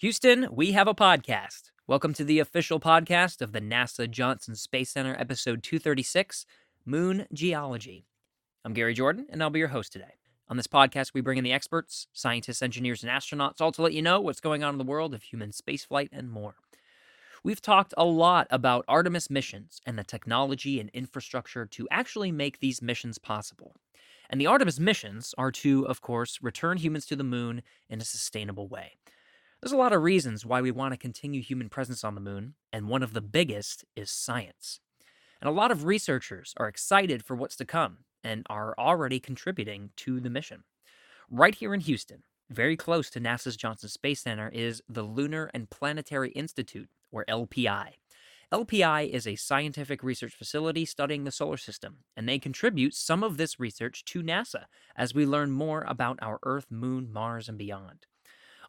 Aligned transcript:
Houston, 0.00 0.48
we 0.50 0.72
have 0.72 0.88
a 0.88 0.94
podcast. 0.94 1.72
Welcome 1.86 2.14
to 2.14 2.24
the 2.24 2.38
official 2.38 2.80
podcast 2.80 3.42
of 3.42 3.52
the 3.52 3.60
NASA 3.60 4.10
Johnson 4.10 4.54
Space 4.54 4.88
Center, 4.88 5.14
episode 5.18 5.62
236 5.62 6.46
Moon 6.86 7.26
Geology. 7.34 8.06
I'm 8.64 8.72
Gary 8.72 8.94
Jordan, 8.94 9.26
and 9.28 9.42
I'll 9.42 9.50
be 9.50 9.58
your 9.58 9.68
host 9.68 9.92
today. 9.92 10.14
On 10.48 10.56
this 10.56 10.66
podcast, 10.66 11.12
we 11.12 11.20
bring 11.20 11.36
in 11.36 11.44
the 11.44 11.52
experts, 11.52 12.06
scientists, 12.14 12.62
engineers, 12.62 13.02
and 13.02 13.12
astronauts, 13.12 13.60
all 13.60 13.72
to 13.72 13.82
let 13.82 13.92
you 13.92 14.00
know 14.00 14.22
what's 14.22 14.40
going 14.40 14.64
on 14.64 14.72
in 14.72 14.78
the 14.78 14.84
world 14.84 15.12
of 15.12 15.22
human 15.22 15.50
spaceflight 15.50 16.08
and 16.12 16.30
more. 16.30 16.54
We've 17.44 17.60
talked 17.60 17.92
a 17.98 18.06
lot 18.06 18.46
about 18.48 18.86
Artemis 18.88 19.28
missions 19.28 19.82
and 19.84 19.98
the 19.98 20.04
technology 20.04 20.80
and 20.80 20.88
infrastructure 20.94 21.66
to 21.66 21.86
actually 21.90 22.32
make 22.32 22.60
these 22.60 22.80
missions 22.80 23.18
possible. 23.18 23.76
And 24.30 24.40
the 24.40 24.46
Artemis 24.46 24.80
missions 24.80 25.34
are 25.36 25.52
to, 25.52 25.86
of 25.86 26.00
course, 26.00 26.38
return 26.40 26.78
humans 26.78 27.04
to 27.04 27.16
the 27.16 27.22
moon 27.22 27.60
in 27.90 28.00
a 28.00 28.04
sustainable 28.06 28.66
way. 28.66 28.92
There's 29.62 29.72
a 29.72 29.76
lot 29.76 29.92
of 29.92 30.02
reasons 30.02 30.46
why 30.46 30.62
we 30.62 30.70
want 30.70 30.94
to 30.94 30.98
continue 30.98 31.42
human 31.42 31.68
presence 31.68 32.02
on 32.02 32.14
the 32.14 32.20
moon, 32.20 32.54
and 32.72 32.88
one 32.88 33.02
of 33.02 33.12
the 33.12 33.20
biggest 33.20 33.84
is 33.94 34.10
science. 34.10 34.80
And 35.38 35.50
a 35.50 35.52
lot 35.52 35.70
of 35.70 35.84
researchers 35.84 36.54
are 36.56 36.66
excited 36.66 37.22
for 37.22 37.36
what's 37.36 37.56
to 37.56 37.66
come 37.66 37.98
and 38.24 38.46
are 38.48 38.74
already 38.78 39.20
contributing 39.20 39.90
to 39.96 40.18
the 40.18 40.30
mission. 40.30 40.64
Right 41.30 41.54
here 41.54 41.74
in 41.74 41.80
Houston, 41.80 42.22
very 42.48 42.74
close 42.74 43.10
to 43.10 43.20
NASA's 43.20 43.56
Johnson 43.56 43.90
Space 43.90 44.22
Center, 44.22 44.48
is 44.48 44.82
the 44.88 45.02
Lunar 45.02 45.50
and 45.52 45.68
Planetary 45.68 46.30
Institute, 46.30 46.88
or 47.12 47.26
LPI. 47.28 47.96
LPI 48.50 49.10
is 49.10 49.26
a 49.26 49.36
scientific 49.36 50.02
research 50.02 50.32
facility 50.32 50.86
studying 50.86 51.24
the 51.24 51.30
solar 51.30 51.58
system, 51.58 51.98
and 52.16 52.26
they 52.26 52.38
contribute 52.38 52.94
some 52.94 53.22
of 53.22 53.36
this 53.36 53.60
research 53.60 54.06
to 54.06 54.22
NASA 54.22 54.64
as 54.96 55.14
we 55.14 55.26
learn 55.26 55.50
more 55.50 55.84
about 55.86 56.18
our 56.22 56.38
Earth, 56.44 56.66
Moon, 56.70 57.12
Mars, 57.12 57.46
and 57.46 57.58
beyond. 57.58 58.06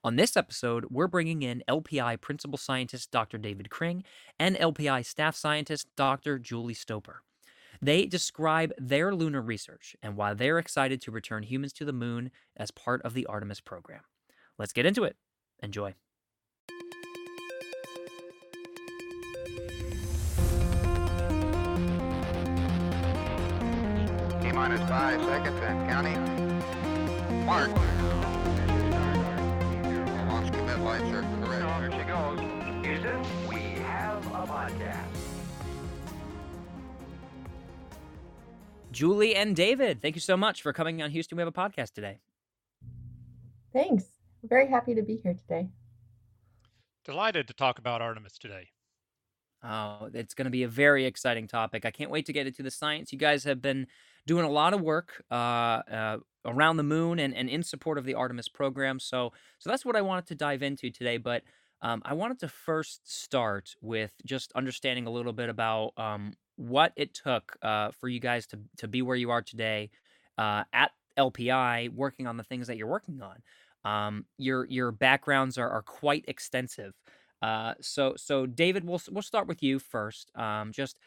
On 0.04 0.16
this 0.16 0.36
episode, 0.36 0.88
we're 0.90 1.06
bringing 1.06 1.44
in 1.44 1.64
LPI 1.70 2.20
principal 2.22 2.58
scientist 2.58 3.12
Dr. 3.12 3.38
David 3.38 3.70
Kring 3.70 4.04
and 4.40 4.56
LPI 4.56 5.06
staff 5.06 5.36
scientist 5.36 5.86
Dr. 5.96 6.40
Julie 6.40 6.74
Stopar. 6.74 7.18
They 7.84 8.08
describe 8.08 8.74
their 8.80 9.14
lunar 9.14 9.42
research 9.42 9.96
and 10.02 10.16
why 10.16 10.34
they're 10.34 10.58
excited 10.58 11.02
to 11.02 11.12
return 11.12 11.44
humans 11.44 11.72
to 11.74 11.86
the 11.86 11.94
moon 11.94 12.32
as 12.58 12.72
part 12.72 13.04
of 13.04 13.14
the 13.14 13.28
Artemis 13.28 13.62
program. 13.62 14.02
Let's 14.58 14.74
get 14.74 14.88
into 14.88 15.04
it. 15.04 15.18
Enjoy. 15.62 15.94
T 24.42 24.52
minus 24.52 24.90
five 24.90 25.24
seconds 25.26 25.60
and 25.62 25.88
counting. 25.88 27.46
Mark. 27.46 27.70
Launch 30.92 31.04
commit 31.04 31.24
lights 31.24 31.24
are 31.24 31.46
correct. 31.46 31.80
There 31.80 31.92
she 31.92 32.06
goes. 32.06 32.40
Houston, 32.86 33.48
we 33.48 33.82
have 33.82 34.26
a 34.28 34.46
podcast. 34.46 35.06
Julie 38.92 39.36
and 39.36 39.56
David, 39.56 40.02
thank 40.02 40.16
you 40.16 40.22
so 40.22 40.36
much 40.36 40.62
for 40.62 40.74
coming 40.74 41.02
on 41.02 41.12
Houston. 41.12 41.38
We 41.38 41.42
have 41.44 41.48
a 41.48 41.52
podcast 41.54 41.94
today. 41.94 42.20
Thanks. 43.72 44.04
I'm 44.44 44.50
very 44.50 44.68
happy 44.68 44.94
to 44.96 45.02
be 45.02 45.16
here 45.16 45.34
today. 45.34 45.70
Delighted 47.06 47.48
to 47.48 47.54
talk 47.54 47.80
about 47.80 48.02
Artemis 48.02 48.38
today. 48.38 48.68
Oh, 49.64 50.10
it's 50.14 50.34
going 50.34 50.46
to 50.46 50.52
be 50.52 50.64
a 50.64 50.68
very 50.68 51.06
exciting 51.06 51.48
topic. 51.48 51.86
I 51.86 51.92
can't 51.92 52.12
wait 52.12 52.26
to 52.26 52.34
get 52.34 52.48
into 52.48 52.64
the 52.64 52.72
science. 52.72 53.14
You 53.14 53.18
guys 53.18 53.46
have 53.46 53.62
been 53.62 53.88
doing 54.28 54.46
a 54.46 54.50
lot 54.50 54.74
of 54.74 54.82
work 54.82 55.24
uh, 55.32 55.36
uh, 55.36 56.18
around 56.46 56.78
the 56.78 56.84
moon 56.84 57.20
and, 57.20 57.36
and 57.36 57.50
in 57.50 57.64
support 57.64 57.98
of 57.98 58.06
the 58.06 58.16
Artemis 58.16 58.50
program. 58.50 59.00
So, 59.00 59.32
so 59.60 59.70
that's 59.70 59.86
what 59.86 59.96
I 59.96 60.02
wanted 60.02 60.28
to 60.28 60.36
dive 60.36 60.64
into 60.64 60.90
today. 60.90 61.18
But 61.18 61.44
um, 61.82 62.02
I 62.06 62.14
wanted 62.14 62.40
to 62.40 62.48
first 62.48 63.02
start 63.12 63.76
with 63.82 64.14
just 64.26 64.52
understanding 64.54 65.08
a 65.08 65.10
little 65.10 65.34
bit 65.34 65.50
about 65.50 65.94
um, 65.98 66.34
what 66.56 66.94
it 66.96 67.14
took 67.14 67.58
uh, 67.62 67.92
for 67.92 68.08
you 68.08 68.20
guys 68.20 68.46
to 68.48 68.60
to 68.78 68.88
be 68.88 69.02
where 69.02 69.16
you 69.16 69.32
are 69.32 69.42
today 69.42 69.90
uh, 70.38 70.64
at 70.74 70.92
LPI, 71.18 71.94
working 71.94 72.28
on 72.28 72.38
the 72.38 72.44
things 72.44 72.68
that 72.68 72.78
you're 72.78 72.88
working 72.88 73.22
on. 73.22 73.42
Um, 73.84 74.26
your 74.38 74.66
your 74.66 74.92
backgrounds 74.92 75.58
are, 75.58 75.70
are 75.70 75.82
quite 75.82 76.26
extensive. 76.28 76.94
Uh, 77.42 77.74
so 77.82 78.14
so 78.16 78.46
David, 78.46 78.84
we'll 78.86 79.02
we'll 79.10 79.24
start 79.24 79.48
with 79.48 79.64
you 79.64 79.80
first. 79.80 80.32
Um, 80.36 80.72
just 80.72 81.00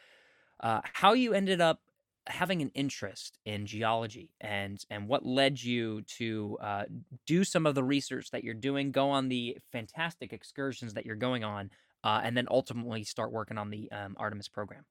uh, 0.59 0.81
how 0.83 1.13
you 1.13 1.33
ended 1.33 1.61
up 1.61 1.79
having 2.27 2.61
an 2.61 2.71
interest 2.73 3.37
in 3.45 3.65
geology 3.65 4.31
and 4.41 4.83
and 4.89 5.07
what 5.07 5.25
led 5.25 5.61
you 5.61 6.01
to 6.03 6.57
uh, 6.61 6.83
do 7.25 7.43
some 7.43 7.65
of 7.65 7.75
the 7.75 7.83
research 7.83 8.31
that 8.31 8.43
you're 8.43 8.53
doing, 8.53 8.91
go 8.91 9.09
on 9.09 9.29
the 9.29 9.57
fantastic 9.71 10.33
excursions 10.33 10.93
that 10.93 11.05
you're 11.05 11.15
going 11.15 11.43
on, 11.43 11.69
uh, 12.03 12.21
and 12.23 12.35
then 12.35 12.47
ultimately 12.49 13.03
start 13.03 13.31
working 13.31 13.57
on 13.57 13.69
the 13.69 13.91
um, 13.91 14.15
Artemis 14.17 14.47
program. 14.47 14.85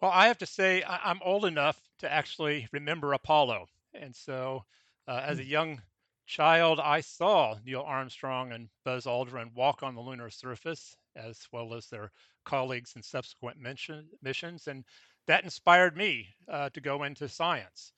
Well, 0.00 0.10
I 0.10 0.26
have 0.26 0.38
to 0.38 0.46
say, 0.46 0.82
I- 0.82 1.10
I'm 1.10 1.20
old 1.22 1.44
enough 1.44 1.80
to 2.00 2.12
actually 2.12 2.68
remember 2.72 3.12
Apollo. 3.12 3.66
And 3.94 4.14
so, 4.14 4.64
uh, 5.08 5.22
as 5.24 5.38
a 5.38 5.44
young 5.44 5.80
child, 6.26 6.80
I 6.80 7.00
saw 7.00 7.56
Neil 7.64 7.80
Armstrong 7.80 8.52
and 8.52 8.68
Buzz 8.84 9.06
Aldrin 9.06 9.54
walk 9.54 9.82
on 9.82 9.94
the 9.94 10.02
lunar 10.02 10.28
surface, 10.30 10.96
as 11.14 11.46
well 11.52 11.72
as 11.72 11.86
their 11.86 12.10
colleagues 12.44 12.92
in 12.94 13.02
subsequent 13.02 13.58
mission, 13.58 14.06
missions. 14.20 14.68
And 14.68 14.84
that 15.26 15.44
inspired 15.44 15.96
me 15.96 16.28
uh, 16.48 16.70
to 16.70 16.80
go 16.80 17.02
into 17.04 17.28
science. 17.28 17.92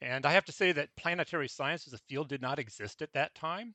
And 0.00 0.24
I 0.24 0.32
have 0.32 0.44
to 0.44 0.52
say 0.52 0.72
that 0.72 0.94
planetary 0.96 1.48
science 1.48 1.86
as 1.86 1.92
a 1.92 1.98
field 2.08 2.28
did 2.28 2.40
not 2.40 2.58
exist 2.58 3.02
at 3.02 3.12
that 3.14 3.34
time. 3.34 3.74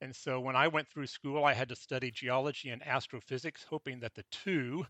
And 0.00 0.14
so 0.14 0.40
when 0.40 0.56
I 0.56 0.68
went 0.68 0.88
through 0.88 1.06
school, 1.06 1.44
I 1.44 1.54
had 1.54 1.68
to 1.70 1.76
study 1.76 2.10
geology 2.10 2.70
and 2.70 2.86
astrophysics, 2.86 3.64
hoping 3.68 4.00
that 4.00 4.14
the 4.14 4.24
two 4.30 4.84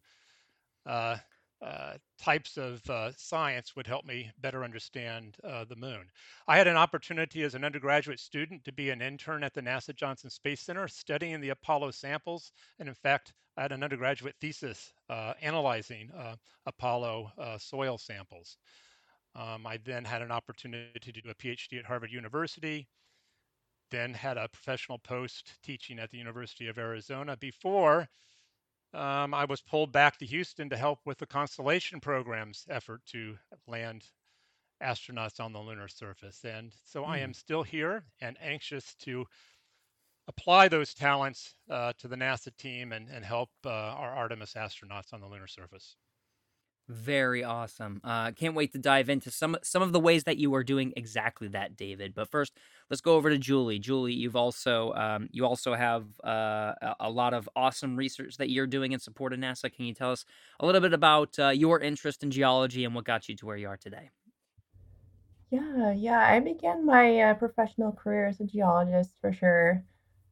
uh, 0.87 1.19
uh, 1.63 1.95
types 2.19 2.57
of 2.57 2.89
uh, 2.91 3.13
science 3.17 3.77
would 3.77 3.87
help 3.87 4.05
me 4.05 4.31
better 4.41 4.65
understand 4.65 5.37
uh, 5.45 5.65
the 5.65 5.77
moon. 5.77 6.09
I 6.49 6.59
had 6.59 6.67
an 6.67 6.77
opportunity 6.77 7.43
as 7.45 7.55
an 7.55 7.65
undergraduate 7.65 8.19
student 8.19 8.65
to 8.65 8.73
be 8.73 8.91
an 8.91 9.01
intern 9.01 9.45
at 9.45 9.55
the 9.55 9.63
NASA 9.63 9.95
Johnson 9.95 10.31
Space 10.31 10.61
Center 10.61 10.89
studying 10.89 11.41
the 11.41 11.51
Apollo 11.51 11.93
samples. 11.93 12.53
And 12.81 12.89
in 12.89 12.95
fact, 12.95 13.33
I 13.57 13.63
had 13.63 13.73
an 13.73 13.85
undergraduate 13.85 14.35
thesis 14.41 14.93
uh, 15.09 15.35
analyzing 15.41 16.11
uh, 16.11 16.37
Apollo 16.67 17.31
uh, 17.39 17.59
soil 17.59 17.99
samples. 17.99 18.57
Um, 19.37 19.67
I 19.67 19.79
then 19.85 20.05
had 20.05 20.23
an 20.23 20.31
opportunity 20.31 20.99
to 21.13 21.13
do 21.13 21.31
a 21.31 21.35
PhD 21.35 21.79
at 21.79 21.85
Harvard 21.85 22.11
University, 22.11 22.89
then 23.91 24.15
had 24.15 24.37
a 24.37 24.49
professional 24.49 24.99
post 24.99 25.53
teaching 25.63 25.99
at 25.99 26.11
the 26.11 26.19
University 26.19 26.67
of 26.67 26.79
Arizona 26.79 27.37
before 27.37 28.09
um, 28.95 29.35
I 29.35 29.45
was 29.45 29.61
pulled 29.61 29.93
back 29.93 30.19
to 30.19 30.27
Houston 30.27 30.69
to 30.71 30.77
help 30.77 31.01
with 31.05 31.19
the 31.19 31.27
Constellation 31.27 32.01
program's 32.01 32.65
effort 32.69 33.01
to 33.07 33.37
land 33.67 34.05
astronauts 34.83 35.41
on 35.41 35.53
the 35.53 35.61
lunar 35.61 35.89
surface. 35.89 36.45
And 36.45 36.73
so 36.85 37.05
I 37.05 37.19
am 37.19 37.33
still 37.33 37.63
here 37.63 38.05
and 38.21 38.37
anxious 38.43 38.95
to 39.03 39.27
apply 40.29 40.69
those 40.69 40.95
talents 40.95 41.55
uh, 41.71 41.93
to 41.99 42.09
the 42.09 42.17
NASA 42.17 42.55
team 42.57 42.93
and, 42.93 43.09
and 43.09 43.25
help 43.25 43.51
uh, 43.65 43.71
our 43.71 44.13
Artemis 44.13 44.55
astronauts 44.55 45.13
on 45.13 45.21
the 45.21 45.27
lunar 45.27 45.47
surface. 45.47 45.97
Very 46.89 47.45
awesome. 47.45 48.01
Uh, 48.03 48.33
can't 48.33 48.55
wait 48.57 48.73
to 48.73 48.79
dive 48.79 49.09
into 49.09 49.31
some 49.31 49.57
some 49.63 49.83
of 49.83 49.93
the 49.93 50.01
ways 50.01 50.25
that 50.25 50.37
you 50.37 50.53
are 50.55 50.65
doing 50.65 50.93
exactly 50.97 51.47
that, 51.49 51.77
David. 51.77 52.13
But 52.13 52.29
first, 52.29 52.59
let's 52.91 53.01
go 53.01 53.15
over 53.15 53.31
to 53.31 53.39
Julie. 53.39 53.79
Julie, 53.79 54.13
you've 54.15 54.35
also 54.37 54.93
um, 54.95 55.29
you 55.31 55.47
also 55.47 55.75
have 55.75 56.07
uh, 56.25 56.75
a- 57.01 57.09
lot 57.09 57.35
of 57.35 57.49
awesome 57.55 57.97
research 57.97 58.37
that 58.39 58.51
you're 58.51 58.67
doing 58.67 58.93
in 58.93 58.99
support 58.99 59.33
of 59.33 59.39
NASA. 59.39 59.73
Can 59.73 59.87
you 59.87 59.95
tell 59.95 60.11
us 60.11 60.25
a 60.61 60.67
little 60.67 60.81
bit 60.81 60.93
about 60.93 61.39
uh, 61.39 61.49
your 61.51 61.81
interest 61.81 62.25
in 62.25 62.31
geology 62.33 62.85
and 62.85 62.95
what 62.95 63.05
got 63.05 63.29
you 63.29 63.37
to 63.37 63.47
where 63.47 63.57
you 63.57 63.69
are 63.69 63.77
today? 63.77 64.11
Yeah, 65.51 65.93
yeah. 65.93 66.19
I 66.21 66.41
began 66.41 66.87
my 66.87 67.21
uh, 67.21 67.35
professional 67.35 67.93
career 67.93 68.27
as 68.27 68.41
a 68.41 68.45
geologist 68.45 69.15
for 69.21 69.33
sure. 69.33 69.85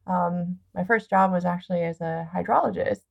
Um, 0.07 0.59
my 0.73 0.83
first 0.83 1.09
job 1.09 1.31
was 1.31 1.45
actually 1.45 1.83
as 1.83 2.01
a 2.01 2.27
hydrologist. 2.33 3.05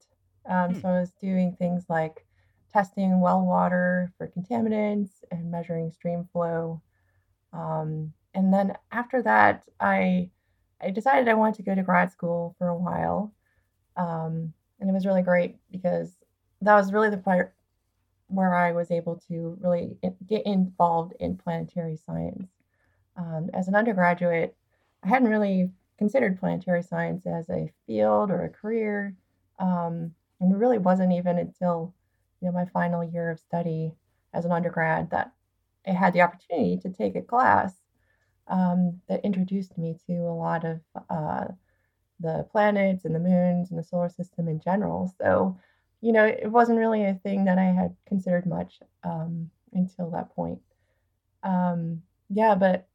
Um, 0.49 0.75
Hmm. 0.75 0.81
so 0.81 0.88
I 0.88 1.00
was 1.00 1.12
doing 1.12 1.55
things 1.56 1.85
like 1.88 2.26
testing 2.72 3.20
well 3.20 3.44
water 3.44 4.12
for 4.17 4.28
contaminants 4.28 5.11
and 5.31 5.50
measuring 5.50 5.90
stream 5.90 6.28
flow. 6.32 6.81
Um, 7.52 8.12
and 8.34 8.52
then 8.52 8.76
after 8.93 9.22
that, 9.22 9.64
I 9.81 10.31
I 10.82 10.90
decided 10.90 11.28
I 11.28 11.34
wanted 11.34 11.56
to 11.56 11.62
go 11.62 11.75
to 11.75 11.82
grad 11.82 12.11
school 12.11 12.55
for 12.58 12.69
a 12.69 12.76
while. 12.76 13.32
Um, 13.96 14.52
and 14.81 14.88
it 14.88 14.93
was 14.93 15.05
really 15.05 15.22
great 15.22 15.56
because 15.70 16.17
that 16.62 16.75
was 16.75 16.93
really 16.93 17.11
the 17.11 17.19
part 17.19 17.55
where 18.28 18.55
I 18.55 18.72
was 18.72 18.90
able 18.90 19.17
to 19.28 19.58
really 19.61 19.96
get 20.26 20.46
involved 20.46 21.14
in 21.20 21.37
planetary 21.37 21.96
science. 21.96 22.49
Um, 23.17 23.50
as 23.52 23.69
an 23.69 23.75
undergraduate, 23.75 24.55
I 25.02 25.08
hadn't 25.08 25.28
really 25.28 25.70
considered 25.99 26.38
planetary 26.38 26.82
science 26.82 27.26
as 27.26 27.50
a 27.50 27.70
field 27.87 28.31
or 28.31 28.44
a 28.44 28.49
career, 28.49 29.14
um, 29.58 30.14
and 30.40 30.52
it 30.52 30.56
really 30.56 30.78
wasn't 30.78 31.12
even 31.12 31.38
until 31.38 31.93
you 32.41 32.49
know 32.49 32.53
my 32.53 32.67
final 32.67 33.05
year 33.05 33.31
of 33.31 33.39
study 33.41 33.93
as 34.33 34.45
an 34.45 34.53
undergrad 34.53 35.11
that 35.11 35.33
I 35.87 35.93
had 35.93 36.13
the 36.13 36.23
opportunity 36.23 36.79
to 36.79 36.91
take 36.91 37.17
a 37.17 37.23
class 37.23 37.75
um, 38.49 39.01
that 39.09 39.25
introduced 39.25 39.79
me 39.79 39.97
to 40.07 40.13
a 40.15 40.35
lot 40.35 40.65
of 40.65 40.81
uh, 41.09 41.47
the 42.21 42.47
planets 42.51 43.05
and 43.05 43.15
the 43.15 43.21
moons 43.21 43.71
and 43.71 43.79
the 43.79 43.85
solar 43.85 44.09
system 44.09 44.49
in 44.49 44.61
general. 44.61 45.13
So, 45.21 45.59
you 46.01 46.13
know, 46.13 46.25
it 46.27 46.51
wasn't 46.51 46.79
really 46.79 47.05
a 47.05 47.15
thing 47.15 47.45
that 47.45 47.59
I 47.59 47.65
had 47.65 47.97
considered 48.07 48.47
much 48.47 48.81
um, 49.05 49.51
until 49.73 50.11
that 50.11 50.35
point. 50.35 50.61
Um, 51.43 52.03
yeah, 52.29 52.55
but 52.55 52.87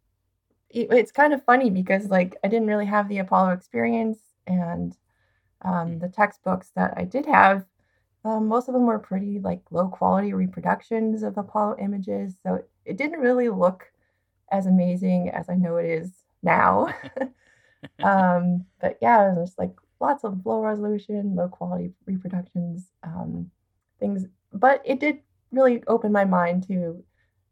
it, 0.70 0.92
it's 0.92 1.12
kind 1.12 1.34
of 1.34 1.44
funny 1.44 1.70
because 1.70 2.08
like 2.10 2.38
I 2.44 2.48
didn't 2.48 2.68
really 2.68 2.86
have 2.86 3.10
the 3.10 3.20
Apollo 3.20 3.52
experience, 3.52 4.20
and 4.48 4.96
um, 5.62 6.00
the 6.00 6.10
textbooks 6.10 6.72
that 6.76 6.94
I 6.98 7.04
did 7.04 7.26
have, 7.26 7.66
um, 8.26 8.48
most 8.48 8.68
of 8.68 8.74
them 8.74 8.88
were 8.88 8.98
pretty 8.98 9.40
like 9.40 9.62
low 9.70 9.88
quality 9.88 10.34
reproductions 10.34 11.22
of 11.22 11.38
Apollo 11.38 11.78
images, 11.80 12.34
so 12.44 12.56
it, 12.56 12.70
it 12.84 12.98
didn't 12.98 13.20
really 13.20 13.50
look 13.50 13.92
as 14.52 14.66
amazing 14.66 15.30
as 15.30 15.48
I 15.48 15.56
know 15.56 15.78
it 15.78 15.86
is 15.86 16.12
now. 16.42 16.88
um, 18.04 18.66
but 18.82 18.98
yeah, 19.00 19.32
it 19.32 19.38
was 19.38 19.50
just 19.50 19.60
like 19.60 19.76
lots 20.00 20.24
of 20.24 20.44
low 20.44 20.62
resolution, 20.62 21.36
low 21.36 21.48
quality 21.48 21.92
reproductions, 22.06 22.88
um, 23.04 23.52
things. 24.00 24.26
But 24.52 24.82
it 24.86 25.00
did 25.00 25.20
really 25.52 25.84
open 25.88 26.12
my 26.12 26.26
mind 26.26 26.68
to 26.68 27.04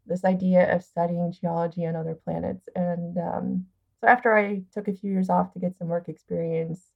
this 0.06 0.24
idea 0.24 0.74
of 0.74 0.82
studying 0.82 1.32
geology 1.32 1.86
on 1.86 1.94
other 1.94 2.14
planets. 2.16 2.68
And 2.74 3.16
um, 3.16 3.66
so 4.00 4.08
after 4.08 4.36
I 4.36 4.62
took 4.72 4.88
a 4.88 4.92
few 4.92 5.10
years 5.12 5.30
off 5.30 5.52
to 5.52 5.60
get 5.60 5.78
some 5.78 5.88
work 5.88 6.08
experience, 6.08 6.90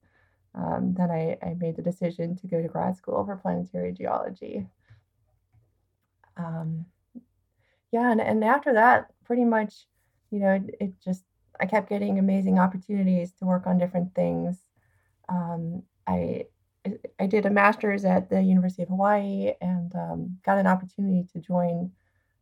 um, 0.54 0.94
then 0.96 1.10
I, 1.10 1.36
I, 1.42 1.54
made 1.54 1.76
the 1.76 1.82
decision 1.82 2.36
to 2.36 2.46
go 2.46 2.60
to 2.60 2.68
grad 2.68 2.96
school 2.96 3.24
for 3.24 3.36
planetary 3.36 3.92
geology. 3.92 4.66
Um, 6.36 6.86
yeah, 7.92 8.10
and, 8.10 8.20
and 8.20 8.42
after 8.42 8.72
that, 8.74 9.12
pretty 9.24 9.44
much, 9.44 9.86
you 10.30 10.40
know, 10.40 10.54
it, 10.54 10.74
it, 10.80 10.92
just, 11.02 11.24
I 11.60 11.66
kept 11.66 11.88
getting 11.88 12.18
amazing 12.18 12.58
opportunities 12.58 13.32
to 13.34 13.44
work 13.44 13.66
on 13.66 13.78
different 13.78 14.14
things. 14.14 14.58
Um, 15.28 15.82
I 16.06 16.46
I 17.18 17.26
did 17.26 17.46
a 17.46 17.50
master's 17.50 18.04
at 18.04 18.30
the 18.30 18.40
University 18.42 18.82
of 18.82 18.88
Hawaii 18.88 19.52
and 19.60 19.94
um, 19.94 20.38
got 20.44 20.58
an 20.58 20.66
opportunity 20.66 21.26
to 21.32 21.40
join 21.40 21.90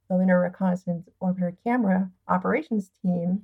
the 0.08 0.16
Lunar 0.16 0.40
Reconnaissance 0.40 1.08
Orbiter 1.22 1.56
Camera 1.64 2.10
operations 2.28 2.90
team. 3.02 3.42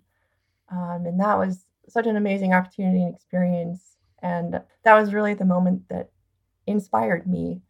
Um, 0.70 1.04
and 1.06 1.20
that 1.20 1.38
was 1.38 1.66
such 1.88 2.06
an 2.06 2.16
amazing 2.16 2.54
opportunity 2.54 3.02
and 3.02 3.14
experience. 3.14 3.96
And 4.22 4.60
that 4.84 4.94
was 4.94 5.12
really 5.12 5.34
the 5.34 5.44
moment 5.44 5.88
that 5.88 6.10
inspired 6.66 7.26
me 7.26 7.60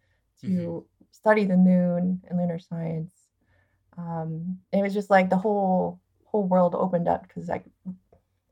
to 0.42 0.46
mm-hmm. 0.46 0.78
study 1.10 1.44
the 1.44 1.56
moon 1.56 2.20
and 2.28 2.38
lunar 2.38 2.58
science. 2.58 3.12
Um, 3.96 4.58
it 4.72 4.82
was 4.82 4.94
just 4.94 5.10
like 5.10 5.30
the 5.30 5.36
whole 5.36 6.00
whole 6.24 6.44
world 6.44 6.74
opened 6.74 7.08
up 7.08 7.26
because 7.28 7.50
I 7.50 7.62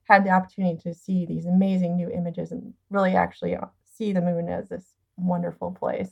had 0.05 0.25
the 0.25 0.31
opportunity 0.31 0.79
to 0.82 0.94
see 0.94 1.25
these 1.25 1.47
amazing 1.47 1.97
new 1.97 2.11
images 2.11 2.52
and 2.52 2.75
really 2.91 3.14
actually 3.14 3.56
uh, 3.56 3.67
see 3.85 4.12
the 4.12 4.20
moon 4.20 4.49
as 4.49 4.69
this 4.69 4.85
wonderful 5.17 5.70
place. 5.73 6.11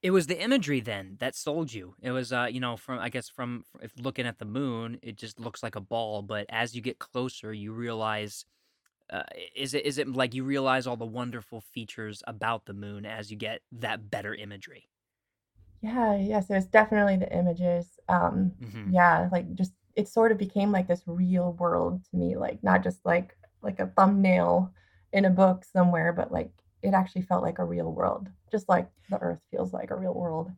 It 0.00 0.12
was 0.12 0.28
the 0.28 0.40
imagery 0.40 0.80
then 0.80 1.16
that 1.18 1.34
sold 1.34 1.72
you. 1.72 1.94
It 2.00 2.12
was, 2.12 2.32
uh, 2.32 2.48
you 2.50 2.60
know, 2.60 2.76
from 2.76 3.00
I 3.00 3.08
guess 3.08 3.28
from 3.28 3.64
if 3.82 3.92
looking 3.98 4.26
at 4.26 4.38
the 4.38 4.44
moon, 4.44 4.98
it 5.02 5.16
just 5.16 5.40
looks 5.40 5.62
like 5.62 5.74
a 5.74 5.80
ball. 5.80 6.22
But 6.22 6.46
as 6.48 6.74
you 6.74 6.80
get 6.80 7.00
closer, 7.00 7.52
you 7.52 7.72
realize, 7.72 8.44
uh, 9.10 9.24
is 9.54 9.74
it 9.74 9.84
is 9.86 9.98
it 9.98 10.08
like 10.08 10.34
you 10.34 10.44
realize 10.44 10.86
all 10.86 10.96
the 10.96 11.06
wonderful 11.06 11.60
features 11.60 12.22
about 12.26 12.66
the 12.66 12.74
moon 12.74 13.06
as 13.06 13.30
you 13.30 13.36
get 13.36 13.62
that 13.72 14.10
better 14.10 14.34
imagery? 14.34 14.88
Yeah, 15.80 16.16
yes, 16.16 16.50
it 16.50 16.54
was 16.54 16.66
definitely 16.66 17.16
the 17.16 17.32
images. 17.32 17.98
Um, 18.08 18.54
hmm 18.60 18.90
yeah, 18.90 19.28
like 19.30 19.54
just 19.54 19.74
it 19.94 20.08
sort 20.08 20.32
of 20.32 20.38
became 20.38 20.72
like 20.72 20.88
this 20.88 21.02
real 21.06 21.52
world 21.54 22.04
to 22.06 22.16
me, 22.16 22.36
like 22.36 22.62
not 22.62 22.82
just 22.82 23.04
like 23.04 23.36
like 23.62 23.80
a 23.80 23.86
thumbnail 23.88 24.72
in 25.12 25.24
a 25.24 25.30
book 25.30 25.64
somewhere, 25.64 26.12
but 26.12 26.32
like 26.32 26.52
it 26.82 26.94
actually 26.94 27.22
felt 27.22 27.42
like 27.42 27.58
a 27.58 27.64
real 27.64 27.92
world, 27.92 28.28
just 28.50 28.68
like 28.68 28.90
the 29.08 29.18
Earth 29.18 29.40
feels 29.50 29.72
like 29.72 29.90
a 29.90 29.96
real 29.96 30.14
world. 30.14 30.50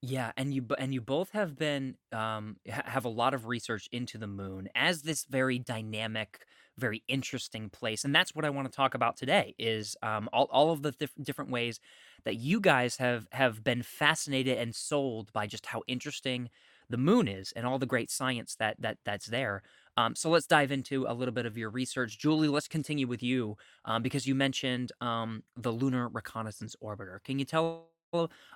Yeah, 0.00 0.30
and 0.36 0.54
you 0.54 0.64
and 0.78 0.94
you 0.94 1.00
both 1.00 1.30
have 1.30 1.56
been 1.56 1.96
um, 2.12 2.58
have 2.66 3.04
a 3.04 3.08
lot 3.08 3.34
of 3.34 3.46
research 3.46 3.88
into 3.90 4.16
the 4.16 4.28
moon 4.28 4.68
as 4.76 5.02
this 5.02 5.24
very 5.24 5.58
dynamic, 5.58 6.46
very 6.78 7.02
interesting 7.08 7.68
place, 7.70 8.04
and 8.04 8.14
that's 8.14 8.34
what 8.34 8.44
I 8.44 8.50
want 8.50 8.70
to 8.70 8.76
talk 8.76 8.94
about 8.94 9.16
today. 9.16 9.54
Is 9.58 9.96
um, 10.02 10.28
all 10.32 10.48
all 10.50 10.70
of 10.70 10.82
the 10.82 10.92
dif- 10.92 11.14
different 11.22 11.50
ways 11.50 11.80
that 12.24 12.36
you 12.36 12.60
guys 12.60 12.96
have 12.96 13.26
have 13.32 13.62
been 13.62 13.82
fascinated 13.82 14.58
and 14.58 14.74
sold 14.74 15.32
by 15.32 15.46
just 15.46 15.66
how 15.66 15.82
interesting 15.86 16.50
the 16.90 16.96
moon 16.96 17.28
is 17.28 17.52
and 17.52 17.66
all 17.66 17.78
the 17.78 17.86
great 17.86 18.10
science 18.10 18.54
that 18.56 18.76
that 18.80 18.98
that's 19.04 19.26
there. 19.26 19.62
Um, 19.96 20.14
so 20.14 20.30
let's 20.30 20.46
dive 20.46 20.70
into 20.70 21.06
a 21.08 21.14
little 21.14 21.34
bit 21.34 21.44
of 21.44 21.58
your 21.58 21.70
research. 21.70 22.18
Julie, 22.18 22.48
let's 22.48 22.68
continue 22.68 23.08
with 23.08 23.22
you 23.22 23.56
um, 23.84 24.00
because 24.02 24.26
you 24.28 24.34
mentioned 24.34 24.92
um, 25.00 25.42
the 25.56 25.72
Lunar 25.72 26.08
Reconnaissance 26.08 26.76
Orbiter. 26.82 27.22
Can 27.24 27.40
you 27.40 27.44
tell 27.44 27.88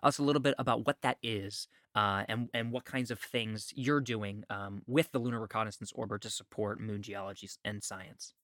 us 0.03 0.19
a 0.19 0.23
little 0.23 0.41
bit 0.41 0.55
about 0.59 0.87
what 0.87 1.01
that 1.03 1.19
is 1.23 1.69
uh, 1.95 2.25
and, 2.29 2.49
and 2.55 2.73
what 2.73 2.85
kinds 2.85 3.11
of 3.11 3.19
things 3.19 3.73
you're 3.77 4.01
doing 4.01 4.45
um, 4.51 4.83
with 4.87 5.11
the 5.13 5.19
Lunar 5.19 5.41
Reconnaissance 5.41 5.93
Orbiter 5.93 6.21
to 6.21 6.31
support 6.31 6.81
moon 6.81 7.03
geology 7.03 7.49
and 7.65 7.83
science? 7.83 8.35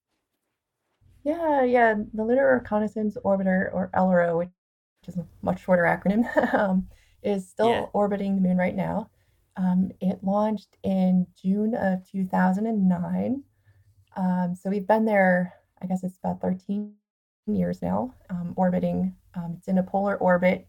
Yeah, 1.25 1.63
yeah. 1.65 1.95
The 2.15 2.25
Lunar 2.25 2.55
Reconnaissance 2.55 3.17
Orbiter, 3.25 3.73
or 3.73 3.91
LRO, 3.95 4.39
which 4.39 4.49
is 5.07 5.17
a 5.17 5.27
much 5.43 5.63
shorter 5.63 5.83
acronym, 5.83 6.25
um, 6.55 6.87
is 7.23 7.49
still 7.49 7.71
yeah. 7.71 7.87
orbiting 7.93 8.37
the 8.37 8.41
moon 8.41 8.57
right 8.57 8.77
now. 8.77 9.11
Um, 9.57 9.91
it 10.01 10.23
launched 10.23 10.77
in 10.85 11.27
June 11.41 11.75
of 11.75 12.09
2009. 12.11 13.43
Um, 14.17 14.55
so 14.55 14.71
we've 14.71 14.87
been 14.87 15.05
there, 15.05 15.55
I 15.83 15.87
guess 15.87 16.05
it's 16.05 16.19
about 16.19 16.41
13 16.41 16.93
years 17.47 17.83
now, 17.83 18.15
um, 18.31 18.53
orbiting. 18.57 19.15
Um, 19.35 19.55
it's 19.59 19.69
in 19.69 19.79
a 19.79 19.83
polar 19.83 20.17
orbit. 20.17 20.69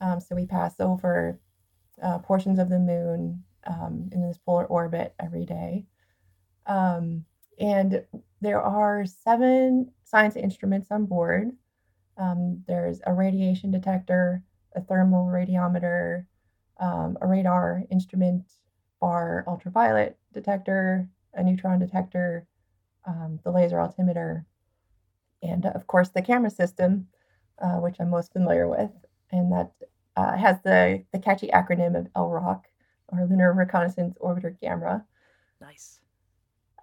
Um, 0.00 0.20
so 0.20 0.34
we 0.34 0.46
pass 0.46 0.74
over 0.80 1.40
uh, 2.02 2.18
portions 2.18 2.58
of 2.58 2.68
the 2.68 2.78
moon 2.78 3.42
um, 3.66 4.08
in 4.12 4.22
this 4.26 4.38
polar 4.38 4.66
orbit 4.66 5.14
every 5.18 5.44
day. 5.44 5.86
and 7.60 8.04
there 8.40 8.62
are 8.62 9.04
seven 9.04 9.90
science 10.04 10.36
instruments 10.36 10.90
on 10.90 11.06
board. 11.06 11.50
there's 12.66 13.00
a 13.06 13.12
radiation 13.12 13.70
detector, 13.70 14.42
a 14.74 14.80
thermal 14.80 15.26
radiometer, 15.26 16.26
um, 16.78 17.18
a 17.20 17.26
radar 17.26 17.82
instrument 17.90 18.44
far 19.00 19.44
ultraviolet 19.46 20.16
detector, 20.32 21.08
a 21.34 21.42
neutron 21.42 21.78
detector, 21.78 22.46
um, 23.06 23.38
the 23.44 23.50
laser 23.50 23.80
altimeter, 23.80 24.44
and 25.42 25.66
of 25.66 25.86
course 25.86 26.10
the 26.10 26.22
camera 26.22 26.50
system, 26.50 27.08
uh, 27.60 27.76
which 27.76 27.96
I'm 28.00 28.10
most 28.10 28.32
familiar 28.32 28.68
with, 28.68 28.90
and 29.30 29.52
that 29.52 29.72
uh, 30.16 30.36
has 30.36 30.56
the, 30.64 31.04
the 31.12 31.18
catchy 31.18 31.48
acronym 31.48 31.98
of 31.98 32.12
LROC, 32.14 32.62
or 33.08 33.26
Lunar 33.26 33.52
Reconnaissance 33.52 34.16
Orbiter 34.20 34.58
Camera. 34.60 35.04
Nice. 35.60 36.00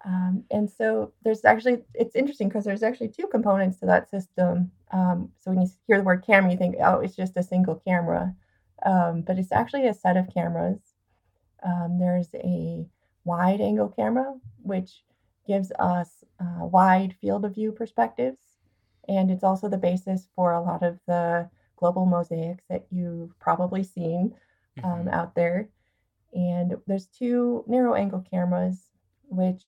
Um, 0.04 0.44
and 0.50 0.70
so 0.70 1.12
there's 1.24 1.44
actually, 1.44 1.82
it's 1.94 2.14
interesting 2.14 2.48
because 2.48 2.64
there's 2.64 2.84
actually 2.84 3.08
two 3.08 3.26
components 3.26 3.80
to 3.80 3.86
that 3.86 4.08
system. 4.08 4.70
Um, 4.92 5.30
so 5.40 5.50
when 5.50 5.60
you 5.62 5.68
hear 5.86 5.98
the 5.98 6.04
word 6.04 6.24
camera, 6.24 6.52
you 6.52 6.56
think, 6.56 6.76
oh, 6.80 7.00
it's 7.00 7.16
just 7.16 7.36
a 7.36 7.42
single 7.42 7.76
camera 7.76 8.34
um, 8.84 9.22
but 9.22 9.38
it's 9.38 9.52
actually 9.52 9.86
a 9.86 9.94
set 9.94 10.16
of 10.16 10.32
cameras. 10.32 10.80
Um, 11.62 11.98
there's 11.98 12.28
a 12.34 12.86
wide 13.24 13.60
angle 13.60 13.88
camera, 13.88 14.34
which 14.62 15.02
gives 15.46 15.72
us 15.78 16.24
a 16.40 16.66
wide 16.66 17.14
field 17.20 17.44
of 17.44 17.54
view 17.54 17.72
perspectives. 17.72 18.38
And 19.08 19.30
it's 19.30 19.44
also 19.44 19.68
the 19.68 19.78
basis 19.78 20.28
for 20.34 20.52
a 20.52 20.60
lot 20.60 20.82
of 20.82 20.98
the 21.06 21.48
global 21.76 22.06
mosaics 22.06 22.64
that 22.68 22.86
you've 22.90 23.38
probably 23.38 23.82
seen 23.82 24.34
um, 24.82 24.90
mm-hmm. 24.90 25.08
out 25.08 25.34
there. 25.34 25.68
And 26.34 26.76
there's 26.86 27.06
two 27.06 27.64
narrow 27.66 27.94
angle 27.94 28.24
cameras, 28.30 28.90
which 29.28 29.62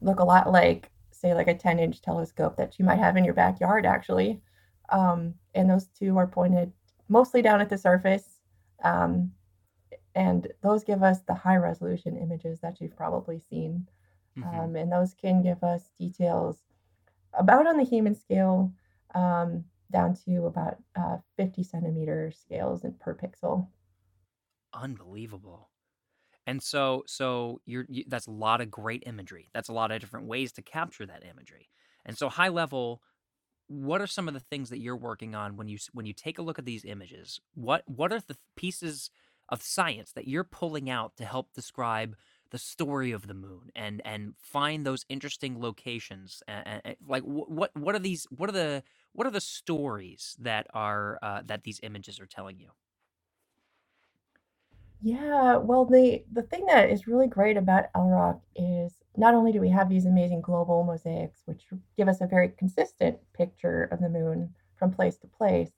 look 0.00 0.20
a 0.20 0.24
lot 0.24 0.50
like, 0.50 0.90
say, 1.10 1.34
like 1.34 1.48
a 1.48 1.54
10 1.54 1.78
inch 1.78 2.00
telescope 2.00 2.56
that 2.56 2.78
you 2.78 2.84
might 2.84 2.98
have 2.98 3.16
in 3.16 3.24
your 3.24 3.34
backyard, 3.34 3.86
actually. 3.86 4.40
Um, 4.88 5.34
and 5.54 5.70
those 5.70 5.86
two 5.88 6.16
are 6.16 6.26
pointed 6.26 6.72
mostly 7.08 7.42
down 7.42 7.60
at 7.60 7.68
the 7.68 7.78
surface. 7.78 8.40
Um, 8.82 9.32
and 10.14 10.48
those 10.62 10.82
give 10.82 11.02
us 11.02 11.20
the 11.20 11.34
high 11.34 11.56
resolution 11.56 12.16
images 12.16 12.58
that 12.60 12.80
you've 12.80 12.96
probably 12.96 13.40
seen. 13.50 13.86
Mm-hmm. 14.38 14.60
Um, 14.60 14.76
and 14.76 14.90
those 14.90 15.14
can 15.14 15.42
give 15.42 15.62
us 15.62 15.90
details 15.98 16.56
about 17.34 17.66
on 17.66 17.76
the 17.76 17.84
human 17.84 18.14
scale 18.14 18.72
um, 19.14 19.64
down 19.92 20.16
to 20.26 20.46
about 20.46 20.76
uh, 20.96 21.18
50 21.36 21.62
centimeter 21.62 22.32
scales 22.32 22.84
per 23.00 23.14
pixel. 23.14 23.68
Unbelievable. 24.72 25.70
And 26.46 26.62
so, 26.62 27.04
so 27.06 27.60
you're 27.66 27.86
you, 27.88 28.04
that's 28.08 28.26
a 28.26 28.32
lot 28.32 28.60
of 28.60 28.70
great 28.70 29.02
imagery. 29.06 29.50
That's 29.52 29.68
a 29.68 29.72
lot 29.72 29.90
of 29.90 30.00
different 30.00 30.26
ways 30.26 30.52
to 30.52 30.62
capture 30.62 31.06
that 31.06 31.24
imagery. 31.24 31.68
And 32.04 32.16
so, 32.16 32.28
high 32.28 32.48
level, 32.48 33.02
what 33.66 34.00
are 34.00 34.06
some 34.06 34.26
of 34.26 34.34
the 34.34 34.40
things 34.40 34.70
that 34.70 34.80
you're 34.80 34.96
working 34.96 35.34
on 35.34 35.56
when 35.56 35.68
you 35.68 35.78
when 35.92 36.06
you 36.06 36.12
take 36.12 36.38
a 36.38 36.42
look 36.42 36.58
at 36.58 36.64
these 36.64 36.84
images? 36.84 37.40
What 37.54 37.84
what 37.86 38.12
are 38.12 38.20
the 38.20 38.36
pieces 38.56 39.10
of 39.48 39.62
science 39.62 40.12
that 40.12 40.28
you're 40.28 40.44
pulling 40.44 40.88
out 40.88 41.16
to 41.16 41.24
help 41.24 41.52
describe 41.52 42.16
the 42.50 42.58
story 42.58 43.12
of 43.12 43.26
the 43.26 43.34
moon 43.34 43.70
and 43.74 44.02
and 44.04 44.34
find 44.38 44.84
those 44.86 45.04
interesting 45.08 45.60
locations 45.60 46.42
and, 46.48 46.82
and 46.84 46.96
like 47.06 47.22
what 47.22 47.74
what 47.76 47.94
are 47.94 48.00
these 48.00 48.26
what 48.30 48.48
are 48.48 48.52
the 48.52 48.82
what 49.12 49.26
are 49.26 49.30
the 49.30 49.40
stories 49.40 50.36
that 50.38 50.66
are 50.74 51.18
uh, 51.22 51.42
that 51.44 51.64
these 51.64 51.80
images 51.82 52.20
are 52.20 52.26
telling 52.26 52.58
you? 52.58 52.70
Yeah, 55.02 55.56
well, 55.56 55.86
the 55.86 56.24
the 56.30 56.42
thing 56.42 56.66
that 56.66 56.90
is 56.90 57.06
really 57.06 57.26
great 57.26 57.56
about 57.56 57.90
LROC 57.94 58.40
is 58.54 59.02
not 59.16 59.34
only 59.34 59.50
do 59.52 59.60
we 59.60 59.70
have 59.70 59.88
these 59.88 60.04
amazing 60.06 60.42
global 60.42 60.84
mosaics, 60.84 61.42
which 61.46 61.66
give 61.96 62.08
us 62.08 62.20
a 62.20 62.26
very 62.26 62.50
consistent 62.50 63.18
picture 63.32 63.84
of 63.84 64.00
the 64.00 64.10
moon 64.10 64.54
from 64.76 64.90
place 64.92 65.16
to 65.18 65.26
place, 65.26 65.72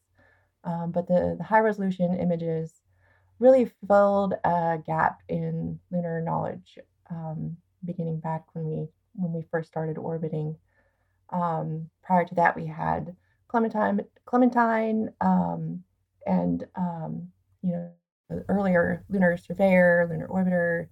um, 0.64 0.92
but 0.92 1.06
the, 1.08 1.36
the 1.38 1.44
high 1.44 1.60
resolution 1.60 2.14
images 2.14 2.81
really 3.42 3.70
filled 3.88 4.34
a 4.44 4.78
gap 4.86 5.20
in 5.28 5.80
lunar 5.90 6.22
knowledge, 6.22 6.78
um, 7.10 7.56
beginning 7.84 8.20
back 8.20 8.44
when 8.54 8.66
we 8.66 8.88
when 9.14 9.32
we 9.34 9.42
first 9.50 9.68
started 9.68 9.98
orbiting. 9.98 10.56
Um, 11.30 11.90
prior 12.02 12.24
to 12.24 12.34
that, 12.36 12.56
we 12.56 12.66
had 12.66 13.16
Clementine, 13.48 14.02
Clementine, 14.26 15.10
um, 15.20 15.82
and 16.26 16.66
um, 16.76 17.28
you 17.62 17.72
know 17.72 17.90
earlier 18.48 19.04
lunar 19.10 19.36
surveyor, 19.36 20.08
lunar 20.10 20.28
orbiter, 20.28 20.88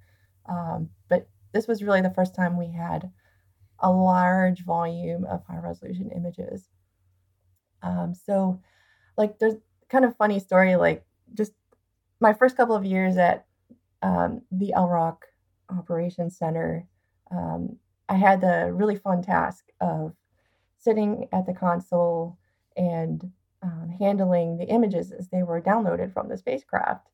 um, 0.49 0.91
but 1.09 1.29
this 1.53 1.67
was 1.69 1.83
really 1.85 2.01
the 2.03 2.11
first 2.15 2.35
time 2.35 2.57
we 2.59 2.71
had 2.73 3.11
a 3.81 3.91
large 3.93 4.65
volume 4.65 5.25
of 5.27 5.45
high 5.47 5.59
resolution 5.59 6.11
images. 6.17 6.69
Um, 7.83 8.15
so, 8.15 8.61
like, 9.19 9.39
there's 9.39 9.57
kind 9.91 10.05
of 10.05 10.17
funny 10.17 10.41
story. 10.41 10.77
Like, 10.77 11.05
just 11.35 11.53
my 12.21 12.33
first 12.33 12.57
couple 12.57 12.77
of 12.77 12.85
years 12.85 13.17
at 13.17 13.47
um, 14.03 14.43
the 14.53 14.73
LROC 14.77 15.17
Operations 15.71 16.37
Center, 16.37 16.87
um, 17.31 17.77
I 18.09 18.15
had 18.15 18.41
the 18.41 18.73
really 18.73 18.97
fun 18.97 19.23
task 19.23 19.67
of 19.81 20.15
sitting 20.79 21.29
at 21.33 21.47
the 21.47 21.55
console 21.55 22.39
and 22.77 23.31
um, 23.63 23.95
handling 23.99 24.57
the 24.57 24.67
images 24.69 25.13
as 25.13 25.29
they 25.29 25.43
were 25.43 25.61
downloaded 25.61 26.13
from 26.13 26.29
the 26.29 26.37
spacecraft. 26.37 27.09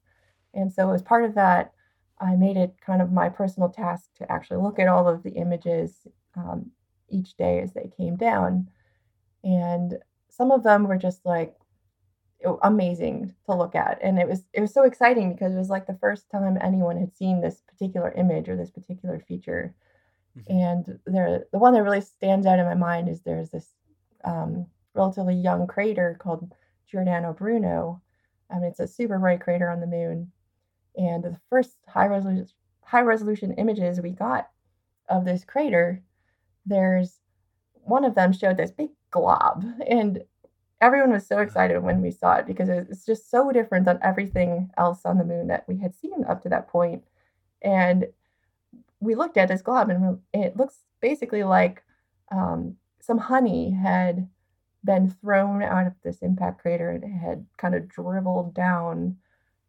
And 0.54 0.72
so, 0.72 0.92
as 0.92 1.02
part 1.02 1.25
of 1.25 1.34
that, 1.34 1.72
I 2.20 2.36
made 2.36 2.56
it 2.56 2.75
kind 2.80 3.02
of 3.02 3.12
my 3.12 3.28
personal 3.28 3.68
task 3.68 4.08
to 4.18 4.30
actually 4.32 4.62
look 4.62 4.78
at 4.78 4.88
all 4.88 5.08
of 5.08 5.22
the 5.22 5.32
images 5.32 6.06
um, 6.34 6.70
each 7.10 7.36
day 7.36 7.60
as 7.60 7.72
they 7.72 7.90
came 7.96 8.16
down. 8.16 8.70
And 9.44 9.98
some 10.30 10.50
of 10.50 10.62
them 10.62 10.84
were 10.84 10.96
just 10.96 11.25
like 11.26 11.56
amazing 12.62 13.34
to 13.46 13.54
look 13.54 13.74
at 13.74 13.98
and 14.02 14.18
it 14.18 14.28
was 14.28 14.44
it 14.52 14.60
was 14.60 14.72
so 14.72 14.84
exciting 14.84 15.32
because 15.32 15.54
it 15.54 15.58
was 15.58 15.70
like 15.70 15.86
the 15.86 15.98
first 16.00 16.30
time 16.30 16.58
anyone 16.60 16.98
had 16.98 17.14
seen 17.14 17.40
this 17.40 17.60
particular 17.66 18.12
image 18.12 18.48
or 18.48 18.56
this 18.56 18.70
particular 18.70 19.20
feature. 19.20 19.74
Mm-hmm. 20.38 20.52
and 20.52 20.98
there 21.06 21.46
the 21.50 21.58
one 21.58 21.72
that 21.72 21.82
really 21.82 22.02
stands 22.02 22.46
out 22.46 22.58
in 22.58 22.66
my 22.66 22.74
mind 22.74 23.08
is 23.08 23.20
there's 23.20 23.48
this 23.48 23.72
um, 24.24 24.66
relatively 24.94 25.34
young 25.34 25.66
crater 25.66 26.16
called 26.20 26.52
giordano 26.90 27.32
bruno. 27.32 28.02
Mean, 28.52 28.64
it's 28.64 28.80
a 28.80 28.86
super 28.86 29.18
bright 29.18 29.40
crater 29.40 29.68
on 29.70 29.80
the 29.80 29.86
moon. 29.86 30.30
And 30.96 31.24
the 31.24 31.36
first 31.50 31.76
high 31.88 32.06
resolution 32.06 32.48
high 32.82 33.02
resolution 33.02 33.52
images 33.54 34.00
we 34.00 34.10
got 34.10 34.48
of 35.08 35.24
this 35.24 35.44
crater, 35.44 36.02
there's 36.64 37.18
one 37.74 38.04
of 38.04 38.14
them 38.14 38.32
showed 38.32 38.56
this 38.56 38.70
big 38.70 38.90
glob. 39.10 39.64
And 39.86 40.22
everyone 40.80 41.12
was 41.12 41.26
so 41.26 41.38
excited 41.38 41.83
when 41.83 42.02
we 42.02 42.11
saw 42.11 42.35
it 42.35 42.47
because 42.47 42.68
it's 42.68 43.06
just 43.06 43.30
so 43.30 43.50
different 43.50 43.87
than 43.87 43.99
everything 44.02 44.71
else 44.76 45.00
on 45.04 45.18
the 45.18 45.25
moon 45.25 45.47
that 45.49 45.64
we 45.66 45.78
had 45.78 45.95
seen 45.95 46.25
up 46.28 46.42
to 46.42 46.49
that 46.49 46.68
point. 46.68 47.04
And 47.62 48.06
we 49.00 49.14
looked 49.14 49.37
at 49.37 49.49
this 49.49 49.62
glob 49.62 49.90
and 49.90 50.18
it 50.33 50.56
looks 50.56 50.80
basically 51.00 51.45
like 51.45 51.83
um, 52.30 52.76
some 53.00 53.18
honey 53.18 53.71
had 53.71 54.28
been 54.85 55.11
thrown 55.11 55.62
out 55.62 55.87
of 55.87 55.95
this 56.02 56.18
impact 56.18 56.61
crater 56.61 56.90
and 56.90 57.04
it 57.04 57.09
had 57.09 57.47
kind 57.56 57.75
of 57.75 57.88
dribbled 57.88 58.54
down 58.54 59.16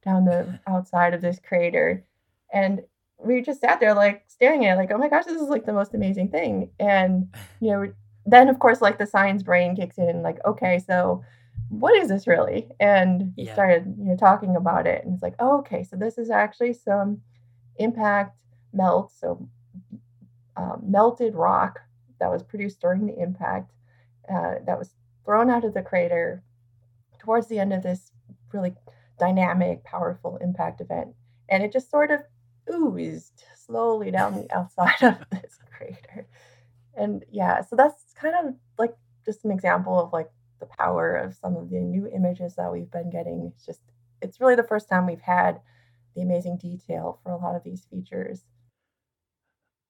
down 0.04 0.26
the 0.26 0.60
outside 0.68 1.14
of 1.14 1.22
this 1.22 1.40
crater. 1.40 2.04
And 2.54 2.82
we 3.18 3.42
just 3.42 3.62
sat 3.62 3.80
there 3.80 3.94
like 3.94 4.24
staring 4.28 4.66
at 4.66 4.76
it, 4.76 4.78
like, 4.78 4.92
oh 4.92 4.98
my 4.98 5.10
gosh, 5.10 5.26
this 5.26 5.42
is 5.42 5.50
like 5.50 5.66
the 5.66 5.74
most 5.74 5.94
amazing 5.94 6.30
thing. 6.30 6.70
And 6.80 7.34
you 7.60 7.72
know, 7.72 7.94
then 8.27 8.50
of 8.50 8.60
course 8.60 8.81
like 8.81 9.00
the 9.00 9.07
science 9.07 9.41
brain 9.41 9.75
kicks 9.75 9.98
in, 9.98 10.22
like, 10.22 10.38
okay, 10.46 10.79
so 10.86 11.24
what 11.69 11.96
is 11.96 12.10
this 12.10 12.27
really? 12.27 12.67
And 12.79 13.34
yeah. 13.36 13.53
started, 13.53 13.96
you 13.98 14.05
know, 14.05 14.17
talking 14.17 14.55
about 14.55 14.86
it. 14.86 15.03
And 15.03 15.13
it's 15.13 15.24
like, 15.24 15.36
oh, 15.39 15.60
okay, 15.60 15.84
so 15.84 15.96
this 15.96 16.17
is 16.17 16.29
actually 16.29 16.74
some 16.74 17.22
impact 17.77 18.41
melt, 18.74 19.12
so 19.17 19.48
um, 20.55 20.81
melted 20.86 21.36
rock 21.36 21.79
that 22.19 22.31
was 22.31 22.43
produced 22.43 22.81
during 22.81 23.05
the 23.05 23.17
impact 23.22 23.72
uh, 24.29 24.55
that 24.65 24.77
was 24.77 24.93
thrown 25.25 25.50
out 25.50 25.63
of 25.63 25.74
the 25.74 25.81
crater 25.81 26.43
towards 27.19 27.48
the 27.48 27.60
end 27.60 27.74
of 27.74 27.84
this 27.84 28.12
really 28.53 28.74
dynamic, 29.19 29.84
powerful 29.84 30.38
impact 30.38 30.81
event. 30.81 31.10
And 31.50 31.63
it 31.63 31.72
just 31.72 31.91
sort 31.91 32.12
of 32.12 32.22
oozed 32.74 33.43
slowly 33.55 34.12
down 34.12 34.36
the 34.36 34.55
outside 34.57 35.01
of 35.01 35.17
this 35.31 35.60
crater. 35.75 36.27
And 36.98 37.24
yeah, 37.32 37.62
so 37.62 37.75
that's 37.75 38.13
kind 38.13 38.36
of 38.36 38.56
like 38.77 38.96
just 39.25 39.46
an 39.46 39.51
example 39.51 40.00
of 40.00 40.12
like 40.12 40.30
the 40.60 40.66
power 40.66 41.16
of 41.16 41.36
some 41.36 41.56
of 41.56 41.70
the 41.70 41.80
new 41.80 42.08
images 42.08 42.56
that 42.56 42.72
we've 42.72 42.92
been 42.92 43.10
getting. 43.10 43.51
It's 43.54 43.66
just, 43.66 43.82
it's 44.22 44.42
really 44.42 44.56
the 44.56 44.63
first 44.63 44.89
time 44.89 45.06
we've 45.06 45.22
had 45.22 45.62
the 46.16 46.24
amazing 46.24 46.58
detail 46.58 47.20
for 47.24 47.32
a 47.32 47.38
lot 47.38 47.56
of 47.56 47.63
these 47.63 47.86
features. 47.86 48.46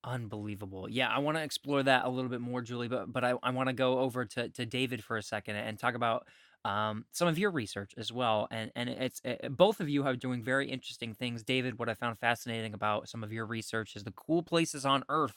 Unbelievable. 0.04 0.88
Yeah, 0.90 1.10
I 1.10 1.20
want 1.20 1.38
to 1.38 1.44
explore 1.44 1.84
that 1.84 2.06
a 2.06 2.10
little 2.10 2.30
bit 2.30 2.40
more, 2.40 2.62
Julie, 2.62 2.88
but 2.88 3.12
but 3.12 3.26
I, 3.26 3.34
I 3.44 3.50
want 3.50 3.68
to 3.68 3.74
go 3.74 4.00
over 4.00 4.26
to, 4.26 4.48
to 4.50 4.66
David 4.66 5.04
for 5.04 5.18
a 5.18 5.24
second 5.24 5.56
and 5.58 5.78
talk 5.78 5.96
about 5.96 6.28
um, 6.64 7.06
some 7.12 7.28
of 7.28 7.38
your 7.38 7.52
research 7.52 7.94
as 7.98 8.12
well. 8.12 8.48
And 8.52 8.72
and 8.76 8.90
it's 8.90 9.20
it, 9.26 9.58
both 9.58 9.80
of 9.82 9.90
you 9.90 10.06
are 10.06 10.16
doing 10.16 10.44
very 10.44 10.70
interesting 10.70 11.14
things. 11.14 11.44
David, 11.44 11.78
what 11.78 11.90
I 11.90 11.94
found 11.94 12.20
fascinating 12.20 12.74
about 12.74 13.10
some 13.10 13.24
of 13.24 13.34
your 13.34 13.46
research 13.46 13.96
is 13.96 14.04
the 14.04 14.12
cool 14.12 14.44
places 14.44 14.86
on 14.86 15.04
Earth 15.10 15.36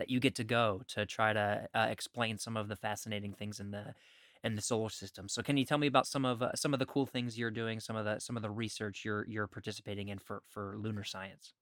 that 0.00 0.10
you 0.10 0.18
get 0.18 0.34
to 0.36 0.44
go 0.44 0.82
to 0.88 1.06
try 1.06 1.32
to 1.32 1.68
uh, 1.74 1.86
explain 1.88 2.38
some 2.38 2.56
of 2.56 2.68
the 2.68 2.76
fascinating 2.76 3.32
things 3.32 3.60
in 3.60 3.70
the 3.70 3.94
in 4.42 4.54
the 4.54 4.62
solar 4.62 4.88
system. 4.88 5.28
So, 5.28 5.42
can 5.42 5.56
you 5.56 5.64
tell 5.64 5.78
me 5.78 5.86
about 5.86 6.06
some 6.06 6.24
of 6.24 6.42
uh, 6.42 6.54
some 6.54 6.72
of 6.72 6.80
the 6.80 6.86
cool 6.86 7.06
things 7.06 7.38
you're 7.38 7.50
doing, 7.50 7.78
some 7.78 7.96
of 7.96 8.04
the 8.04 8.18
some 8.18 8.36
of 8.36 8.42
the 8.42 8.50
research 8.50 9.02
you're 9.04 9.24
you're 9.28 9.46
participating 9.46 10.08
in 10.08 10.18
for 10.18 10.42
for 10.48 10.76
lunar 10.76 11.04
science? 11.04 11.52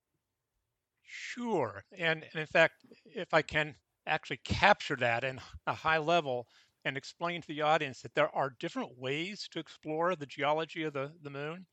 Sure, 1.02 1.83
and, 1.99 2.25
and 2.33 2.40
in 2.40 2.47
fact, 2.47 2.85
if 3.04 3.35
I 3.35 3.42
can 3.42 3.75
actually 4.07 4.40
capture 4.45 4.97
that 4.97 5.25
in 5.25 5.40
a 5.66 5.75
high 5.75 5.99
level, 5.99 6.47
and 6.85 6.97
explain 6.97 7.40
to 7.42 7.49
the 7.49 7.62
audience 7.62 8.00
that 8.02 8.14
there 8.14 8.35
are 8.35 8.54
different 8.59 8.99
ways 8.99 9.49
to 9.52 9.59
explore 9.59 10.16
the 10.16 10.26
geology 10.26 10.85
of 10.85 10.92
the, 10.92 11.12
the 11.23 11.30
moon. 11.30 11.66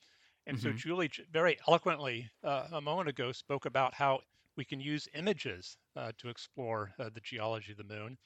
And 0.48 0.58
mm-hmm. 0.58 0.70
so 0.70 0.74
Julie 0.74 1.10
very 1.32 1.58
eloquently 1.68 2.30
uh, 2.44 2.68
a 2.74 2.82
moment 2.82 3.10
ago 3.10 3.32
spoke 3.32 3.66
about 3.66 3.94
how 3.94 4.20
we 4.58 4.66
can 4.66 4.80
use 4.80 5.08
images 5.14 5.78
uh, 5.96 6.12
to 6.18 6.30
explore 6.30 6.92
uh, 7.00 7.10
the 7.14 7.22
geology 7.22 7.72
of 7.72 7.78
the 7.78 7.96
moon. 7.96 8.18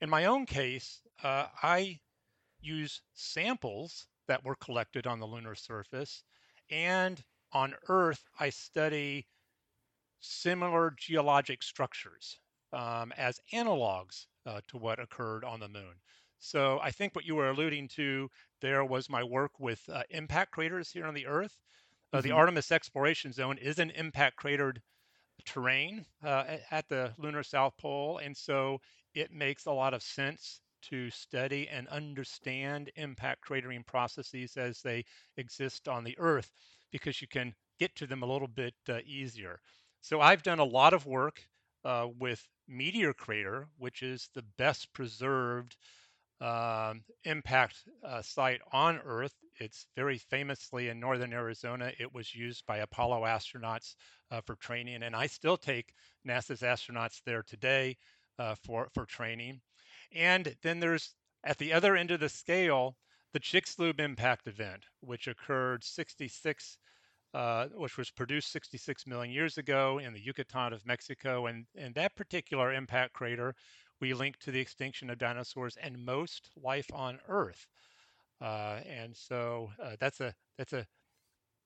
In 0.00 0.10
my 0.10 0.26
own 0.26 0.46
case, 0.46 1.00
uh, 1.22 1.46
I 1.62 1.98
use 2.60 3.00
samples 3.14 4.06
that 4.26 4.44
were 4.44 4.56
collected 4.56 5.06
on 5.06 5.20
the 5.20 5.26
lunar 5.26 5.54
surface. 5.54 6.22
And 6.70 7.22
on 7.52 7.74
Earth, 7.88 8.24
I 8.38 8.50
study 8.50 9.26
similar 10.20 10.94
geologic 10.98 11.62
structures 11.62 12.38
um, 12.72 13.12
as 13.16 13.38
analogs 13.52 14.26
uh, 14.46 14.60
to 14.68 14.78
what 14.78 14.98
occurred 14.98 15.44
on 15.44 15.60
the 15.60 15.68
moon. 15.68 15.94
So 16.38 16.80
I 16.82 16.90
think 16.90 17.14
what 17.14 17.24
you 17.24 17.36
were 17.36 17.50
alluding 17.50 17.88
to 17.96 18.28
there 18.60 18.84
was 18.84 19.08
my 19.08 19.22
work 19.22 19.52
with 19.58 19.80
uh, 19.88 20.02
impact 20.10 20.52
craters 20.52 20.90
here 20.90 21.06
on 21.06 21.14
the 21.14 21.26
Earth. 21.26 21.56
Uh, 22.12 22.18
mm-hmm. 22.18 22.28
The 22.28 22.34
Artemis 22.34 22.72
Exploration 22.72 23.32
Zone 23.32 23.58
is 23.58 23.78
an 23.78 23.90
impact 23.90 24.36
cratered 24.36 24.80
terrain 25.44 26.04
uh, 26.24 26.44
at 26.70 26.88
the 26.88 27.12
lunar 27.18 27.42
south 27.42 27.76
pole, 27.78 28.18
and 28.18 28.36
so 28.36 28.80
it 29.14 29.32
makes 29.32 29.66
a 29.66 29.72
lot 29.72 29.94
of 29.94 30.02
sense 30.02 30.60
to 30.82 31.10
study 31.10 31.68
and 31.68 31.88
understand 31.88 32.90
impact 32.96 33.46
cratering 33.48 33.86
processes 33.86 34.56
as 34.56 34.82
they 34.82 35.04
exist 35.36 35.88
on 35.88 36.04
the 36.04 36.16
Earth 36.18 36.50
because 36.92 37.20
you 37.22 37.28
can 37.28 37.54
get 37.78 37.94
to 37.96 38.06
them 38.06 38.22
a 38.22 38.26
little 38.26 38.48
bit 38.48 38.74
uh, 38.88 38.98
easier. 39.06 39.60
So 40.00 40.20
I've 40.20 40.42
done 40.42 40.58
a 40.58 40.64
lot 40.64 40.92
of 40.92 41.06
work 41.06 41.42
uh, 41.84 42.08
with 42.18 42.46
Meteor 42.68 43.14
Crater, 43.14 43.68
which 43.78 44.02
is 44.02 44.28
the 44.34 44.44
best 44.58 44.92
preserved 44.92 45.76
um, 46.40 47.02
impact 47.24 47.76
uh, 48.04 48.22
site 48.22 48.60
on 48.72 49.00
Earth. 49.04 49.34
It's 49.60 49.86
very 49.96 50.18
famously 50.18 50.88
in 50.88 51.00
northern 51.00 51.32
Arizona. 51.32 51.92
It 51.98 52.12
was 52.12 52.34
used 52.34 52.66
by 52.66 52.78
Apollo 52.78 53.22
astronauts 53.22 53.94
uh, 54.30 54.40
for 54.40 54.56
training, 54.56 55.02
and 55.02 55.14
I 55.14 55.26
still 55.26 55.56
take 55.56 55.94
NASA's 56.26 56.62
astronauts 56.62 57.22
there 57.24 57.42
today 57.42 57.96
uh, 58.38 58.54
for 58.64 58.88
for 58.94 59.06
training. 59.06 59.60
And 60.12 60.54
then 60.62 60.80
there's 60.80 61.14
at 61.44 61.58
the 61.58 61.72
other 61.72 61.96
end 61.96 62.10
of 62.10 62.20
the 62.20 62.28
scale 62.28 62.96
the 63.32 63.40
Chicxulub 63.40 64.00
impact 64.00 64.46
event, 64.46 64.86
which 65.00 65.26
occurred 65.26 65.82
66 65.82 66.78
uh, 67.34 67.66
which 67.74 67.96
was 67.98 68.10
produced 68.10 68.52
66 68.52 69.08
million 69.08 69.34
years 69.34 69.58
ago 69.58 69.98
in 69.98 70.12
the 70.12 70.20
Yucatan 70.20 70.72
of 70.72 70.86
Mexico. 70.86 71.46
And, 71.46 71.66
and 71.76 71.92
that 71.96 72.14
particular 72.14 72.72
impact 72.72 73.12
crater, 73.12 73.56
we 74.00 74.14
link 74.14 74.38
to 74.38 74.52
the 74.52 74.60
extinction 74.60 75.10
of 75.10 75.18
dinosaurs 75.18 75.76
and 75.82 76.04
most 76.04 76.48
life 76.56 76.86
on 76.92 77.18
Earth. 77.28 77.66
Uh, 78.40 78.80
and 78.86 79.16
so 79.16 79.70
uh, 79.82 79.96
that's 80.00 80.20
a 80.20 80.34
that's 80.58 80.72
a 80.72 80.86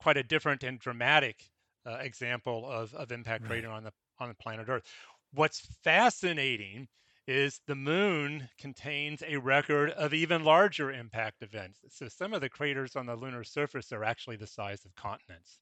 quite 0.01 0.17
a 0.17 0.23
different 0.23 0.63
and 0.63 0.79
dramatic 0.79 1.51
uh, 1.87 1.99
example 2.01 2.69
of, 2.71 2.95
of 2.95 3.13
impact 3.13 3.45
right. 3.45 3.49
crater 3.49 3.71
on 3.71 3.85
the 3.85 3.93
on 4.19 4.29
the 4.29 4.35
planet 4.35 4.69
Earth. 4.69 4.85
What's 5.33 5.61
fascinating 5.83 6.89
is 7.27 7.61
the 7.67 7.75
moon 7.75 8.49
contains 8.59 9.23
a 9.27 9.37
record 9.37 9.91
of 9.91 10.15
even 10.15 10.45
larger 10.45 10.91
impact 10.91 11.43
events. 11.43 11.81
So 11.91 12.09
some 12.09 12.33
of 12.33 12.41
the 12.41 12.49
craters 12.49 12.97
on 12.97 13.05
the 13.05 13.15
lunar 13.15 13.45
surface 13.45 13.93
are 13.93 14.03
actually 14.03 14.37
the 14.37 14.47
size 14.47 14.85
of 14.87 14.95
continents. 14.95 15.59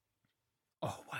Oh 0.83 1.01
wow. 1.13 1.19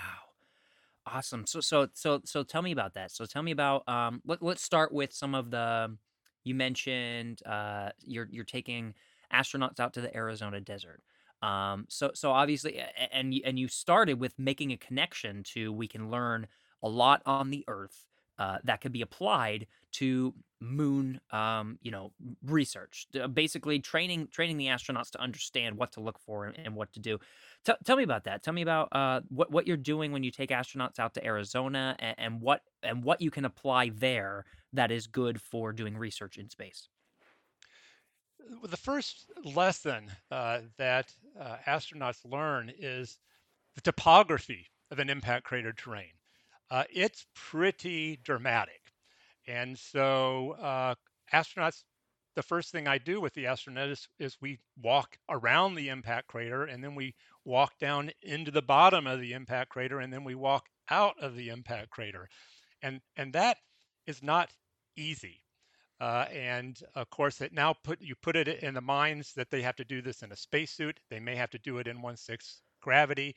Awesome. 1.05 1.45
So 1.45 1.59
so 1.59 1.89
so 1.93 2.21
so 2.25 2.43
tell 2.43 2.61
me 2.61 2.71
about 2.71 2.93
that. 2.93 3.11
So 3.11 3.25
tell 3.25 3.43
me 3.43 3.51
about 3.51 3.87
um 3.87 4.21
let, 4.25 4.41
let's 4.41 4.61
start 4.61 4.91
with 4.93 5.13
some 5.13 5.35
of 5.35 5.51
the 5.51 5.97
you 6.43 6.55
mentioned 6.55 7.41
uh 7.45 7.89
you're 8.05 8.27
you're 8.31 8.45
taking 8.45 8.93
astronauts 9.33 9.79
out 9.79 9.93
to 9.93 10.01
the 10.01 10.15
Arizona 10.15 10.59
desert. 10.59 11.01
Um 11.41 11.85
so 11.89 12.11
so 12.15 12.31
obviously 12.31 12.81
and 13.11 13.33
and 13.45 13.59
you 13.59 13.67
started 13.67 14.19
with 14.19 14.33
making 14.39 14.71
a 14.71 14.77
connection 14.77 15.43
to 15.53 15.71
we 15.71 15.87
can 15.87 16.09
learn 16.09 16.47
a 16.83 16.89
lot 16.89 17.21
on 17.25 17.49
the 17.49 17.63
earth 17.67 18.05
uh, 18.39 18.57
that 18.63 18.81
could 18.81 18.91
be 18.91 19.01
applied 19.01 19.67
to 19.91 20.33
moon 20.59 21.19
um, 21.31 21.77
you 21.81 21.91
know 21.91 22.11
research 22.45 23.07
basically 23.33 23.79
training 23.79 24.27
training 24.31 24.57
the 24.57 24.67
astronauts 24.67 25.11
to 25.11 25.21
understand 25.21 25.77
what 25.77 25.91
to 25.91 26.01
look 26.01 26.19
for 26.19 26.45
and, 26.45 26.57
and 26.65 26.75
what 26.75 26.91
to 26.93 26.99
do. 26.99 27.19
T- 27.65 27.73
tell 27.83 27.95
me 27.95 28.03
about 28.03 28.23
that. 28.25 28.43
Tell 28.43 28.53
me 28.53 28.61
about 28.61 28.89
uh, 28.91 29.21
what, 29.29 29.51
what 29.51 29.67
you're 29.67 29.77
doing 29.77 30.11
when 30.11 30.23
you 30.23 30.31
take 30.31 30.49
astronauts 30.49 30.99
out 30.99 31.13
to 31.15 31.25
arizona 31.25 31.95
and, 31.99 32.15
and 32.17 32.41
what 32.41 32.61
and 32.83 33.03
what 33.03 33.21
you 33.21 33.31
can 33.31 33.45
apply 33.45 33.89
there 33.89 34.45
that 34.73 34.91
is 34.91 35.07
good 35.07 35.41
for 35.41 35.71
doing 35.73 35.97
research 35.97 36.37
in 36.37 36.49
space 36.49 36.89
the 38.63 38.77
first 38.77 39.25
lesson 39.43 40.11
uh, 40.31 40.59
that 40.77 41.13
uh, 41.39 41.57
astronauts 41.67 42.29
learn 42.29 42.71
is 42.79 43.17
the 43.75 43.81
topography 43.81 44.67
of 44.91 44.99
an 44.99 45.09
impact 45.09 45.45
crater 45.45 45.73
terrain 45.73 46.11
uh, 46.69 46.83
it's 46.93 47.25
pretty 47.33 48.19
dramatic. 48.23 48.81
And 49.47 49.77
so 49.77 50.51
uh, 50.61 50.95
astronauts, 51.33 51.83
the 52.35 52.43
first 52.43 52.71
thing 52.71 52.87
I 52.87 52.97
do 52.97 53.21
with 53.21 53.33
the 53.33 53.47
astronaut 53.47 53.89
is, 53.89 54.07
is 54.19 54.37
we 54.41 54.59
walk 54.81 55.17
around 55.29 55.75
the 55.75 55.89
impact 55.89 56.27
crater 56.27 56.65
and 56.65 56.83
then 56.83 56.93
we 56.93 57.15
walk 57.45 57.79
down 57.79 58.11
into 58.21 58.51
the 58.51 58.61
bottom 58.61 59.07
of 59.07 59.21
the 59.21 59.33
impact 59.33 59.69
crater 59.69 59.99
and 59.99 60.11
then 60.11 60.23
we 60.23 60.35
walk 60.35 60.67
out 60.89 61.15
of 61.19 61.35
the 61.35 61.49
impact 61.49 61.89
crater. 61.89 62.27
And, 62.81 63.01
and 63.15 63.33
that 63.33 63.57
is 64.05 64.21
not 64.21 64.51
easy. 64.95 65.41
Uh, 65.99 66.25
and 66.31 66.79
of 66.95 67.09
course, 67.09 67.41
it 67.41 67.53
now 67.53 67.73
put 67.73 68.01
you 68.01 68.15
put 68.15 68.35
it 68.35 68.47
in 68.47 68.73
the 68.73 68.81
minds 68.81 69.33
that 69.33 69.49
they 69.49 69.61
have 69.63 69.75
to 69.77 69.85
do 69.85 70.01
this 70.01 70.21
in 70.21 70.31
a 70.31 70.35
spacesuit. 70.35 70.99
They 71.09 71.19
may 71.19 71.35
have 71.35 71.49
to 71.51 71.59
do 71.59 71.79
it 71.79 71.87
in 71.87 72.01
one 72.01 72.17
sixth 72.17 72.61
gravity 72.81 73.35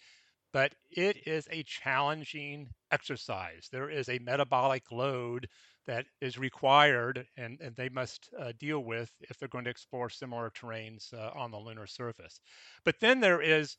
but 0.52 0.75
it 0.90 1.26
is 1.26 1.47
a 1.50 1.62
challenging 1.62 2.69
exercise. 2.90 3.69
There 3.71 3.88
is 3.88 4.09
a 4.09 4.19
metabolic 4.19 4.90
load 4.90 5.49
that 5.87 6.07
is 6.21 6.38
required 6.38 7.26
and, 7.37 7.61
and 7.61 7.75
they 7.76 7.88
must 7.88 8.29
uh, 8.38 8.52
deal 8.59 8.81
with 8.81 9.11
if 9.23 9.38
they're 9.38 9.49
going 9.49 9.64
to 9.64 9.71
explore 9.71 10.11
similar 10.11 10.50
terrains 10.50 11.12
uh, 11.14 11.31
on 11.35 11.50
the 11.50 11.59
lunar 11.59 11.87
surface. 11.87 12.40
But 12.85 13.00
then 13.00 13.21
there 13.21 13.40
is 13.40 13.76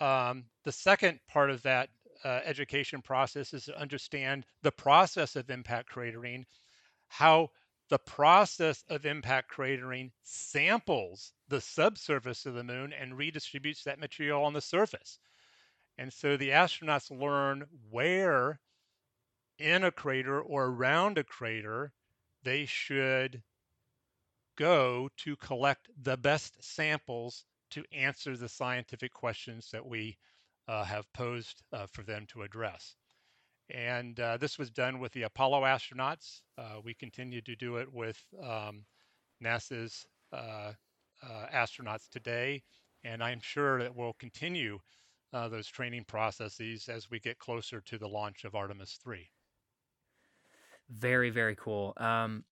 um, 0.00 0.44
the 0.64 0.72
second 0.72 1.20
part 1.28 1.50
of 1.50 1.62
that 1.62 1.88
uh, 2.24 2.40
education 2.44 3.00
process 3.00 3.54
is 3.54 3.64
to 3.64 3.80
understand 3.80 4.44
the 4.62 4.72
process 4.72 5.36
of 5.36 5.50
impact 5.50 5.92
cratering, 5.92 6.44
how 7.08 7.50
the 7.88 7.98
process 7.98 8.84
of 8.88 9.06
impact 9.06 9.50
cratering 9.50 10.10
samples 10.22 11.32
the 11.48 11.60
subsurface 11.60 12.44
of 12.46 12.54
the 12.54 12.64
moon 12.64 12.92
and 12.92 13.16
redistributes 13.16 13.82
that 13.84 13.98
material 13.98 14.44
on 14.44 14.52
the 14.52 14.60
surface. 14.60 15.18
And 15.96 16.12
so 16.12 16.36
the 16.36 16.50
astronauts 16.50 17.10
learn 17.10 17.66
where 17.90 18.60
in 19.58 19.84
a 19.84 19.90
crater 19.90 20.40
or 20.40 20.66
around 20.66 21.18
a 21.18 21.24
crater 21.24 21.92
they 22.42 22.66
should 22.66 23.42
go 24.56 25.08
to 25.16 25.36
collect 25.36 25.88
the 26.02 26.16
best 26.16 26.62
samples 26.62 27.44
to 27.70 27.84
answer 27.92 28.36
the 28.36 28.48
scientific 28.48 29.12
questions 29.12 29.70
that 29.72 29.84
we 29.84 30.16
uh, 30.68 30.84
have 30.84 31.12
posed 31.12 31.62
uh, 31.72 31.86
for 31.86 32.02
them 32.02 32.26
to 32.26 32.42
address. 32.42 32.94
And 33.70 34.18
uh, 34.18 34.38
this 34.38 34.58
was 34.58 34.70
done 34.70 34.98
with 34.98 35.12
the 35.12 35.22
Apollo 35.22 35.62
astronauts. 35.62 36.40
Uh, 36.56 36.80
we 36.82 36.94
continue 36.94 37.40
to 37.42 37.54
do 37.54 37.76
it 37.76 37.92
with 37.92 38.22
um, 38.42 38.84
NASA's 39.42 40.06
uh, 40.32 40.72
uh, 41.22 41.46
astronauts 41.54 42.08
today. 42.08 42.62
And 43.04 43.22
I'm 43.22 43.40
sure 43.40 43.80
that 43.82 43.94
we'll 43.94 44.14
continue 44.14 44.78
uh, 45.32 45.48
those 45.48 45.68
training 45.68 46.04
processes 46.04 46.88
as 46.88 47.10
we 47.10 47.20
get 47.20 47.38
closer 47.38 47.80
to 47.82 47.98
the 47.98 48.08
launch 48.08 48.44
of 48.44 48.54
Artemis 48.54 48.98
3. 49.02 49.28
Very, 50.88 51.30
very 51.30 51.54
cool. 51.54 51.92
Um, 51.98 52.44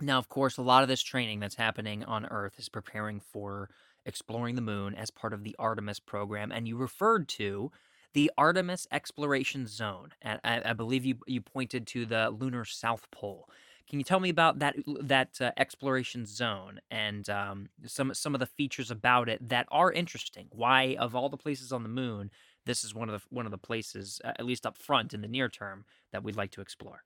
now, 0.00 0.18
of 0.18 0.28
course, 0.28 0.56
a 0.56 0.62
lot 0.62 0.82
of 0.82 0.88
this 0.88 1.02
training 1.02 1.40
that's 1.40 1.56
happening 1.56 2.04
on 2.04 2.26
Earth 2.26 2.58
is 2.58 2.68
preparing 2.68 3.18
for 3.20 3.70
exploring 4.04 4.54
the 4.54 4.60
moon 4.60 4.94
as 4.94 5.10
part 5.10 5.32
of 5.32 5.42
the 5.42 5.56
Artemis 5.58 5.98
program. 5.98 6.52
And 6.52 6.68
you 6.68 6.76
referred 6.76 7.28
to 7.30 7.72
the 8.16 8.32
Artemis 8.38 8.88
Exploration 8.90 9.66
Zone. 9.66 10.08
And 10.22 10.40
I, 10.42 10.70
I 10.70 10.72
believe 10.72 11.04
you, 11.04 11.18
you 11.26 11.42
pointed 11.42 11.86
to 11.88 12.06
the 12.06 12.30
lunar 12.30 12.64
South 12.64 13.10
Pole. 13.10 13.46
Can 13.90 14.00
you 14.00 14.04
tell 14.04 14.20
me 14.20 14.30
about 14.30 14.58
that 14.60 14.74
that 15.02 15.38
uh, 15.38 15.52
exploration 15.58 16.24
zone 16.24 16.80
and 16.90 17.28
um, 17.28 17.68
some 17.84 18.14
some 18.14 18.34
of 18.34 18.40
the 18.40 18.46
features 18.46 18.90
about 18.90 19.28
it 19.28 19.46
that 19.46 19.66
are 19.70 19.92
interesting? 19.92 20.48
Why, 20.50 20.96
of 20.98 21.14
all 21.14 21.28
the 21.28 21.36
places 21.36 21.72
on 21.72 21.82
the 21.82 21.90
moon, 21.90 22.30
this 22.64 22.84
is 22.84 22.94
one 22.94 23.10
of 23.10 23.20
the 23.20 23.26
one 23.28 23.44
of 23.44 23.52
the 23.52 23.58
places, 23.58 24.18
uh, 24.24 24.32
at 24.38 24.46
least 24.46 24.64
up 24.64 24.78
front 24.78 25.12
in 25.12 25.20
the 25.20 25.28
near 25.28 25.50
term, 25.50 25.84
that 26.10 26.24
we'd 26.24 26.36
like 26.36 26.52
to 26.52 26.62
explore. 26.62 27.04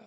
Uh, 0.00 0.04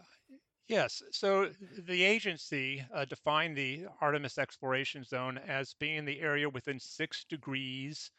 yes. 0.69 1.03
So 1.11 1.51
the 1.77 2.01
agency 2.01 2.83
uh, 2.93 3.03
defined 3.03 3.57
the 3.57 3.87
Artemis 3.99 4.37
Exploration 4.37 5.03
Zone 5.03 5.37
as 5.47 5.73
being 5.73 6.05
the 6.05 6.21
area 6.21 6.49
within 6.49 6.79
six 6.79 7.25
degrees 7.25 8.09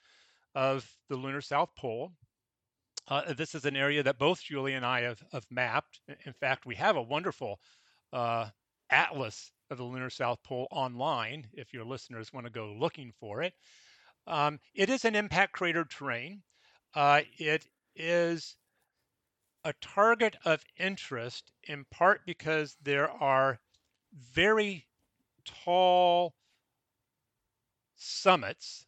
of 0.59 0.85
the 1.09 1.15
lunar 1.15 1.41
South 1.41 1.71
Pole, 1.77 2.11
uh, 3.07 3.33
this 3.33 3.55
is 3.55 3.65
an 3.65 3.77
area 3.77 4.03
that 4.03 4.19
both 4.19 4.43
Julie 4.43 4.75
and 4.75 4.85
I 4.85 5.03
have, 5.03 5.23
have 5.31 5.47
mapped. 5.51 6.01
In 6.27 6.33
fact, 6.33 6.67
we 6.67 6.75
have 6.75 6.97
a 6.97 7.03
wonderful 7.03 7.61
uh, 8.13 8.49
atlas 8.91 9.53
of 9.71 9.79
the 9.79 9.85
lunar 9.85 10.11
South 10.11 10.43
Pole 10.43 10.67
online 10.73 11.47
if 11.53 11.73
your 11.73 11.85
listeners 11.85 12.33
want 12.33 12.45
to 12.45 12.51
go 12.51 12.75
looking 12.77 13.13
for 13.21 13.41
it. 13.41 13.55
Um, 14.27 14.59
it 14.75 14.91
is 14.91 15.05
an 15.05 15.15
impact 15.15 15.53
crater 15.53 15.85
terrain. 15.85 16.43
Uh, 16.93 17.21
it 17.39 17.65
is 17.95 18.57
a 19.65 19.73
target 19.81 20.37
of 20.45 20.65
interest 20.77 21.53
in 21.69 21.85
part 21.89 22.23
because 22.27 22.77
there 22.83 23.09
are 23.09 23.61
very 24.13 24.89
tall 25.45 26.35
summits 27.95 28.88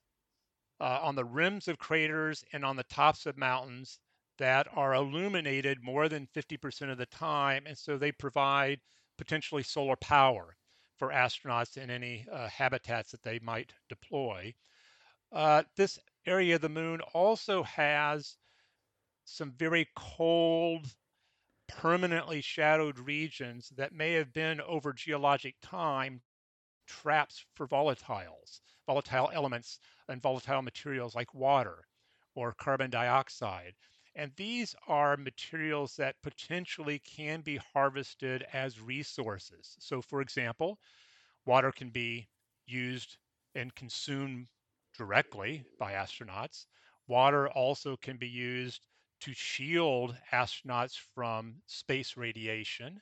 uh, 0.81 1.01
on 1.03 1.15
the 1.15 1.25
rims 1.25 1.69
of 1.69 1.79
craters 1.79 2.45
and 2.53 2.65
on 2.65 2.77
the 2.77 2.85
tops 2.85 3.27
of 3.27 3.37
mountains 3.37 3.99
that 4.39 4.67
are 4.75 4.95
illuminated 4.95 5.83
more 5.83 6.09
than 6.09 6.27
50% 6.35 6.91
of 6.91 6.99
the 6.99 7.07
time. 7.07 7.65
And 7.67 7.77
so 7.77 7.99
they 7.99 8.13
provide 8.13 8.81
potentially 9.19 9.63
solar 9.63 9.97
power 9.97 10.57
for 10.97 11.11
astronauts 11.11 11.77
in 11.77 11.91
any 11.91 12.27
uh, 12.33 12.49
habitats 12.49 13.11
that 13.11 13.23
they 13.23 13.39
might 13.41 13.73
deploy. 13.89 14.55
Uh, 15.33 15.63
this 15.77 15.99
area 16.27 16.57
of 16.57 16.63
the 16.63 16.69
moon 16.69 17.01
also 17.13 17.63
has 17.65 18.37
some 19.25 19.53
very 19.53 19.87
cold, 19.95 20.87
permanently 21.69 22.41
shadowed 22.41 22.99
regions 22.99 23.71
that 23.77 23.93
may 23.93 24.13
have 24.15 24.33
been 24.33 24.61
over 24.63 24.93
geologic 24.93 25.55
time 25.63 26.21
traps 26.91 27.45
for 27.55 27.67
volatiles, 27.69 28.61
volatile 28.87 29.31
elements 29.33 29.79
and 30.09 30.23
volatile 30.23 30.63
materials 30.63 31.15
like 31.15 31.35
water 31.35 31.87
or 32.35 32.53
carbon 32.55 32.91
dioxide. 32.91 33.75
And 34.17 34.33
these 34.37 34.75
are 34.89 35.17
materials 35.17 35.97
that 35.97 36.21
potentially 36.23 36.99
can 36.99 37.43
be 37.43 37.57
harvested 37.59 38.45
as 38.53 38.81
resources. 38.81 39.77
So, 39.79 40.03
for 40.03 40.21
example, 40.21 40.79
water 41.47 41.73
can 41.73 41.91
be 41.91 42.29
used 42.67 43.19
and 43.55 43.75
consumed 43.75 44.49
directly 44.97 45.65
by 45.79 45.93
astronauts. 45.93 46.67
Water 47.07 47.49
also 47.51 47.97
can 47.97 48.17
be 48.17 48.29
used 48.29 48.87
to 49.21 49.35
shield 49.35 50.17
astronauts 50.33 50.97
from 51.15 51.63
space 51.67 52.17
radiation. 52.17 53.01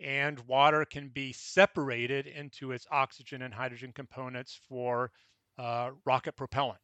And 0.00 0.38
water 0.46 0.84
can 0.84 1.08
be 1.08 1.32
separated 1.32 2.26
into 2.26 2.72
its 2.72 2.86
oxygen 2.90 3.42
and 3.42 3.52
hydrogen 3.52 3.92
components 3.92 4.58
for 4.68 5.10
uh, 5.58 5.90
rocket 6.04 6.36
propellant. 6.36 6.80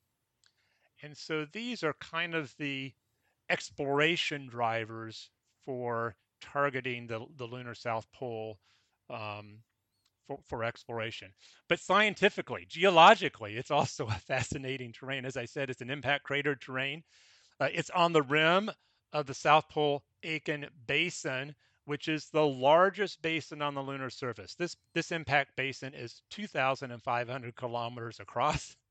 And 1.02 1.16
so 1.16 1.46
these 1.52 1.84
are 1.84 1.94
kind 2.00 2.34
of 2.34 2.54
the 2.58 2.92
exploration 3.50 4.48
drivers 4.48 5.30
for 5.64 6.16
targeting 6.40 7.06
the, 7.06 7.24
the 7.36 7.44
lunar 7.44 7.74
South 7.74 8.06
Pole 8.12 8.58
um, 9.10 9.58
for, 10.26 10.38
for 10.44 10.64
exploration. 10.64 11.32
But 11.68 11.80
scientifically, 11.80 12.66
geologically, 12.68 13.56
it's 13.56 13.70
also 13.70 14.06
a 14.06 14.12
fascinating 14.12 14.92
terrain. 14.92 15.24
As 15.24 15.36
I 15.36 15.44
said, 15.44 15.70
it's 15.70 15.82
an 15.82 15.90
impact 15.90 16.24
crater 16.24 16.56
terrain. 16.56 17.02
Uh, 17.60 17.68
it's 17.72 17.90
on 17.90 18.12
the 18.12 18.22
rim 18.22 18.70
of 19.12 19.26
the 19.26 19.34
South 19.34 19.68
Pole 19.68 20.02
Aitken 20.22 20.66
Basin, 20.86 21.54
which 21.86 22.08
is 22.08 22.30
the 22.30 22.46
largest 22.46 23.20
basin 23.22 23.62
on 23.62 23.74
the 23.74 23.82
lunar 23.82 24.10
surface. 24.10 24.54
This 24.54 24.76
this 24.94 25.12
impact 25.12 25.56
basin 25.56 25.92
is 25.94 26.22
2,500 26.30 27.56
kilometers 27.56 28.20
across. 28.20 28.76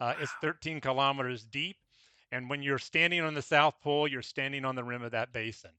Uh, 0.00 0.14
it's 0.18 0.32
13 0.40 0.80
kilometers 0.80 1.44
deep, 1.44 1.76
and 2.32 2.50
when 2.50 2.60
you're 2.60 2.78
standing 2.78 3.20
on 3.20 3.34
the 3.34 3.42
South 3.42 3.74
Pole, 3.82 4.08
you're 4.08 4.20
standing 4.20 4.64
on 4.64 4.74
the 4.74 4.82
rim 4.82 5.02
of 5.02 5.12
that 5.12 5.32
basin. 5.32 5.70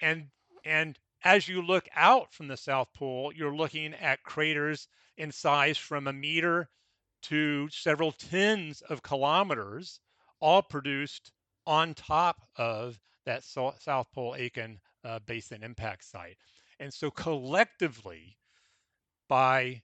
And 0.00 0.26
and 0.64 0.98
as 1.22 1.46
you 1.46 1.62
look 1.62 1.88
out 1.94 2.32
from 2.32 2.48
the 2.48 2.56
South 2.56 2.88
Pole, 2.92 3.32
you're 3.32 3.54
looking 3.54 3.94
at 3.94 4.24
craters 4.24 4.88
in 5.16 5.30
size 5.30 5.78
from 5.78 6.08
a 6.08 6.12
meter 6.12 6.68
to 7.22 7.68
several 7.68 8.10
tens 8.10 8.80
of 8.82 9.02
kilometers, 9.02 10.00
all 10.40 10.62
produced 10.62 11.30
on 11.66 11.94
top 11.94 12.48
of 12.56 12.98
that 13.24 13.44
South 13.44 14.10
Pole 14.12 14.34
Aitken 14.34 14.80
uh, 15.04 15.18
Basin 15.26 15.62
impact 15.62 16.04
site. 16.04 16.36
And 16.80 16.92
so 16.92 17.10
collectively, 17.10 18.36
by 19.28 19.82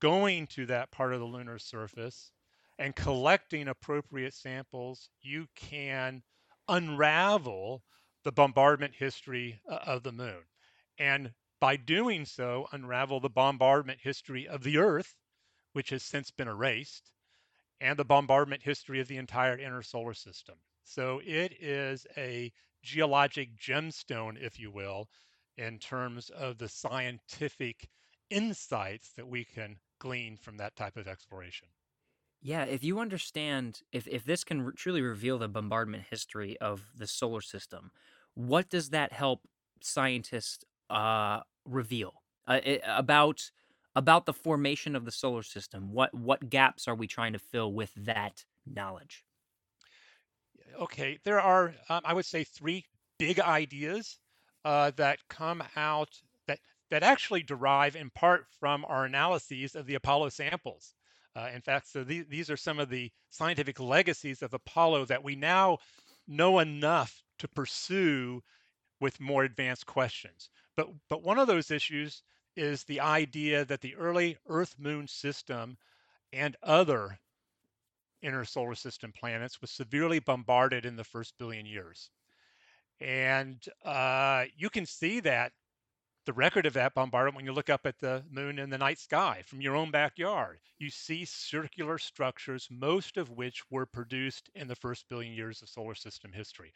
going 0.00 0.46
to 0.48 0.66
that 0.66 0.90
part 0.90 1.12
of 1.12 1.20
the 1.20 1.26
lunar 1.26 1.58
surface 1.58 2.32
and 2.78 2.94
collecting 2.94 3.68
appropriate 3.68 4.34
samples, 4.34 5.10
you 5.20 5.46
can 5.56 6.22
unravel 6.68 7.82
the 8.24 8.32
bombardment 8.32 8.94
history 8.94 9.60
uh, 9.68 9.78
of 9.86 10.02
the 10.02 10.12
moon 10.12 10.44
and 10.98 11.32
by 11.60 11.76
doing 11.76 12.24
so, 12.24 12.68
unravel 12.72 13.20
the 13.20 13.30
bombardment 13.30 14.00
history 14.00 14.46
of 14.46 14.62
the 14.62 14.78
Earth, 14.78 15.16
which 15.72 15.90
has 15.90 16.02
since 16.02 16.30
been 16.30 16.48
erased, 16.48 17.10
and 17.80 17.98
the 17.98 18.04
bombardment 18.04 18.62
history 18.62 19.00
of 19.00 19.08
the 19.08 19.16
entire 19.16 19.58
inner 19.58 19.82
solar 19.82 20.14
system. 20.14 20.56
So 20.84 21.20
it 21.24 21.52
is 21.60 22.06
a 22.16 22.52
geologic 22.88 23.56
gemstone, 23.56 24.40
if 24.40 24.58
you 24.58 24.70
will, 24.70 25.10
in 25.56 25.78
terms 25.78 26.30
of 26.30 26.58
the 26.58 26.68
scientific 26.68 27.88
insights 28.30 29.12
that 29.12 29.28
we 29.28 29.44
can 29.44 29.78
glean 29.98 30.36
from 30.36 30.56
that 30.56 30.74
type 30.76 30.96
of 30.96 31.06
exploration. 31.06 31.68
Yeah, 32.40 32.64
if 32.64 32.84
you 32.84 33.00
understand, 33.00 33.82
if, 33.92 34.06
if 34.06 34.24
this 34.24 34.44
can 34.44 34.62
re- 34.62 34.72
truly 34.76 35.02
reveal 35.02 35.38
the 35.38 35.48
bombardment 35.48 36.04
history 36.08 36.56
of 36.60 36.92
the 36.96 37.06
solar 37.06 37.40
system, 37.40 37.90
what 38.34 38.68
does 38.68 38.90
that 38.90 39.12
help 39.12 39.48
scientists 39.82 40.64
uh, 40.88 41.40
reveal 41.64 42.22
uh, 42.46 42.60
it, 42.62 42.80
about 42.86 43.50
about 43.96 44.26
the 44.26 44.32
formation 44.32 44.94
of 44.94 45.04
the 45.04 45.10
solar 45.10 45.42
system? 45.42 45.92
What 45.92 46.14
what 46.14 46.48
gaps 46.48 46.86
are 46.86 46.94
we 46.94 47.08
trying 47.08 47.32
to 47.32 47.38
fill 47.40 47.72
with 47.72 47.92
that 47.96 48.44
knowledge? 48.64 49.24
Okay, 50.78 51.18
there 51.24 51.40
are 51.40 51.74
um, 51.88 52.02
I 52.04 52.14
would 52.14 52.26
say 52.26 52.44
three 52.44 52.84
big 53.18 53.40
ideas 53.40 54.18
uh, 54.64 54.92
that 54.96 55.18
come 55.28 55.62
out 55.76 56.08
that 56.46 56.60
that 56.90 57.02
actually 57.02 57.42
derive 57.42 57.96
in 57.96 58.10
part 58.10 58.46
from 58.60 58.84
our 58.84 59.04
analyses 59.04 59.74
of 59.74 59.86
the 59.86 59.96
Apollo 59.96 60.28
samples. 60.30 60.94
Uh, 61.34 61.50
in 61.54 61.60
fact, 61.60 61.88
so 61.88 62.04
these, 62.04 62.26
these 62.28 62.50
are 62.50 62.56
some 62.56 62.78
of 62.78 62.88
the 62.88 63.10
scientific 63.30 63.78
legacies 63.78 64.42
of 64.42 64.54
Apollo 64.54 65.04
that 65.06 65.22
we 65.22 65.36
now 65.36 65.78
know 66.26 66.58
enough 66.58 67.22
to 67.38 67.48
pursue 67.48 68.42
with 69.00 69.20
more 69.20 69.44
advanced 69.44 69.86
questions. 69.86 70.50
But, 70.76 70.88
but 71.08 71.22
one 71.22 71.38
of 71.38 71.46
those 71.46 71.70
issues 71.70 72.22
is 72.56 72.82
the 72.84 73.00
idea 73.00 73.64
that 73.64 73.80
the 73.80 73.94
early 73.94 74.36
Earth 74.48 74.74
Moon 74.78 75.06
system 75.06 75.76
and 76.32 76.56
other 76.62 77.18
inner 78.22 78.44
solar 78.44 78.74
system 78.74 79.12
planets 79.12 79.60
was 79.60 79.70
severely 79.70 80.18
bombarded 80.18 80.84
in 80.84 80.96
the 80.96 81.04
first 81.04 81.34
billion 81.38 81.66
years. 81.66 82.10
And 83.00 83.62
uh, 83.84 84.44
you 84.56 84.70
can 84.70 84.86
see 84.86 85.20
that 85.20 85.52
the 86.26 86.32
record 86.34 86.66
of 86.66 86.74
that 86.74 86.94
bombardment 86.94 87.36
when 87.36 87.46
you 87.46 87.52
look 87.52 87.70
up 87.70 87.86
at 87.86 87.98
the 88.00 88.22
moon 88.30 88.58
in 88.58 88.68
the 88.68 88.76
night 88.76 88.98
sky 88.98 89.42
from 89.46 89.62
your 89.62 89.74
own 89.74 89.90
backyard. 89.90 90.58
You 90.78 90.90
see 90.90 91.24
circular 91.24 91.96
structures, 91.96 92.68
most 92.70 93.16
of 93.16 93.30
which 93.30 93.62
were 93.70 93.86
produced 93.86 94.50
in 94.54 94.68
the 94.68 94.76
first 94.76 95.08
billion 95.08 95.32
years 95.32 95.62
of 95.62 95.70
solar 95.70 95.94
system 95.94 96.30
history. 96.32 96.74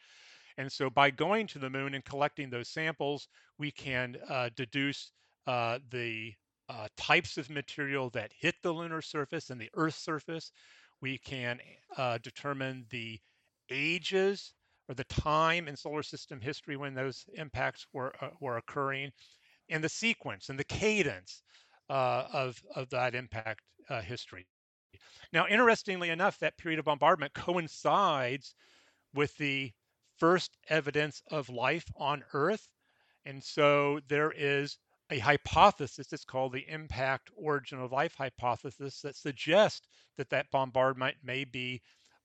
And 0.57 0.71
so 0.71 0.89
by 0.89 1.11
going 1.11 1.45
to 1.47 1.59
the 1.59 1.69
moon 1.69 1.93
and 1.93 2.03
collecting 2.03 2.49
those 2.49 2.69
samples, 2.69 3.27
we 3.59 3.69
can 3.69 4.17
uh, 4.27 4.49
deduce 4.55 5.11
uh, 5.45 5.79
the 5.91 6.33
uh, 6.69 6.87
types 6.97 7.37
of 7.37 7.49
material 7.49 8.09
that 8.11 8.31
hit 8.35 8.55
the 8.63 8.71
lunar 8.71 9.01
surface 9.01 9.49
and 9.49 9.61
the 9.61 9.69
Earth's 9.75 10.03
surface. 10.03 10.51
We 11.03 11.17
can 11.17 11.59
uh, 11.97 12.17
determine 12.23 12.85
the 12.89 13.19
ages 13.69 14.53
or 14.87 14.95
the 14.95 15.03
time 15.03 15.67
in 15.67 15.75
solar 15.75 16.01
system 16.01 16.39
history 16.39 16.77
when 16.77 16.93
those 16.93 17.25
impacts 17.35 17.85
were, 17.91 18.13
uh, 18.21 18.29
were 18.39 18.55
occurring 18.55 19.11
and 19.69 19.83
the 19.83 19.89
sequence 19.89 20.47
and 20.47 20.57
the 20.57 20.63
cadence 20.63 21.43
uh, 21.89 22.23
of, 22.31 22.57
of 22.73 22.89
that 22.91 23.15
impact 23.15 23.59
history. 24.05 24.47
Now, 25.33 25.45
interestingly 25.47 26.09
enough, 26.09 26.39
that 26.39 26.57
period 26.57 26.79
of 26.79 26.85
bombardment 26.85 27.33
coincides 27.33 28.55
with 29.13 29.35
the 29.37 29.73
first 30.19 30.57
evidence 30.69 31.21
of 31.31 31.49
life 31.49 31.85
on 31.97 32.23
Earth. 32.33 32.65
And 33.25 33.43
so 33.43 33.99
there 34.07 34.31
is 34.31 34.77
a 35.09 35.19
hypothesis, 35.19 36.11
it's 36.11 36.25
called 36.25 36.53
the 36.53 36.65
impact 36.67 37.29
origin 37.35 37.79
of 37.79 37.91
life 37.91 38.15
hypothesis, 38.15 39.01
that 39.01 39.15
suggests 39.15 39.87
that 40.17 40.29
that 40.29 40.51
bombardment 40.51 41.17
may 41.23 41.43
be 41.43 41.81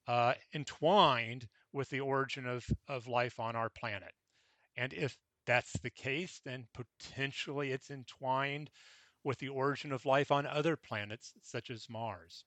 uh, 0.07 0.35
entwined 0.55 1.47
with 1.73 1.89
the 1.91 2.01
origin 2.01 2.47
of, 2.47 2.65
of 2.89 3.07
life 3.07 3.39
on 3.41 3.57
our 3.57 3.69
planet. 3.69 4.13
And 4.77 4.93
if 4.93 5.17
that's 5.47 5.73
the 5.81 5.91
case, 5.91 6.41
then 6.45 6.67
potentially 6.75 7.73
it's 7.73 7.91
entwined 7.91 8.71
with 9.25 9.39
the 9.39 9.49
origin 9.49 9.93
of 9.93 10.07
life 10.07 10.31
on 10.31 10.47
other 10.47 10.77
planets, 10.77 11.33
such 11.43 11.71
as 11.71 11.91
Mars. 11.91 12.45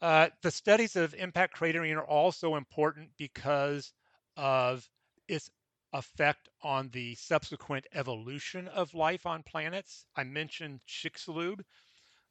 Uh, 0.00 0.28
the 0.42 0.50
studies 0.50 0.96
of 0.96 1.14
impact 1.14 1.56
cratering 1.56 1.96
are 1.96 2.06
also 2.06 2.56
important 2.56 3.10
because 3.18 3.92
of 4.36 4.88
its 5.28 5.50
effect 5.96 6.48
on 6.62 6.90
the 6.92 7.14
subsequent 7.14 7.86
evolution 7.94 8.68
of 8.68 8.92
life 8.94 9.24
on 9.24 9.42
planets. 9.42 10.04
I 10.14 10.24
mentioned 10.24 10.80
Chicxulub, 10.86 11.60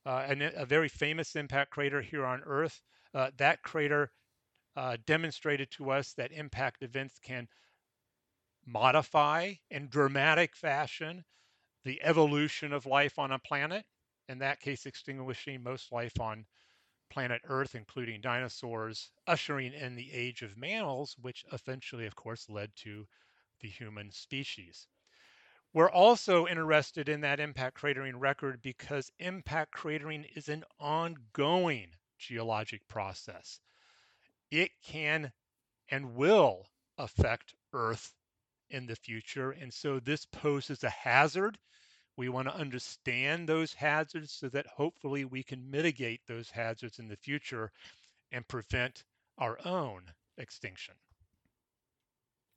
uh, 0.05 0.25
and 0.27 0.43
a 0.43 0.65
very 0.65 0.87
famous 0.87 1.35
impact 1.35 1.71
crater 1.71 2.01
here 2.01 2.25
on 2.25 2.43
Earth. 2.45 2.79
Uh, 3.13 3.31
that 3.37 3.63
crater 3.63 4.11
uh, 4.75 4.97
demonstrated 5.07 5.71
to 5.71 5.89
us 5.89 6.13
that 6.13 6.31
impact 6.31 6.83
events 6.83 7.17
can 7.23 7.47
modify 8.67 9.53
in 9.71 9.87
dramatic 9.87 10.55
fashion 10.55 11.23
the 11.85 12.01
evolution 12.03 12.71
of 12.71 12.85
life 12.85 13.17
on 13.17 13.31
a 13.31 13.39
planet, 13.39 13.85
in 14.29 14.39
that 14.39 14.59
case, 14.59 14.85
extinguishing 14.85 15.63
most 15.63 15.91
life 15.91 16.19
on 16.19 16.45
planet 17.09 17.41
Earth, 17.45 17.73
including 17.75 18.21
dinosaurs, 18.21 19.11
ushering 19.27 19.73
in 19.73 19.95
the 19.95 20.11
age 20.11 20.41
of 20.41 20.57
mammals, 20.57 21.15
which 21.21 21.45
eventually, 21.51 22.05
of 22.05 22.15
course, 22.15 22.49
led 22.49 22.69
to 22.75 23.07
the 23.65 23.71
human 23.71 24.11
species. 24.11 24.85
We're 25.73 25.89
also 25.89 26.45
interested 26.45 27.09
in 27.09 27.21
that 27.21 27.39
impact 27.39 27.81
cratering 27.81 28.19
record 28.19 28.61
because 28.61 29.11
impact 29.17 29.73
cratering 29.73 30.25
is 30.35 30.49
an 30.49 30.63
ongoing 30.79 31.87
geologic 32.19 32.87
process. 32.87 33.59
It 34.51 34.69
can 34.83 35.31
and 35.89 36.15
will 36.15 36.67
affect 36.99 37.55
Earth 37.73 38.13
in 38.69 38.85
the 38.85 38.95
future. 38.95 39.49
And 39.49 39.73
so 39.73 39.99
this 39.99 40.27
poses 40.27 40.83
a 40.83 40.89
hazard 40.91 41.57
we 42.17 42.29
want 42.29 42.47
to 42.47 42.55
understand 42.55 43.49
those 43.49 43.73
hazards 43.73 44.31
so 44.31 44.47
that 44.49 44.67
hopefully 44.67 45.25
we 45.25 45.41
can 45.43 45.71
mitigate 45.71 46.21
those 46.27 46.51
hazards 46.51 46.99
in 46.99 47.07
the 47.07 47.17
future 47.17 47.71
and 48.31 48.47
prevent 48.47 49.03
our 49.39 49.57
own 49.65 50.03
extinction. 50.37 50.93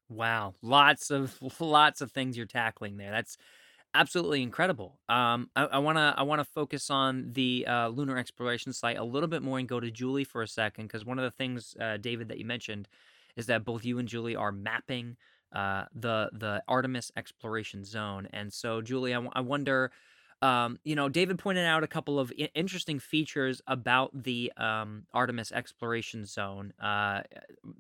Wow, 0.09 0.55
lots 0.63 1.11
of 1.11 1.37
lots 1.61 2.01
of 2.01 2.13
things 2.13 2.37
you're 2.37 2.47
tackling 2.47 2.97
there. 2.97 3.11
That's 3.11 3.37
absolutely 3.95 4.43
incredible. 4.43 5.01
Um, 5.09 5.51
I 5.57 5.79
want 5.79 5.99
to 5.99 6.15
I 6.17 6.23
want 6.23 6.41
to 6.41 6.45
focus 6.45 6.91
on 6.91 7.33
the 7.33 7.67
uh, 7.69 7.89
lunar 7.89 8.19
exploration 8.19 8.73
site 8.73 8.99
a 8.99 9.05
little 9.05 9.29
bit 9.29 9.43
more 9.43 9.59
and 9.59 9.69
go 9.69 9.81
to 9.81 9.91
Julie 9.91 10.25
for 10.25 10.43
a 10.43 10.49
second 10.49 10.87
because 10.87 11.05
one 11.05 11.19
of 11.19 11.25
the 11.25 11.31
things, 11.33 11.77
uh, 11.81 11.99
David, 11.99 12.29
that 12.29 12.39
you 12.39 12.45
mentioned 12.47 12.89
is 13.37 13.47
that 13.47 13.65
both 13.65 13.85
you 13.85 13.99
and 13.99 14.09
Julie 14.09 14.37
are 14.37 14.53
mapping 14.53 15.17
uh, 15.55 15.87
the 15.95 16.31
the 16.33 16.63
Artemis 16.69 17.13
exploration 17.17 17.85
zone. 17.85 18.29
And 18.33 18.53
so, 18.53 18.83
Julie, 18.83 19.13
I, 19.13 19.17
w- 19.17 19.33
I 19.35 19.41
wonder 19.43 19.91
um, 20.41 20.79
you 20.85 20.95
know, 20.95 21.09
David 21.09 21.39
pointed 21.39 21.65
out 21.65 21.83
a 21.83 21.89
couple 21.89 22.19
of 22.21 22.33
I- 22.39 22.49
interesting 22.55 22.99
features 22.99 23.61
about 23.67 24.23
the 24.23 24.53
um, 24.57 25.07
Artemis 25.13 25.51
exploration 25.53 26.25
zone. 26.25 26.73
Uh, 26.81 27.23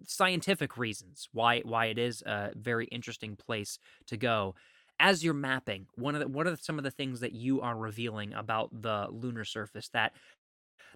scientific 0.04 0.76
reasons 0.76 1.28
why 1.32 1.60
why 1.60 1.86
it 1.86 1.98
is 1.98 2.22
a 2.22 2.50
very 2.56 2.86
interesting 2.86 3.36
place 3.36 3.78
to 4.06 4.16
go. 4.16 4.54
As 5.00 5.22
you're 5.22 5.34
mapping, 5.34 5.86
one 5.94 6.16
of 6.16 6.20
the, 6.20 6.26
what 6.26 6.48
are 6.48 6.56
some 6.56 6.78
of 6.78 6.84
the 6.84 6.90
things 6.90 7.20
that 7.20 7.32
you 7.32 7.60
are 7.60 7.76
revealing 7.76 8.34
about 8.34 8.82
the 8.82 9.06
lunar 9.10 9.44
surface 9.44 9.88
that 9.90 10.12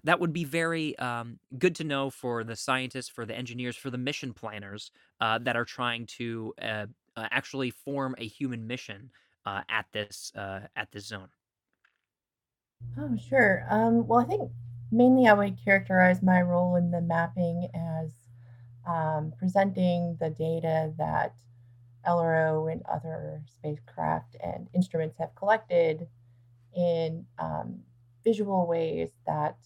that 0.03 0.19
would 0.19 0.33
be 0.33 0.43
very 0.43 0.97
um, 0.99 1.39
good 1.57 1.75
to 1.75 1.83
know 1.83 2.09
for 2.09 2.43
the 2.43 2.55
scientists, 2.55 3.09
for 3.09 3.25
the 3.25 3.35
engineers, 3.35 3.77
for 3.77 3.89
the 3.89 3.97
mission 3.97 4.33
planners 4.33 4.91
uh, 5.21 5.39
that 5.39 5.55
are 5.55 5.65
trying 5.65 6.05
to 6.05 6.53
uh, 6.61 6.85
uh, 7.15 7.27
actually 7.31 7.71
form 7.71 8.15
a 8.17 8.27
human 8.27 8.67
mission 8.67 9.11
uh, 9.45 9.61
at 9.69 9.85
this 9.93 10.31
uh, 10.35 10.61
at 10.75 10.91
this 10.91 11.05
zone. 11.07 11.29
Oh, 12.97 13.15
sure. 13.17 13.65
Um, 13.69 14.07
well, 14.07 14.19
I 14.19 14.25
think 14.25 14.51
mainly 14.91 15.27
I 15.27 15.33
would 15.33 15.63
characterize 15.63 16.21
my 16.21 16.41
role 16.41 16.75
in 16.75 16.91
the 16.91 17.01
mapping 17.01 17.67
as 17.73 18.13
um, 18.87 19.33
presenting 19.37 20.17
the 20.19 20.29
data 20.29 20.93
that 20.97 21.33
LRO 22.05 22.67
and 22.71 22.81
other 22.91 23.43
spacecraft 23.47 24.35
and 24.43 24.67
instruments 24.73 25.17
have 25.19 25.33
collected 25.35 26.07
in 26.75 27.25
um, 27.39 27.79
visual 28.23 28.67
ways 28.67 29.11
that 29.25 29.57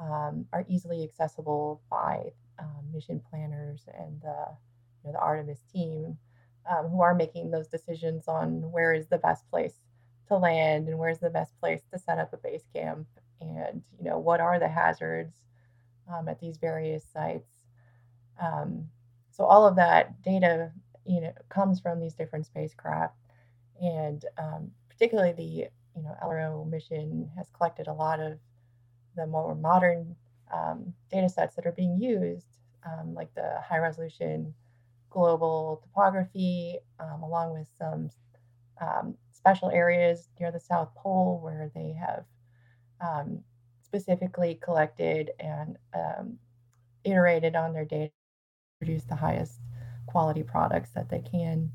um, 0.00 0.46
are 0.52 0.64
easily 0.68 1.04
accessible 1.04 1.82
by 1.90 2.32
um, 2.58 2.92
mission 2.92 3.20
planners 3.30 3.86
and 3.98 4.20
the, 4.22 4.46
you 5.04 5.08
know, 5.08 5.12
the 5.12 5.18
Artemis 5.18 5.62
team 5.72 6.18
um, 6.70 6.88
who 6.88 7.00
are 7.00 7.14
making 7.14 7.50
those 7.50 7.68
decisions 7.68 8.28
on 8.28 8.70
where 8.72 8.92
is 8.92 9.06
the 9.08 9.18
best 9.18 9.48
place 9.50 9.74
to 10.28 10.36
land 10.36 10.88
and 10.88 10.98
where's 10.98 11.18
the 11.18 11.30
best 11.30 11.58
place 11.60 11.82
to 11.92 11.98
set 11.98 12.18
up 12.18 12.32
a 12.32 12.36
base 12.38 12.64
camp 12.74 13.06
and 13.40 13.82
you 13.98 14.04
know 14.04 14.18
what 14.18 14.40
are 14.40 14.58
the 14.58 14.68
hazards 14.68 15.34
um, 16.12 16.28
at 16.28 16.40
these 16.40 16.56
various 16.56 17.04
sites. 17.12 17.50
Um, 18.40 18.86
so 19.30 19.44
all 19.44 19.66
of 19.66 19.76
that 19.76 20.22
data 20.22 20.70
you 21.04 21.20
know 21.20 21.32
comes 21.48 21.80
from 21.80 22.00
these 22.00 22.14
different 22.14 22.46
spacecraft 22.46 23.14
and 23.80 24.24
um, 24.38 24.70
particularly 24.88 25.32
the 25.32 25.42
you 25.42 26.02
know 26.02 26.16
LRO 26.22 26.68
mission 26.68 27.30
has 27.36 27.48
collected 27.56 27.86
a 27.86 27.92
lot 27.92 28.20
of 28.20 28.38
the 29.16 29.26
more 29.26 29.54
modern 29.54 30.14
um, 30.52 30.92
data 31.10 31.28
sets 31.28 31.54
that 31.56 31.66
are 31.66 31.72
being 31.72 32.00
used 32.00 32.46
um, 32.84 33.14
like 33.14 33.32
the 33.34 33.60
high 33.66 33.78
resolution 33.78 34.52
global 35.10 35.80
topography 35.82 36.78
um, 37.00 37.22
along 37.22 37.52
with 37.52 37.68
some 37.78 38.10
um, 38.80 39.14
special 39.46 39.70
areas 39.70 40.28
near 40.40 40.50
the 40.50 40.58
South 40.58 40.92
Pole 40.96 41.38
where 41.40 41.70
they 41.72 41.92
have 41.92 42.24
um, 43.00 43.38
specifically 43.80 44.58
collected 44.60 45.30
and 45.38 45.76
um, 45.94 46.36
iterated 47.04 47.54
on 47.54 47.72
their 47.72 47.84
data 47.84 48.06
to 48.08 48.84
produce 48.84 49.04
the 49.04 49.14
highest 49.14 49.60
quality 50.06 50.42
products 50.42 50.90
that 50.96 51.08
they 51.08 51.20
can. 51.20 51.70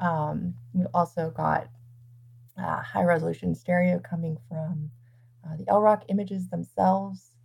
Um, 0.00 0.54
we 0.74 0.84
also 0.92 1.30
got 1.30 1.68
uh, 2.60 2.82
high 2.82 3.04
resolution 3.04 3.54
stereo 3.54 4.00
coming 4.00 4.36
from 4.48 4.90
uh, 5.46 5.56
the 5.56 5.64
LROC 5.66 6.02
images 6.08 6.48
themselves. 6.48 7.36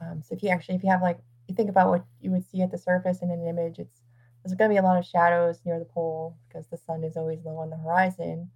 Um, 0.00 0.22
so 0.22 0.34
if 0.34 0.42
you 0.42 0.48
actually, 0.48 0.76
if 0.76 0.82
you 0.82 0.88
have 0.88 1.02
like, 1.02 1.18
you 1.46 1.54
think 1.54 1.68
about 1.68 1.90
what 1.90 2.06
you 2.22 2.30
would 2.30 2.48
see 2.50 2.62
at 2.62 2.70
the 2.70 2.78
surface 2.78 3.20
in 3.20 3.30
an 3.30 3.46
image, 3.46 3.78
it's 3.78 4.00
there's 4.42 4.56
going 4.56 4.70
to 4.70 4.74
be 4.74 4.78
a 4.78 4.82
lot 4.82 4.98
of 4.98 5.04
shadows 5.04 5.60
near 5.66 5.78
the 5.78 5.84
pole 5.84 6.38
because 6.48 6.66
the 6.68 6.78
sun 6.78 7.04
is 7.04 7.18
always 7.18 7.44
low 7.44 7.58
on 7.58 7.68
the 7.68 7.76
horizon. 7.76 8.50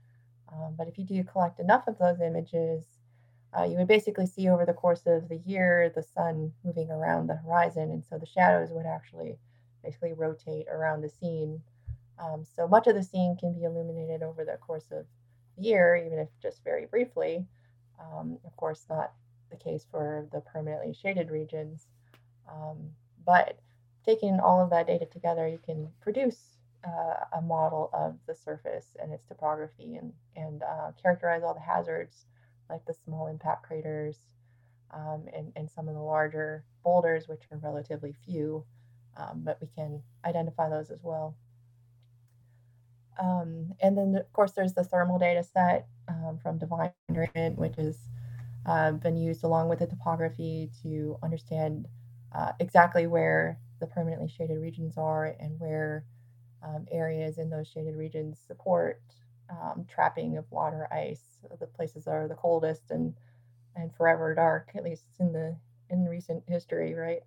Um, 0.52 0.74
but 0.76 0.88
if 0.88 0.98
you 0.98 1.04
do 1.04 1.24
collect 1.24 1.61
enough 1.61 1.87
of 1.88 1.98
those 1.98 2.20
images, 2.20 2.85
uh, 3.57 3.64
you 3.64 3.76
would 3.76 3.88
basically 3.88 4.26
see 4.26 4.48
over 4.48 4.64
the 4.64 4.72
course 4.72 5.02
of 5.07 5.28
the 5.28 5.40
year 5.44 5.92
the 5.94 6.02
sun 6.02 6.52
moving 6.64 6.90
around 6.90 7.26
the 7.26 7.37
horizon. 7.37 7.90
And 7.90 8.04
so 8.04 8.18
the 8.18 8.26
shadows 8.26 8.70
would 8.70 8.87
actually 8.87 9.38
basically 9.83 10.12
rotate 10.12 10.66
around 10.68 11.02
the 11.02 11.09
scene. 11.09 11.61
Um, 12.18 12.44
so 12.57 12.66
much 12.66 12.87
of 12.87 12.94
the 12.94 13.02
scene 13.02 13.37
can 13.37 13.52
be 13.52 13.64
illuminated 13.64 14.22
over 14.22 14.44
the 14.44 14.59
course 14.59 14.87
of 14.90 15.04
the 15.57 15.62
year, 15.62 15.96
even 15.96 16.18
if 16.18 16.28
just 16.42 16.64
very 16.64 16.87
briefly. 16.87 17.44
Um, 18.00 18.38
of 18.44 18.57
course, 18.57 18.85
not 18.88 19.12
the 19.50 19.57
case 19.57 19.87
for 19.90 20.26
the 20.33 20.40
permanently 20.40 20.94
shaded 20.94 21.30
regions. 21.30 21.87
Um, 22.50 22.90
but 23.24 23.59
taking 24.04 24.40
all 24.40 24.62
of 24.62 24.70
that 24.70 24.87
data 24.87 25.07
together, 25.07 25.48
you 25.48 25.59
can 25.64 25.88
produce 26.00 26.53
uh, 26.86 27.38
a 27.38 27.42
model 27.42 27.90
of 27.92 28.16
the 28.26 28.34
surface 28.34 28.96
and 29.00 29.12
its 29.12 29.26
topography 29.26 29.96
and, 29.96 30.12
and 30.36 30.62
uh, 30.62 30.90
characterize 31.00 31.42
all 31.42 31.54
the 31.54 31.60
hazards 31.60 32.26
like 32.70 32.84
the 32.86 32.94
small 33.04 33.26
impact 33.26 33.64
craters 33.66 34.18
um, 34.92 35.24
and, 35.34 35.52
and 35.56 35.70
some 35.70 35.88
of 35.88 35.94
the 35.94 36.00
larger 36.00 36.64
boulders, 36.82 37.28
which 37.28 37.42
are 37.50 37.58
relatively 37.58 38.14
few, 38.24 38.64
um, 39.16 39.42
but 39.44 39.58
we 39.60 39.68
can 39.74 40.02
identify 40.24 40.68
those 40.68 40.90
as 40.90 41.00
well. 41.02 41.36
Um, 43.20 43.74
and 43.80 43.96
then, 43.96 44.16
of 44.16 44.32
course, 44.32 44.52
there's 44.52 44.74
the 44.74 44.84
thermal 44.84 45.18
data 45.18 45.42
set 45.42 45.86
um, 46.08 46.38
from 46.42 46.58
Diviner 46.58 46.92
which 47.56 47.76
has 47.76 47.98
uh, 48.66 48.92
been 48.92 49.16
used 49.16 49.44
along 49.44 49.68
with 49.68 49.78
the 49.78 49.86
topography 49.86 50.70
to 50.82 51.16
understand 51.22 51.86
uh, 52.34 52.52
exactly 52.60 53.06
where 53.06 53.58
the 53.80 53.86
permanently 53.86 54.28
shaded 54.28 54.58
regions 54.58 54.96
are 54.96 55.36
and 55.38 55.58
where 55.60 56.04
um, 56.64 56.87
areas 56.90 57.38
in 57.38 57.50
those 57.50 57.68
shaded 57.68 57.96
regions 57.96 58.38
support 58.46 59.00
um, 59.50 59.85
trapping 59.88 60.37
of 60.37 60.50
water 60.50 60.88
ice. 60.92 61.22
The 61.61 61.66
places 61.66 62.05
that 62.05 62.12
are 62.14 62.29
the 62.29 62.35
coldest 62.35 62.90
and 62.90 63.14
and 63.77 63.92
forever 63.94 64.35
dark, 64.35 64.70
at 64.74 64.85
least 64.85 65.05
in 65.18 65.33
the 65.33 65.57
in 65.90 66.07
recent 66.07 66.42
history, 66.48 66.94
right? 66.94 67.22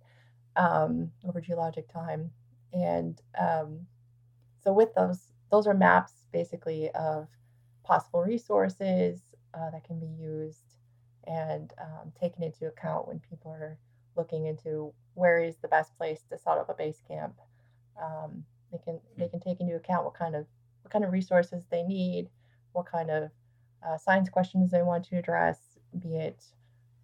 Um, 0.56 1.12
over 1.26 1.40
geologic 1.40 1.92
time, 1.92 2.30
and 2.72 3.20
um, 3.38 3.86
so 4.62 4.72
with 4.72 4.94
those, 4.94 5.32
those 5.50 5.66
are 5.66 5.74
maps 5.74 6.12
basically 6.32 6.90
of 6.90 7.28
possible 7.84 8.22
resources 8.22 9.20
uh, 9.54 9.70
that 9.70 9.84
can 9.84 9.98
be 10.00 10.06
used 10.06 10.76
and 11.26 11.72
um, 11.80 12.12
taken 12.20 12.42
into 12.42 12.66
account 12.66 13.06
when 13.06 13.20
people 13.20 13.50
are 13.50 13.78
looking 14.16 14.46
into 14.46 14.92
where 15.14 15.38
is 15.38 15.56
the 15.58 15.68
best 15.68 15.96
place 15.96 16.22
to 16.28 16.38
set 16.38 16.58
up 16.58 16.68
a 16.68 16.74
base 16.74 17.02
camp. 17.06 17.34
They 18.72 18.78
can 18.78 19.00
they 19.16 19.28
can 19.28 19.40
take 19.40 19.60
into 19.60 19.76
account 19.76 20.04
what 20.04 20.14
kind 20.14 20.34
of 20.34 20.46
what 20.82 20.92
kind 20.92 21.04
of 21.04 21.12
resources 21.12 21.64
they 21.70 21.82
need, 21.82 22.28
what 22.72 22.86
kind 22.86 23.10
of 23.10 23.30
uh, 23.86 23.96
science 23.96 24.28
questions 24.28 24.70
they 24.70 24.82
want 24.82 25.04
to 25.06 25.16
address, 25.16 25.78
be 25.98 26.16
it 26.16 26.44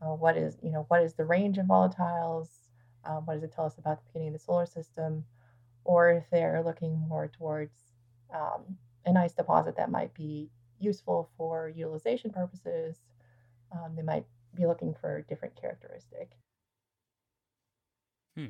uh, 0.02 0.14
what 0.14 0.36
is 0.36 0.58
you 0.62 0.70
know 0.70 0.84
what 0.88 1.02
is 1.02 1.14
the 1.14 1.24
range 1.24 1.58
of 1.58 1.66
volatiles, 1.66 2.48
um, 3.04 3.24
what 3.26 3.34
does 3.34 3.42
it 3.42 3.52
tell 3.52 3.66
us 3.66 3.78
about 3.78 3.98
the 3.98 4.04
beginning 4.08 4.28
of 4.28 4.34
the 4.34 4.44
solar 4.44 4.66
system, 4.66 5.24
or 5.84 6.10
if 6.10 6.24
they're 6.30 6.62
looking 6.64 6.98
more 7.08 7.28
towards 7.28 7.76
um, 8.34 8.76
an 9.06 9.16
ice 9.16 9.32
deposit 9.32 9.76
that 9.76 9.90
might 9.90 10.12
be 10.14 10.50
useful 10.80 11.30
for 11.36 11.68
utilization 11.68 12.30
purposes, 12.30 12.96
um, 13.72 13.94
they 13.96 14.02
might 14.02 14.24
be 14.54 14.66
looking 14.66 14.94
for 15.00 15.18
a 15.18 15.22
different 15.22 15.54
characteristic. 15.60 16.30
Hmm. 18.36 18.46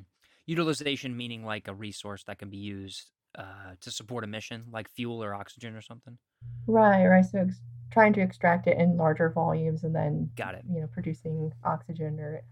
Utilization 0.47 1.17
meaning 1.17 1.45
like 1.45 1.69
a 1.69 1.75
resource 1.75 2.25
that 2.25 2.39
can 2.39 2.51
be 2.51 2.59
used 2.59 3.11
uh, 3.39 3.75
to 3.81 3.91
support 3.91 4.25
a 4.25 4.27
mission, 4.27 4.65
like 4.71 4.89
fuel 4.89 5.23
or 5.23 5.35
oxygen 5.35 5.75
or 5.75 5.81
something. 5.81 6.19
Right, 6.67 7.07
right. 7.07 7.25
So 7.25 7.39
ex- 7.41 7.61
trying 7.91 8.13
to 8.15 8.21
extract 8.21 8.67
it 8.67 8.79
in 8.79 8.97
larger 8.97 9.31
volumes 9.31 9.85
and 9.85 9.95
then 9.95 10.31
got 10.37 10.55
it. 10.55 10.65
You 10.71 10.83
know, 10.83 10.87
producing 10.93 11.53
oxygen 11.65 12.21
or 12.21 12.43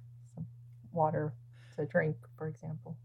water 0.93 1.35
to 1.77 1.87
drink, 1.87 2.17
for 2.37 2.49
example. 2.49 2.97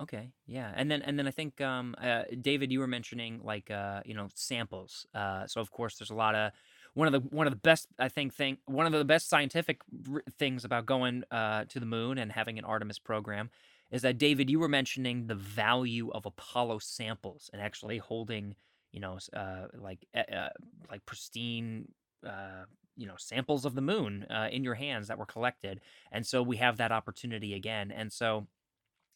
Okay, 0.00 0.30
yeah, 0.46 0.72
and 0.74 0.90
then 0.90 1.02
and 1.02 1.18
then 1.18 1.28
I 1.28 1.30
think 1.30 1.60
um, 1.60 1.94
uh, 2.02 2.24
David, 2.40 2.72
you 2.72 2.80
were 2.80 2.88
mentioning 2.88 3.40
like 3.44 3.70
uh, 3.70 4.00
you 4.04 4.14
know 4.14 4.28
samples. 4.34 5.06
Uh, 5.14 5.46
so 5.46 5.60
of 5.60 5.70
course, 5.70 5.96
there's 5.96 6.10
a 6.10 6.16
lot 6.16 6.34
of 6.34 6.52
one 6.94 7.06
of 7.06 7.12
the 7.12 7.20
one 7.34 7.46
of 7.46 7.52
the 7.52 7.60
best 7.60 7.86
I 7.98 8.08
think 8.08 8.34
thing 8.34 8.58
one 8.66 8.86
of 8.86 8.92
the 8.92 9.04
best 9.04 9.28
scientific 9.28 9.80
r- 10.12 10.24
things 10.38 10.64
about 10.64 10.86
going 10.86 11.22
uh, 11.30 11.64
to 11.66 11.78
the 11.78 11.86
moon 11.86 12.18
and 12.18 12.32
having 12.32 12.58
an 12.58 12.64
Artemis 12.64 12.98
program 12.98 13.50
is 13.90 14.02
that 14.02 14.18
David, 14.18 14.50
you 14.50 14.58
were 14.58 14.68
mentioning 14.68 15.26
the 15.26 15.34
value 15.34 16.10
of 16.10 16.26
Apollo 16.26 16.80
samples 16.80 17.50
and 17.52 17.62
actually 17.62 17.98
holding 17.98 18.54
you 18.92 19.00
know 19.00 19.18
uh, 19.34 19.66
like 19.74 20.06
uh, 20.14 20.48
like 20.90 21.04
pristine. 21.06 21.88
Uh, 22.26 22.64
you 22.96 23.06
know 23.06 23.14
samples 23.16 23.64
of 23.64 23.74
the 23.74 23.80
moon 23.80 24.24
uh, 24.30 24.48
in 24.50 24.62
your 24.62 24.74
hands 24.74 25.08
that 25.08 25.18
were 25.18 25.26
collected 25.26 25.80
and 26.12 26.24
so 26.24 26.42
we 26.42 26.56
have 26.56 26.76
that 26.76 26.92
opportunity 26.92 27.54
again 27.54 27.90
and 27.90 28.12
so 28.12 28.46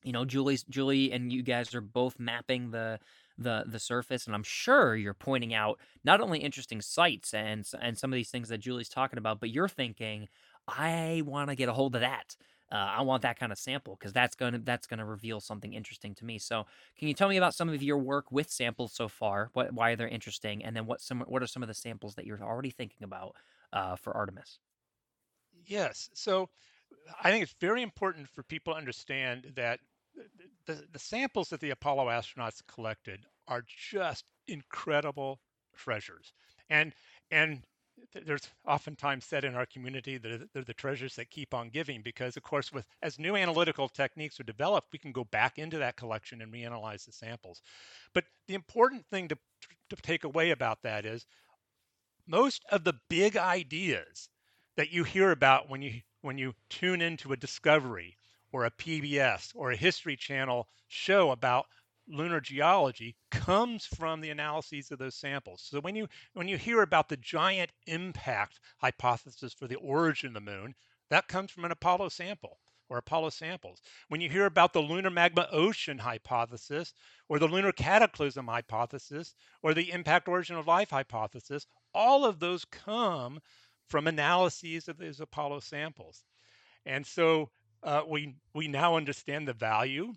you 0.02 0.12
know 0.12 0.24
Julie 0.24 0.59
Julie 0.68 1.12
and 1.12 1.33
you 1.33 1.42
guys 1.42 1.74
are 1.74 1.81
both 1.81 2.18
mapping 2.18 2.70
the 2.70 2.98
the 3.37 3.64
the 3.66 3.78
surface 3.78 4.26
and 4.26 4.35
I'm 4.35 4.42
sure 4.42 4.96
you're 4.96 5.14
pointing 5.14 5.54
out 5.54 5.78
not 6.04 6.20
only 6.20 6.40
interesting 6.40 6.81
sites 6.81 7.33
and 7.33 7.64
and 7.81 7.96
some 7.96 8.12
of 8.12 8.16
these 8.16 8.31
things 8.31 8.48
that 8.48 8.59
Julie's 8.59 8.88
talking 8.88 9.18
about 9.18 9.40
but 9.40 9.50
you're 9.50 9.68
thinking 9.68 10.28
I 10.66 11.22
want 11.24 11.48
to 11.50 11.57
get 11.57 11.68
a 11.68 11.72
hold 11.72 11.94
of 11.94 12.00
that 12.00 12.37
uh, 12.70 12.74
I 12.98 13.02
want 13.02 13.22
that 13.22 13.38
kind 13.38 13.52
of 13.52 13.59
sample 13.59 13.96
because 13.98 14.12
that's 14.12 14.35
gonna 14.35 14.59
that's 14.59 14.87
gonna 14.87 15.04
reveal 15.04 15.40
something 15.40 15.72
interesting 15.72 16.14
to 16.16 16.24
me. 16.24 16.38
So, 16.38 16.66
can 16.98 17.09
you 17.09 17.14
tell 17.14 17.28
me 17.28 17.37
about 17.37 17.54
some 17.54 17.68
of 17.68 17.83
your 17.83 17.98
work 17.98 18.31
with 18.31 18.50
samples 18.50 18.92
so 18.92 19.09
far? 19.09 19.50
What 19.54 19.72
why 19.72 19.94
they're 19.94 20.09
interesting, 20.09 20.64
and 20.64 20.76
then 20.76 20.87
what 20.87 21.00
some 21.00 21.20
what 21.20 21.42
are 21.42 21.46
some 21.46 21.62
of 21.62 21.68
the 21.68 21.74
samples 21.74 22.14
that 22.16 22.26
you're 22.26 22.42
already 22.42 22.70
thinking 22.70 23.04
about 23.04 23.37
uh, 23.72 23.96
for 23.96 24.16
Artemis? 24.16 24.59
Yes. 25.66 26.11
So 26.14 26.48
I 27.22 27.31
think 27.31 27.42
it's 27.42 27.54
very 27.61 27.83
important 27.83 28.28
for 28.28 28.42
people 28.42 28.72
to 28.74 28.78
understand 28.78 29.52
that 29.54 29.81
the, 30.66 30.85
the 30.92 30.98
samples 30.98 31.48
that 31.50 31.61
the 31.61 31.70
Apollo 31.70 32.07
astronauts 32.07 32.62
collected 32.66 33.24
are 33.46 33.64
just 33.66 34.24
incredible 34.46 35.40
treasures. 35.74 36.33
And 36.70 36.94
and 37.31 37.64
there's 38.24 38.48
oftentimes 38.66 39.24
said 39.24 39.44
in 39.44 39.54
our 39.54 39.66
community 39.66 40.18
that 40.18 40.48
they're 40.52 40.62
the 40.62 40.74
treasures 40.74 41.14
that 41.16 41.30
keep 41.30 41.54
on 41.54 41.68
giving 41.68 42.02
because 42.02 42.37
of 42.37 42.42
course 42.42 42.72
with 42.72 42.84
as 43.02 43.18
new 43.18 43.37
analytical 43.37 43.88
techniques 43.88 44.40
are 44.40 44.44
developed 44.44 44.92
we 44.92 44.98
can 44.98 45.12
go 45.12 45.24
back 45.24 45.58
into 45.58 45.78
that 45.78 45.96
collection 45.96 46.42
and 46.42 46.52
reanalyze 46.52 47.04
the 47.04 47.12
samples. 47.12 47.62
But 48.14 48.24
the 48.46 48.54
important 48.54 49.06
thing 49.06 49.28
to, 49.28 49.38
to 49.90 49.96
take 49.96 50.24
away 50.24 50.50
about 50.50 50.82
that 50.82 51.04
is 51.04 51.26
most 52.26 52.64
of 52.70 52.84
the 52.84 52.94
big 53.08 53.37
ideas 53.37 54.28
that 54.76 54.92
you 54.92 55.04
hear 55.04 55.30
about 55.30 55.68
when 55.68 55.82
you 55.82 56.00
when 56.20 56.38
you 56.38 56.54
tune 56.68 57.00
into 57.00 57.32
a 57.32 57.37
discovery 57.37 58.16
or 58.52 58.64
a 58.64 58.70
PBS 58.70 59.52
or 59.54 59.70
a 59.70 59.76
History 59.76 60.16
Channel 60.16 60.68
show 60.88 61.30
about 61.30 61.66
lunar 62.09 62.40
geology 62.40 63.16
comes 63.31 63.87
from 63.87 64.21
the 64.21 64.31
analyses 64.31 64.90
of 64.90 64.99
those 64.99 65.14
samples. 65.14 65.62
So 65.62 65.81
when 65.81 65.94
you 65.94 66.09
when 66.33 66.49
you 66.49 66.57
hear 66.57 66.83
about 66.83 67.09
the 67.09 67.16
giant 67.16 67.71
impact 67.87 68.61
hypothesis 68.79 69.53
for 69.53 69.66
the 69.66 69.77
origin 69.77 70.29
of 70.29 70.35
the 70.35 70.51
moon, 70.51 70.75
that 71.11 71.29
comes 71.29 71.51
from 71.51 71.64
an 71.64 71.73
Apollo 71.73 72.11
sample 72.11 72.59
or 72.88 72.99
Apollo 72.99 73.31
samples. 73.31 73.83
When 74.09 74.21
you 74.21 74.31
hear 74.31 74.47
about 74.47 74.73
the 74.73 74.81
lunar 74.81 75.11
magma 75.11 75.47
ocean 75.53 75.99
hypothesis 75.99 76.94
or 77.29 77.38
the 77.38 77.49
lunar 77.49 77.73
cataclysm 77.73 78.47
hypothesis 78.47 79.35
or 79.62 79.75
the 79.75 79.90
impact 79.90 80.29
origin 80.29 80.57
of 80.57 80.66
life 80.66 80.90
hypothesis, 80.90 81.66
all 81.94 82.25
of 82.25 82.40
those 82.40 82.64
come 82.64 83.40
from 83.88 84.07
analyses 84.07 84.88
of 84.88 84.99
those 84.99 85.21
Apollo 85.21 85.61
samples. 85.61 86.25
And 86.87 87.07
so 87.07 87.51
uh, 87.83 88.03
we 88.09 88.35
we 88.55 88.68
now 88.68 88.97
understand 88.97 89.47
the 89.47 89.53
value 89.53 90.14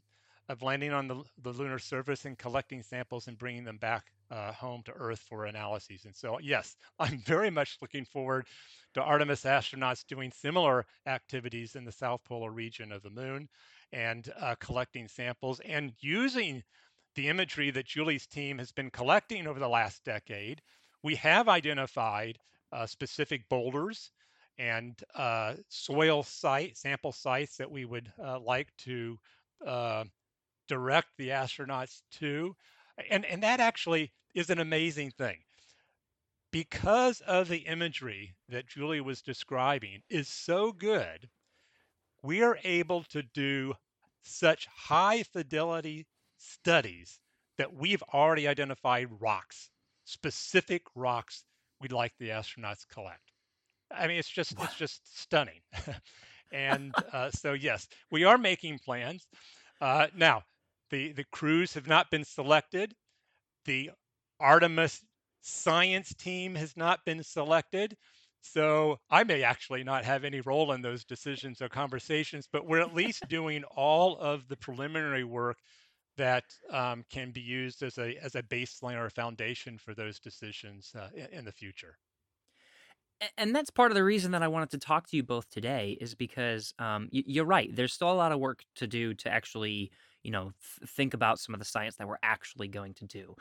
of 0.51 0.61
landing 0.61 0.91
on 0.91 1.07
the, 1.07 1.23
the 1.43 1.51
lunar 1.51 1.79
surface 1.79 2.25
and 2.25 2.37
collecting 2.37 2.83
samples 2.83 3.27
and 3.27 3.37
bringing 3.37 3.63
them 3.63 3.77
back 3.77 4.11
uh, 4.29 4.51
home 4.51 4.83
to 4.83 4.91
Earth 4.91 5.19
for 5.29 5.45
analyses. 5.45 6.03
And 6.03 6.13
so, 6.13 6.37
yes, 6.41 6.75
I'm 6.99 7.19
very 7.25 7.49
much 7.49 7.77
looking 7.81 8.03
forward 8.03 8.47
to 8.93 9.01
Artemis 9.01 9.43
astronauts 9.43 10.05
doing 10.05 10.31
similar 10.31 10.85
activities 11.07 11.75
in 11.75 11.85
the 11.85 11.91
south 11.91 12.21
polar 12.25 12.51
region 12.51 12.91
of 12.91 13.01
the 13.01 13.09
moon 13.09 13.47
and 13.93 14.31
uh, 14.39 14.55
collecting 14.59 15.07
samples 15.07 15.61
and 15.61 15.93
using 16.01 16.61
the 17.15 17.29
imagery 17.29 17.71
that 17.71 17.85
Julie's 17.85 18.27
team 18.27 18.57
has 18.57 18.73
been 18.73 18.89
collecting 18.89 19.47
over 19.47 19.59
the 19.59 19.69
last 19.69 20.03
decade. 20.03 20.61
We 21.01 21.15
have 21.15 21.47
identified 21.47 22.37
uh, 22.73 22.85
specific 22.85 23.47
boulders 23.49 24.11
and 24.57 25.01
uh, 25.15 25.55
soil 25.69 26.23
site 26.23 26.77
sample 26.77 27.13
sites 27.13 27.57
that 27.57 27.71
we 27.71 27.85
would 27.85 28.11
uh, 28.21 28.39
like 28.39 28.67
to 28.79 29.17
uh, 29.65 30.03
direct 30.71 31.10
the 31.17 31.27
astronauts 31.27 32.01
to. 32.13 32.55
And, 33.10 33.25
and 33.25 33.43
that 33.43 33.60
actually 33.60 34.13
is 34.34 34.49
an 34.49 34.60
amazing 34.60 35.12
thing. 35.12 35.36
Because 36.49 37.19
of 37.27 37.49
the 37.49 37.57
imagery 37.57 38.36
that 38.47 38.67
Julie 38.67 39.01
was 39.01 39.21
describing 39.21 40.01
is 40.10 40.29
so 40.29 40.71
good, 40.71 41.29
we 42.23 42.41
are 42.41 42.57
able 42.63 43.03
to 43.12 43.21
do 43.21 43.73
such 44.21 44.65
high 44.67 45.23
fidelity 45.23 46.07
studies 46.38 47.19
that 47.57 47.73
we've 47.73 48.03
already 48.13 48.47
identified 48.47 49.10
rocks, 49.19 49.69
specific 50.05 50.84
rocks 50.95 51.43
we'd 51.81 51.91
like 51.91 52.13
the 52.17 52.29
astronauts 52.29 52.88
collect. 52.88 53.34
I 53.93 54.07
mean, 54.07 54.19
it's 54.19 54.29
just 54.29 54.53
it's 54.53 54.77
just 54.77 55.19
stunning. 55.21 55.60
and 56.53 56.93
uh, 57.12 57.29
so 57.31 57.51
yes, 57.51 57.89
we 58.10 58.23
are 58.23 58.38
making 58.38 58.79
plans. 58.79 59.27
Uh, 59.81 60.07
now, 60.15 60.43
the 60.91 61.13
the 61.13 61.25
crews 61.32 61.73
have 61.73 61.88
not 61.88 62.12
been 62.12 62.23
selected. 62.23 62.93
The 63.65 63.91
Artemis 64.39 65.04
science 65.41 66.13
team 66.13 66.56
has 66.56 66.77
not 66.77 66.99
been 67.06 67.23
selected. 67.23 67.95
So 68.41 68.97
I 69.10 69.23
may 69.23 69.43
actually 69.43 69.84
not 69.84 70.04
have 70.04 70.23
any 70.23 70.41
role 70.41 70.71
in 70.71 70.82
those 70.82 71.06
decisions 71.06 71.62
or 71.62 71.69
conversations, 71.69 72.47
but 72.51 72.65
we're 72.67 72.82
at 72.82 72.93
least 72.93 73.27
doing 73.30 73.63
all 73.75 74.17
of 74.17 74.47
the 74.47 74.58
preliminary 74.58 75.23
work 75.23 75.58
that 76.17 76.43
um, 76.71 77.04
can 77.10 77.32
be 77.32 77.41
used 77.41 77.84
as 77.84 77.97
a 77.97 78.15
as 78.17 78.36
a 78.36 78.43
baseline 78.43 78.95
or 78.95 79.06
a 79.06 79.12
foundation 79.12 79.77
for 79.77 79.93
those 79.93 80.19
decisions 80.19 80.91
uh, 80.95 81.10
in, 81.32 81.45
the 81.45 81.51
future 81.51 81.97
and 83.38 83.56
that's 83.56 83.69
part 83.69 83.91
of 83.91 83.95
the 83.95 84.04
reason 84.04 84.32
that 84.32 84.43
I 84.43 84.47
wanted 84.47 84.71
to 84.71 84.77
talk 84.77 85.08
to 85.10 85.15
you 85.15 85.23
both 85.23 85.49
today 85.49 85.97
is 86.01 86.15
because 86.15 86.73
um, 86.80 87.08
you're 87.12 87.45
right. 87.45 87.73
There's 87.73 87.93
still 87.93 88.12
a 88.12 88.13
lot 88.13 88.32
of 88.32 88.39
work 88.39 88.63
to 88.75 88.88
do 88.88 89.13
to 89.15 89.30
actually, 89.30 89.91
you 90.23 90.31
know, 90.31 90.51
th- 90.79 90.89
think 90.89 91.13
about 91.13 91.39
some 91.39 91.53
of 91.53 91.60
the 91.60 91.65
science 91.65 91.95
that 91.97 92.07
we're 92.07 92.17
actually 92.23 92.67
going 92.67 92.93
to 92.95 93.05
do. 93.05 93.36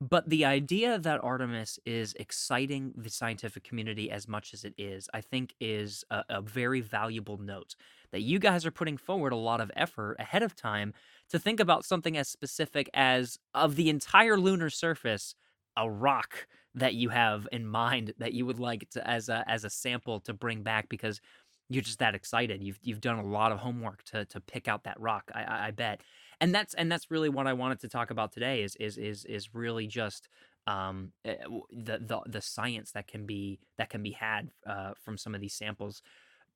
But 0.00 0.30
the 0.30 0.46
idea 0.46 0.98
that 0.98 1.22
Artemis 1.22 1.78
is 1.84 2.14
exciting 2.14 2.94
the 2.96 3.10
scientific 3.10 3.64
community 3.64 4.10
as 4.10 4.26
much 4.26 4.54
as 4.54 4.64
it 4.64 4.72
is, 4.78 5.10
I 5.12 5.20
think, 5.20 5.54
is 5.60 6.04
a, 6.10 6.24
a 6.30 6.40
very 6.40 6.80
valuable 6.80 7.36
note 7.36 7.74
that 8.10 8.22
you 8.22 8.38
guys 8.38 8.64
are 8.64 8.70
putting 8.70 8.96
forward 8.96 9.32
a 9.32 9.36
lot 9.36 9.60
of 9.60 9.70
effort 9.76 10.16
ahead 10.18 10.42
of 10.42 10.56
time 10.56 10.94
to 11.28 11.38
think 11.38 11.60
about 11.60 11.84
something 11.84 12.16
as 12.16 12.28
specific 12.28 12.88
as 12.94 13.38
of 13.54 13.76
the 13.76 13.90
entire 13.90 14.38
lunar 14.38 14.70
surface, 14.70 15.34
a 15.76 15.90
rock 15.90 16.46
that 16.74 16.94
you 16.94 17.10
have 17.10 17.46
in 17.52 17.66
mind 17.66 18.14
that 18.18 18.32
you 18.32 18.46
would 18.46 18.58
like 18.58 18.88
to 18.90 19.06
as 19.06 19.28
a 19.28 19.44
as 19.48 19.64
a 19.64 19.70
sample 19.70 20.20
to 20.20 20.32
bring 20.32 20.62
back 20.62 20.88
because 20.88 21.20
you're 21.68 21.82
just 21.82 21.98
that 21.98 22.14
excited. 22.14 22.62
You've 22.62 22.78
you've 22.82 23.00
done 23.00 23.18
a 23.18 23.24
lot 23.24 23.52
of 23.52 23.58
homework 23.58 24.02
to 24.04 24.24
to 24.26 24.40
pick 24.40 24.66
out 24.66 24.84
that 24.84 24.98
rock. 25.00 25.30
I, 25.34 25.68
I 25.68 25.70
bet, 25.72 26.00
and 26.40 26.54
that's 26.54 26.74
and 26.74 26.90
that's 26.90 27.10
really 27.10 27.28
what 27.28 27.46
I 27.46 27.52
wanted 27.52 27.80
to 27.80 27.88
talk 27.88 28.10
about 28.10 28.32
today. 28.32 28.62
Is 28.62 28.76
is 28.76 28.96
is 28.98 29.24
is 29.24 29.54
really 29.54 29.86
just 29.86 30.28
um 30.66 31.12
eh, 31.24 31.36
the 31.70 31.98
the 31.98 32.20
the 32.26 32.40
science 32.40 32.92
that 32.92 33.06
can 33.06 33.26
be 33.26 33.60
that 33.78 33.90
can 33.90 34.02
be 34.02 34.12
had 34.12 34.50
uh, 34.66 34.92
from 35.02 35.18
some 35.18 35.34
of 35.34 35.40
these 35.40 35.54
samples. 35.54 36.02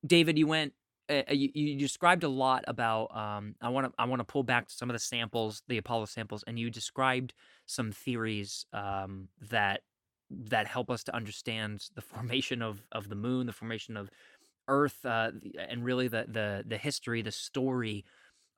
David, 0.06 0.38
you 0.38 0.46
went 0.46 0.72
uh, 1.10 1.22
you, 1.30 1.50
you 1.54 1.78
described 1.78 2.24
a 2.24 2.28
lot 2.28 2.64
about 2.66 3.14
um, 3.14 3.54
I 3.60 3.68
want 3.68 3.86
to 3.86 3.92
I 3.98 4.06
want 4.06 4.20
to 4.20 4.24
pull 4.24 4.42
back 4.42 4.68
to 4.68 4.74
some 4.74 4.88
of 4.88 4.94
the 4.94 5.00
samples, 5.00 5.62
the 5.68 5.78
Apollo 5.78 6.06
samples, 6.06 6.44
and 6.46 6.58
you 6.58 6.70
described 6.70 7.34
some 7.66 7.92
theories 7.92 8.66
um, 8.72 9.28
that 9.50 9.82
that 10.30 10.66
help 10.66 10.90
us 10.90 11.04
to 11.04 11.14
understand 11.14 11.88
the 11.94 12.00
formation 12.14 12.62
of 12.62 12.82
of 12.92 13.08
the 13.08 13.16
moon, 13.16 13.46
the 13.46 13.52
formation 13.52 13.96
of 13.96 14.10
Earth, 14.66 15.04
uh, 15.04 15.30
and 15.68 15.84
really 15.84 16.08
the 16.08 16.24
the 16.26 16.64
the 16.66 16.78
history, 16.78 17.20
the 17.20 17.32
story 17.32 18.04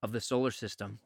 of 0.03 0.13
the 0.13 0.21
solar 0.21 0.53
system. 0.53 1.01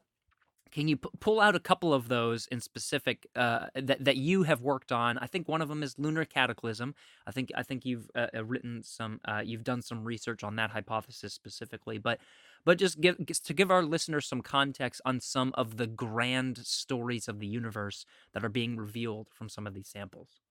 Can 0.71 0.87
you 0.87 0.97
p- 0.97 1.09
pull 1.19 1.41
out 1.41 1.55
a 1.55 1.59
couple 1.59 1.93
of 1.93 2.07
those 2.07 2.47
in 2.47 2.61
specific 2.61 3.27
uh, 3.35 3.67
that 3.75 4.03
that 4.05 4.17
you 4.17 4.43
have 4.43 4.61
worked 4.61 4.91
on? 4.91 5.17
I 5.17 5.27
think 5.27 5.47
one 5.47 5.61
of 5.61 5.67
them 5.67 5.83
is 5.83 5.99
lunar 5.99 6.23
cataclysm. 6.23 6.95
I 7.27 7.31
think 7.31 7.51
I 7.55 7.63
think 7.63 7.85
you've 7.85 8.09
uh, 8.15 8.27
uh 8.35 8.45
written 8.45 8.81
some, 8.83 9.19
uh, 9.25 9.41
you've 9.43 9.65
done 9.65 9.81
some 9.81 10.05
research 10.05 10.43
on 10.43 10.55
that 10.55 10.71
hypothesis 10.71 11.33
specifically. 11.33 11.97
But 11.97 12.19
but 12.63 12.77
just 12.77 13.01
give 13.01 13.17
to 13.25 13.53
give 13.53 13.71
our 13.71 13.83
listeners 13.83 14.27
some 14.27 14.41
context 14.41 15.01
on 15.03 15.19
some 15.19 15.51
of 15.55 15.77
the 15.77 15.87
grand 15.87 16.59
stories 16.59 17.27
of 17.27 17.39
the 17.39 17.47
universe 17.47 18.05
that 18.33 18.45
are 18.45 18.49
being 18.49 18.77
revealed 18.77 19.27
from 19.33 19.49
some 19.49 19.67
of 19.67 19.73
these 19.73 19.89
samples. 19.89 20.41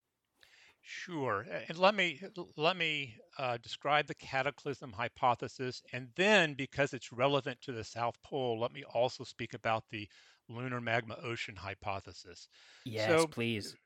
Sure, 0.82 1.46
and 1.68 1.78
let 1.78 1.94
me 1.94 2.20
let 2.56 2.76
me 2.76 3.14
uh, 3.38 3.58
describe 3.58 4.06
the 4.06 4.14
cataclysm 4.14 4.92
hypothesis, 4.92 5.82
and 5.92 6.08
then 6.16 6.54
because 6.54 6.94
it's 6.94 7.12
relevant 7.12 7.60
to 7.62 7.72
the 7.72 7.84
South 7.84 8.16
Pole, 8.22 8.58
let 8.58 8.72
me 8.72 8.82
also 8.84 9.22
speak 9.24 9.54
about 9.54 9.84
the 9.90 10.08
lunar 10.48 10.80
magma 10.80 11.16
ocean 11.22 11.54
hypothesis. 11.56 12.48
Yes, 12.84 13.06
so, 13.06 13.26
please. 13.26 13.76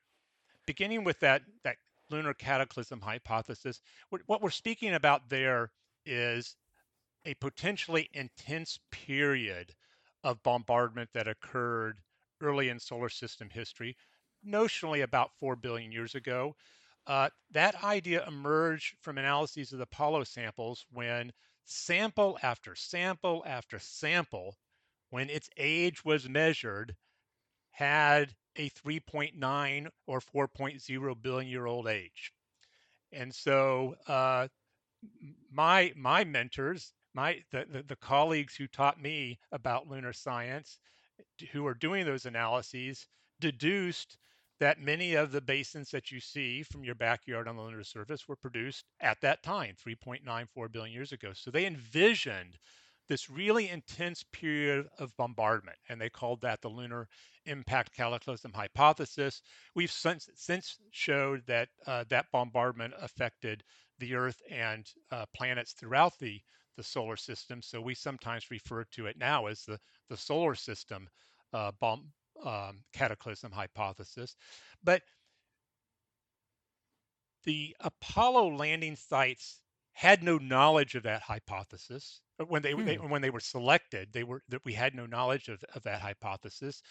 Beginning 0.65 1.03
with 1.03 1.19
that 1.19 1.43
that 1.63 1.77
lunar 2.09 2.33
cataclysm 2.33 3.01
hypothesis, 3.01 3.81
what 4.25 4.41
we're 4.41 4.49
speaking 4.49 4.93
about 4.93 5.29
there 5.29 5.71
is 6.05 6.55
a 7.25 7.33
potentially 7.35 8.09
intense 8.13 8.79
period 8.91 9.73
of 10.23 10.41
bombardment 10.43 11.09
that 11.13 11.27
occurred 11.27 11.99
early 12.41 12.69
in 12.69 12.79
solar 12.79 13.09
system 13.09 13.49
history, 13.49 13.95
notionally 14.47 15.03
about 15.03 15.31
4 15.39 15.55
billion 15.55 15.91
years 15.91 16.15
ago. 16.15 16.55
Uh, 17.07 17.29
that 17.51 17.83
idea 17.83 18.27
emerged 18.27 18.95
from 19.01 19.17
analyses 19.17 19.71
of 19.71 19.77
the 19.77 19.83
Apollo 19.83 20.23
samples 20.23 20.85
when 20.91 21.31
sample 21.65 22.37
after 22.41 22.75
sample 22.75 23.43
after 23.45 23.79
sample, 23.79 24.57
when 25.09 25.29
its 25.29 25.49
age 25.57 26.03
was 26.03 26.27
measured, 26.27 26.95
had 27.71 28.35
a 28.55 28.69
3.9 28.71 29.87
or 30.07 30.19
4.0 30.19 31.21
billion 31.21 31.51
year 31.51 31.65
old 31.65 31.87
age. 31.87 32.33
And 33.11 33.33
so 33.33 33.95
uh, 34.07 34.47
my 35.51 35.93
my 35.95 36.23
mentors, 36.23 36.93
my 37.13 37.43
the, 37.51 37.65
the, 37.69 37.83
the 37.83 37.95
colleagues 37.95 38.55
who 38.55 38.67
taught 38.67 38.99
me 38.99 39.39
about 39.51 39.87
lunar 39.87 40.13
science, 40.13 40.79
who 41.51 41.67
are 41.67 41.73
doing 41.75 42.05
those 42.05 42.25
analyses, 42.25 43.07
deduced 43.39 44.17
that 44.59 44.79
many 44.79 45.15
of 45.15 45.31
the 45.31 45.41
basins 45.41 45.91
that 45.91 46.11
you 46.11 46.19
see 46.19 46.63
from 46.63 46.83
your 46.83 46.95
backyard 46.95 47.47
on 47.47 47.57
the 47.57 47.61
lunar 47.61 47.83
surface 47.83 48.27
were 48.27 48.35
produced 48.35 48.85
at 49.01 49.19
that 49.21 49.43
time, 49.43 49.75
3.94 49.85 50.71
billion 50.71 50.93
years 50.93 51.11
ago. 51.11 51.31
So 51.33 51.51
they 51.51 51.65
envisioned 51.65 52.57
this 53.07 53.29
really 53.29 53.69
intense 53.69 54.23
period 54.31 54.87
of 54.97 55.15
bombardment, 55.17 55.77
and 55.89 55.99
they 55.99 56.09
called 56.09 56.41
that 56.41 56.61
the 56.61 56.69
lunar 56.69 57.07
impact 57.45 57.95
cataclysm 57.95 58.51
hypothesis. 58.53 59.41
We've 59.75 59.91
since, 59.91 60.29
since 60.35 60.77
showed 60.91 61.45
that 61.47 61.69
uh, 61.85 62.05
that 62.09 62.25
bombardment 62.31 62.93
affected 62.99 63.63
the 63.99 64.15
Earth 64.15 64.41
and 64.49 64.89
uh, 65.11 65.25
planets 65.35 65.73
throughout 65.73 66.17
the, 66.19 66.41
the 66.77 66.83
solar 66.83 67.15
system. 67.15 67.61
So 67.61 67.79
we 67.81 67.93
sometimes 67.93 68.49
refer 68.49 68.85
to 68.93 69.05
it 69.05 69.17
now 69.17 69.45
as 69.45 69.63
the, 69.63 69.79
the 70.09 70.17
solar 70.17 70.55
system 70.55 71.07
uh, 71.53 71.71
bomb, 71.79 72.11
um, 72.43 72.83
cataclysm 72.93 73.51
hypothesis. 73.51 74.35
But 74.83 75.01
the 77.45 77.75
Apollo 77.79 78.55
landing 78.55 78.95
sites 78.95 79.61
had 79.93 80.21
no 80.21 80.37
knowledge 80.37 80.95
of 80.95 81.03
that 81.03 81.21
hypothesis 81.21 82.21
when 82.47 82.61
they, 82.61 82.73
hmm. 82.73 82.85
they, 82.85 82.95
when 82.95 83.21
they 83.21 83.29
were 83.29 83.39
selected. 83.39 84.09
They 84.11 84.23
were 84.23 84.41
that 84.49 84.65
we 84.65 84.73
had 84.73 84.93
no 84.93 85.05
knowledge 85.05 85.47
of, 85.47 85.63
of 85.73 85.83
that 85.83 86.01
hypothesis, 86.01 86.81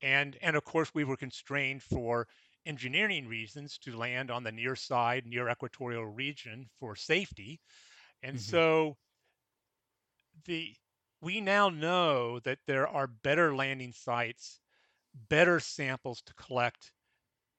and 0.00 0.36
and 0.40 0.56
of 0.56 0.64
course 0.64 0.92
we 0.94 1.04
were 1.04 1.16
constrained 1.16 1.82
for 1.82 2.28
engineering 2.64 3.26
reasons 3.26 3.78
to 3.78 3.96
land 3.96 4.30
on 4.30 4.44
the 4.44 4.52
near 4.52 4.76
side, 4.76 5.26
near 5.26 5.48
equatorial 5.48 6.06
region 6.06 6.66
for 6.78 6.94
safety, 6.94 7.60
and 8.22 8.36
mm-hmm. 8.36 8.50
so 8.50 8.96
the 10.44 10.72
we 11.20 11.40
now 11.40 11.68
know 11.68 12.38
that 12.40 12.58
there 12.66 12.86
are 12.86 13.06
better 13.06 13.54
landing 13.54 13.92
sites 13.92 14.60
better 15.28 15.60
samples 15.60 16.22
to 16.22 16.34
collect 16.34 16.92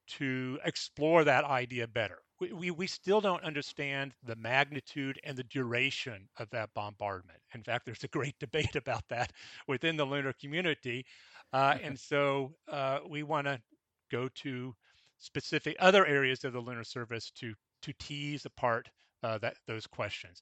to 0.05 0.59
explore 0.65 1.23
that 1.23 1.45
idea 1.45 1.87
better. 1.87 2.19
We, 2.39 2.51
we, 2.51 2.71
we, 2.71 2.87
still 2.87 3.21
don't 3.21 3.43
understand 3.43 4.13
the 4.23 4.35
magnitude 4.35 5.19
and 5.23 5.37
the 5.37 5.45
duration 5.45 6.27
of 6.37 6.49
that 6.49 6.73
bombardment. 6.73 7.39
In 7.53 7.63
fact, 7.63 7.85
there's 7.85 8.03
a 8.03 8.09
great 8.09 8.37
debate 8.39 8.75
about 8.75 9.07
that 9.09 9.31
within 9.67 9.95
the 9.95 10.05
lunar 10.05 10.33
community. 10.33 11.05
Uh, 11.53 11.77
and 11.81 11.97
so 11.97 12.53
uh, 12.69 12.99
we 13.07 13.23
want 13.23 13.47
to 13.47 13.61
go 14.11 14.27
to 14.35 14.75
specific 15.19 15.75
other 15.79 16.05
areas 16.05 16.43
of 16.43 16.53
the 16.53 16.59
lunar 16.59 16.83
surface 16.83 17.31
to, 17.31 17.53
to 17.81 17.93
tease 17.93 18.45
apart 18.45 18.89
uh, 19.23 19.37
that, 19.37 19.55
those 19.67 19.87
questions. 19.87 20.41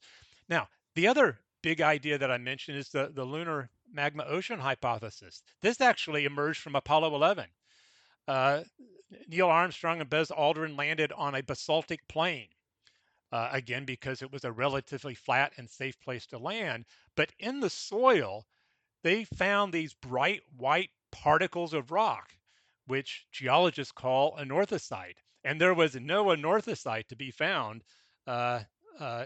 Now, 0.50 0.68
the 0.96 1.08
other 1.08 1.40
big 1.62 1.82
idea 1.82 2.18
that 2.18 2.32
I 2.32 2.38
mentioned 2.38 2.78
is 2.78 2.90
the, 2.90 3.12
the 3.14 3.24
lunar 3.24 3.70
magma 3.92 4.24
ocean 4.26 4.60
hypothesis. 4.60 5.44
This 5.62 5.82
actually 5.82 6.26
emerged 6.26 6.62
from 6.62 6.76
Apollo 6.76 7.14
11. 7.16 7.46
Uh, 8.28 8.64
Neil 9.28 9.48
Armstrong 9.48 10.00
and 10.00 10.10
Buzz 10.10 10.30
Aldrin 10.30 10.78
landed 10.78 11.12
on 11.12 11.36
a 11.36 11.44
basaltic 11.44 12.08
plain, 12.08 12.48
uh, 13.32 13.50
again, 13.52 13.86
because 13.86 14.22
it 14.22 14.32
was 14.32 14.46
a 14.46 14.52
relatively 14.52 15.16
flat 15.16 15.54
and 15.58 15.70
safe 15.70 16.00
place 16.00 16.26
to 16.28 16.38
land. 16.38 16.86
But 17.16 17.34
in 17.40 17.60
the 17.60 17.70
soil, 17.70 18.46
they 19.04 19.26
found 19.26 19.74
these 19.74 19.94
bright 19.94 20.44
white 20.56 20.92
particles 21.12 21.74
of 21.74 21.92
rock, 21.92 22.34
which 22.86 23.26
geologists 23.32 23.92
call 23.92 24.38
anorthosite. 24.38 25.18
And 25.44 25.60
there 25.60 25.74
was 25.74 25.96
no 25.96 26.26
anorthosite 26.26 27.08
to 27.08 27.16
be 27.16 27.32
found 27.32 27.84
uh, 28.28 28.64
uh 29.00 29.26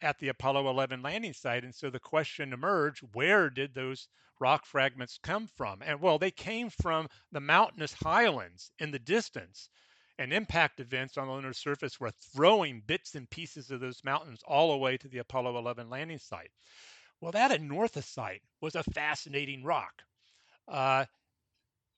at 0.00 0.18
the 0.18 0.28
Apollo 0.28 0.68
11 0.68 1.02
landing 1.02 1.32
site. 1.32 1.64
And 1.64 1.74
so 1.74 1.90
the 1.90 2.00
question 2.00 2.52
emerged 2.52 3.02
where 3.12 3.48
did 3.50 3.74
those 3.74 4.08
rock 4.38 4.66
fragments 4.66 5.18
come 5.22 5.48
from? 5.56 5.82
And 5.82 6.00
well, 6.00 6.18
they 6.18 6.30
came 6.30 6.70
from 6.70 7.08
the 7.32 7.40
mountainous 7.40 7.94
highlands 7.94 8.70
in 8.78 8.90
the 8.90 8.98
distance. 8.98 9.68
And 10.18 10.32
impact 10.32 10.80
events 10.80 11.18
on 11.18 11.26
the 11.26 11.34
lunar 11.34 11.52
surface 11.52 12.00
were 12.00 12.12
throwing 12.34 12.80
bits 12.80 13.14
and 13.14 13.28
pieces 13.28 13.70
of 13.70 13.80
those 13.80 14.02
mountains 14.02 14.40
all 14.46 14.72
the 14.72 14.78
way 14.78 14.96
to 14.96 15.08
the 15.08 15.18
Apollo 15.18 15.58
11 15.58 15.90
landing 15.90 16.18
site. 16.18 16.50
Well, 17.20 17.32
that 17.32 17.50
anorthosite 17.50 18.40
was 18.60 18.74
a 18.74 18.82
fascinating 18.82 19.62
rock. 19.62 20.02
Uh, 20.68 21.04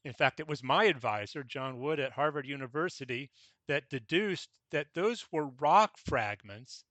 in 0.05 0.13
fact, 0.13 0.41
it 0.41 0.49
was 0.49 0.63
my 0.63 0.85
advisor, 0.85 1.45
John 1.45 1.81
Wood 1.81 2.01
at 2.01 2.13
Harvard 2.13 2.47
University, 2.47 3.31
that 3.67 3.89
deduced 3.89 4.49
that 4.71 4.95
those 4.95 5.27
were 5.31 5.49
rock 5.61 5.97
fragments 5.99 6.85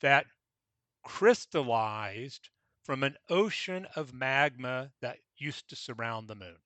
that 0.00 0.26
crystallized 1.02 2.50
from 2.84 3.02
an 3.02 3.16
ocean 3.28 3.86
of 3.96 4.14
magma 4.14 4.90
that 5.00 5.18
used 5.36 5.68
to 5.68 5.76
surround 5.76 6.28
the 6.28 6.34
moon. 6.34 6.56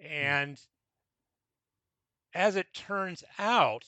Hmm. 0.00 0.06
And 0.06 0.60
as 2.34 2.56
it 2.56 2.74
turns 2.74 3.24
out, 3.38 3.84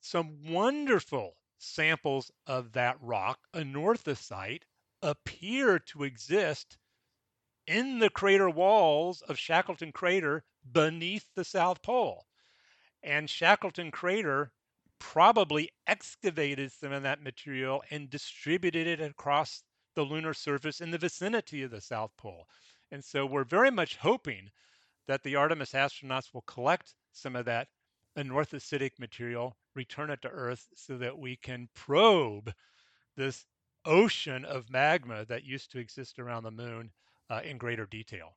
some 0.00 0.44
wonderful 0.44 1.36
samples 1.58 2.30
of 2.46 2.72
that 2.72 2.96
rock, 3.00 3.40
anorthosite, 3.54 4.62
appear 5.00 5.78
to 5.78 6.04
exist 6.04 6.76
in 7.66 7.98
the 7.98 8.10
crater 8.10 8.50
walls 8.50 9.22
of 9.22 9.38
Shackleton 9.38 9.92
Crater 9.92 10.44
beneath 10.70 11.26
the 11.34 11.44
South 11.44 11.82
Pole. 11.82 12.26
And 13.02 13.28
Shackleton 13.28 13.90
Crater 13.90 14.52
probably 15.02 15.68
excavated 15.88 16.70
some 16.70 16.92
of 16.92 17.02
that 17.02 17.20
material 17.20 17.82
and 17.90 18.08
distributed 18.08 18.86
it 18.86 19.00
across 19.00 19.64
the 19.96 20.02
lunar 20.02 20.32
surface 20.32 20.80
in 20.80 20.92
the 20.92 20.96
vicinity 20.96 21.64
of 21.64 21.72
the 21.72 21.80
South 21.80 22.12
Pole. 22.16 22.46
And 22.92 23.04
so 23.04 23.26
we're 23.26 23.44
very 23.44 23.72
much 23.72 23.96
hoping 23.96 24.48
that 25.08 25.24
the 25.24 25.34
Artemis 25.34 25.72
astronauts 25.72 26.32
will 26.32 26.42
collect 26.42 26.94
some 27.10 27.34
of 27.34 27.46
that 27.46 27.66
anorthositic 28.16 28.92
material, 29.00 29.56
return 29.74 30.08
it 30.08 30.22
to 30.22 30.28
Earth 30.28 30.68
so 30.76 30.96
that 30.98 31.18
we 31.18 31.34
can 31.34 31.68
probe 31.74 32.54
this 33.16 33.44
ocean 33.84 34.44
of 34.44 34.70
magma 34.70 35.24
that 35.24 35.44
used 35.44 35.72
to 35.72 35.80
exist 35.80 36.20
around 36.20 36.44
the 36.44 36.50
moon 36.52 36.92
uh, 37.28 37.40
in 37.44 37.58
greater 37.58 37.86
detail. 37.86 38.36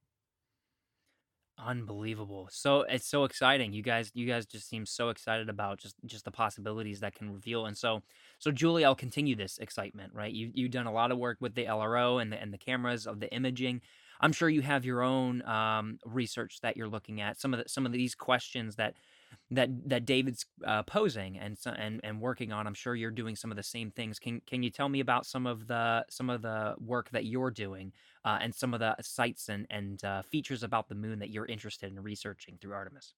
Unbelievable. 1.57 2.49
So 2.51 2.81
it's 2.81 3.07
so 3.07 3.23
exciting. 3.23 3.71
You 3.71 3.81
guys 3.81 4.11
you 4.13 4.27
guys 4.27 4.45
just 4.45 4.67
seem 4.67 4.85
so 4.85 5.07
excited 5.07 5.47
about 5.49 5.79
just 5.79 5.95
just 6.05 6.25
the 6.25 6.31
possibilities 6.31 6.99
that 6.99 7.15
can 7.15 7.31
reveal. 7.33 7.65
And 7.65 7.77
so 7.77 8.01
so 8.39 8.51
Julie, 8.51 8.83
I'll 8.83 8.93
continue 8.93 9.37
this 9.37 9.57
excitement, 9.59 10.13
right? 10.13 10.33
You 10.33 10.51
you've 10.53 10.71
done 10.71 10.85
a 10.85 10.91
lot 10.91 11.13
of 11.13 11.17
work 11.17 11.37
with 11.39 11.55
the 11.55 11.65
LRO 11.65 12.21
and 12.21 12.29
the 12.29 12.41
and 12.41 12.51
the 12.53 12.57
cameras 12.57 13.07
of 13.07 13.21
the 13.21 13.33
imaging. 13.33 13.81
I'm 14.19 14.33
sure 14.33 14.49
you 14.49 14.61
have 14.63 14.83
your 14.83 15.01
own 15.01 15.41
um, 15.43 15.99
research 16.05 16.59
that 16.61 16.75
you're 16.75 16.89
looking 16.89 17.21
at. 17.21 17.39
Some 17.39 17.53
of 17.53 17.63
the, 17.63 17.69
some 17.69 17.85
of 17.85 17.93
these 17.93 18.15
questions 18.15 18.75
that 18.75 18.95
that 19.51 19.69
that 19.89 20.05
David's 20.05 20.45
uh, 20.65 20.83
posing 20.83 21.37
and 21.37 21.57
and 21.77 21.99
and 22.03 22.19
working 22.19 22.51
on. 22.51 22.65
I'm 22.65 22.73
sure 22.73 22.95
you're 22.95 23.11
doing 23.11 23.35
some 23.35 23.51
of 23.51 23.57
the 23.57 23.63
same 23.63 23.91
things. 23.91 24.17
Can 24.17 24.41
can 24.47 24.63
you 24.63 24.69
tell 24.69 24.89
me 24.89 24.99
about 24.99 25.25
some 25.25 25.45
of 25.45 25.67
the 25.67 26.05
some 26.09 26.29
of 26.29 26.41
the 26.41 26.75
work 26.79 27.09
that 27.11 27.25
you're 27.25 27.51
doing 27.51 27.93
uh, 28.23 28.39
and 28.41 28.53
some 28.53 28.73
of 28.73 28.79
the 28.79 28.95
sites 29.01 29.49
and 29.49 29.67
and 29.69 30.03
uh, 30.03 30.23
features 30.23 30.63
about 30.63 30.89
the 30.89 30.95
moon 30.95 31.19
that 31.19 31.29
you're 31.29 31.45
interested 31.45 31.91
in 31.91 32.01
researching 32.01 32.57
through 32.59 32.73
Artemis? 32.73 33.13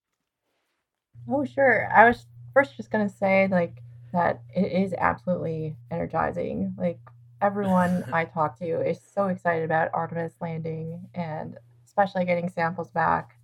Oh, 1.29 1.45
sure. 1.45 1.89
I 1.95 2.07
was 2.07 2.25
first 2.53 2.75
just 2.75 2.91
gonna 2.91 3.09
say 3.09 3.47
like 3.49 3.81
that 4.11 4.41
it 4.53 4.71
is 4.71 4.93
absolutely 4.97 5.77
energizing. 5.91 6.73
Like 6.77 6.99
everyone 7.41 8.03
I 8.13 8.25
talk 8.25 8.59
to 8.59 8.81
is 8.81 8.99
so 9.13 9.27
excited 9.27 9.63
about 9.63 9.91
Artemis 9.93 10.33
landing 10.41 11.07
and 11.13 11.57
especially 11.85 12.25
getting 12.25 12.49
samples 12.49 12.89
back. 12.89 13.37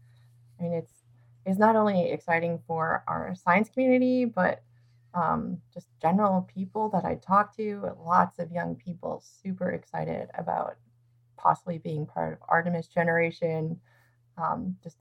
I 0.59 0.64
mean, 0.64 0.74
it's 0.74 1.03
is 1.45 1.57
not 1.57 1.75
only 1.75 2.09
exciting 2.11 2.59
for 2.67 3.03
our 3.07 3.35
science 3.35 3.69
community, 3.69 4.25
but 4.25 4.63
um, 5.13 5.57
just 5.73 5.87
general 6.01 6.47
people 6.53 6.89
that 6.89 7.05
I 7.05 7.15
talk 7.15 7.55
to. 7.57 7.91
Lots 7.99 8.39
of 8.39 8.51
young 8.51 8.75
people 8.75 9.23
super 9.43 9.71
excited 9.71 10.29
about 10.35 10.75
possibly 11.37 11.77
being 11.77 12.05
part 12.05 12.33
of 12.33 12.39
Artemis 12.47 12.87
generation. 12.87 13.79
Um, 14.37 14.75
just 14.83 14.97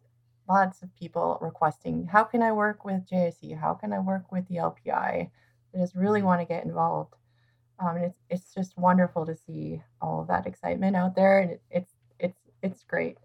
lots 0.49 0.83
of 0.83 0.95
people 0.97 1.39
requesting, 1.41 2.07
how 2.07 2.25
can 2.25 2.43
I 2.43 2.53
work 2.53 2.85
with 2.85 3.09
JSC? 3.09 3.59
How 3.59 3.75
can 3.75 3.93
I 3.93 4.01
work 4.01 4.31
with 4.33 4.47
the 4.49 4.57
LPI? 4.57 5.31
They 5.73 5.81
just 5.81 5.95
really 5.95 6.21
mm-hmm. 6.21 6.27
want 6.27 6.41
to 6.41 6.47
get 6.47 6.65
involved. 6.65 7.15
Um, 7.79 7.97
and 7.97 8.05
it's 8.05 8.19
it's 8.29 8.55
just 8.55 8.77
wonderful 8.79 9.27
to 9.27 9.35
see 9.35 9.83
all 10.01 10.21
of 10.21 10.29
that 10.29 10.47
excitement 10.47 10.95
out 10.95 11.17
there, 11.17 11.41
and 11.41 11.51
it, 11.53 11.63
it's 11.71 11.93
it's 12.19 12.39
it's 12.63 12.85
great. 12.85 13.19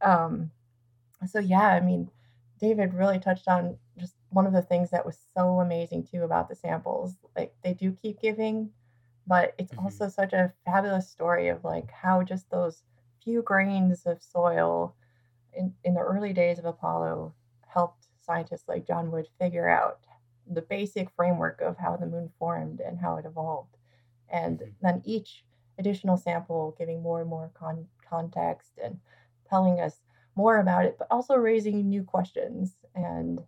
Um, 0.00 0.50
so 1.26 1.38
yeah, 1.38 1.68
I 1.68 1.80
mean, 1.80 2.10
David 2.60 2.94
really 2.94 3.18
touched 3.18 3.48
on 3.48 3.76
just 3.98 4.14
one 4.30 4.46
of 4.46 4.52
the 4.52 4.62
things 4.62 4.90
that 4.90 5.04
was 5.04 5.18
so 5.34 5.60
amazing 5.60 6.04
too 6.04 6.22
about 6.24 6.48
the 6.48 6.54
samples. 6.54 7.16
Like 7.36 7.54
they 7.62 7.74
do 7.74 7.92
keep 7.92 8.20
giving, 8.20 8.70
but 9.26 9.54
it's 9.58 9.72
mm-hmm. 9.72 9.84
also 9.84 10.08
such 10.08 10.32
a 10.32 10.52
fabulous 10.64 11.08
story 11.08 11.48
of 11.48 11.64
like 11.64 11.90
how 11.90 12.22
just 12.22 12.50
those 12.50 12.82
few 13.22 13.42
grains 13.42 14.06
of 14.06 14.22
soil 14.22 14.94
in, 15.52 15.72
in 15.84 15.94
the 15.94 16.00
early 16.00 16.32
days 16.32 16.58
of 16.58 16.64
Apollo 16.64 17.34
helped 17.66 18.06
scientists 18.20 18.68
like 18.68 18.86
John 18.86 19.10
Wood 19.10 19.26
figure 19.38 19.68
out 19.68 20.00
the 20.48 20.62
basic 20.62 21.10
framework 21.10 21.60
of 21.60 21.76
how 21.76 21.96
the 21.96 22.06
moon 22.06 22.30
formed 22.38 22.80
and 22.80 22.98
how 22.98 23.16
it 23.16 23.26
evolved. 23.26 23.76
And 24.28 24.58
mm-hmm. 24.58 24.70
then 24.82 25.02
each 25.04 25.44
additional 25.78 26.16
sample 26.16 26.74
giving 26.78 27.02
more 27.02 27.20
and 27.20 27.28
more 27.28 27.50
con- 27.54 27.88
context 28.08 28.78
and 28.82 28.98
telling 29.48 29.80
us 29.80 30.00
more 30.36 30.58
about 30.58 30.84
it, 30.84 30.96
but 30.98 31.08
also 31.10 31.34
raising 31.36 31.88
new 31.88 32.02
questions. 32.04 32.76
And 32.94 33.40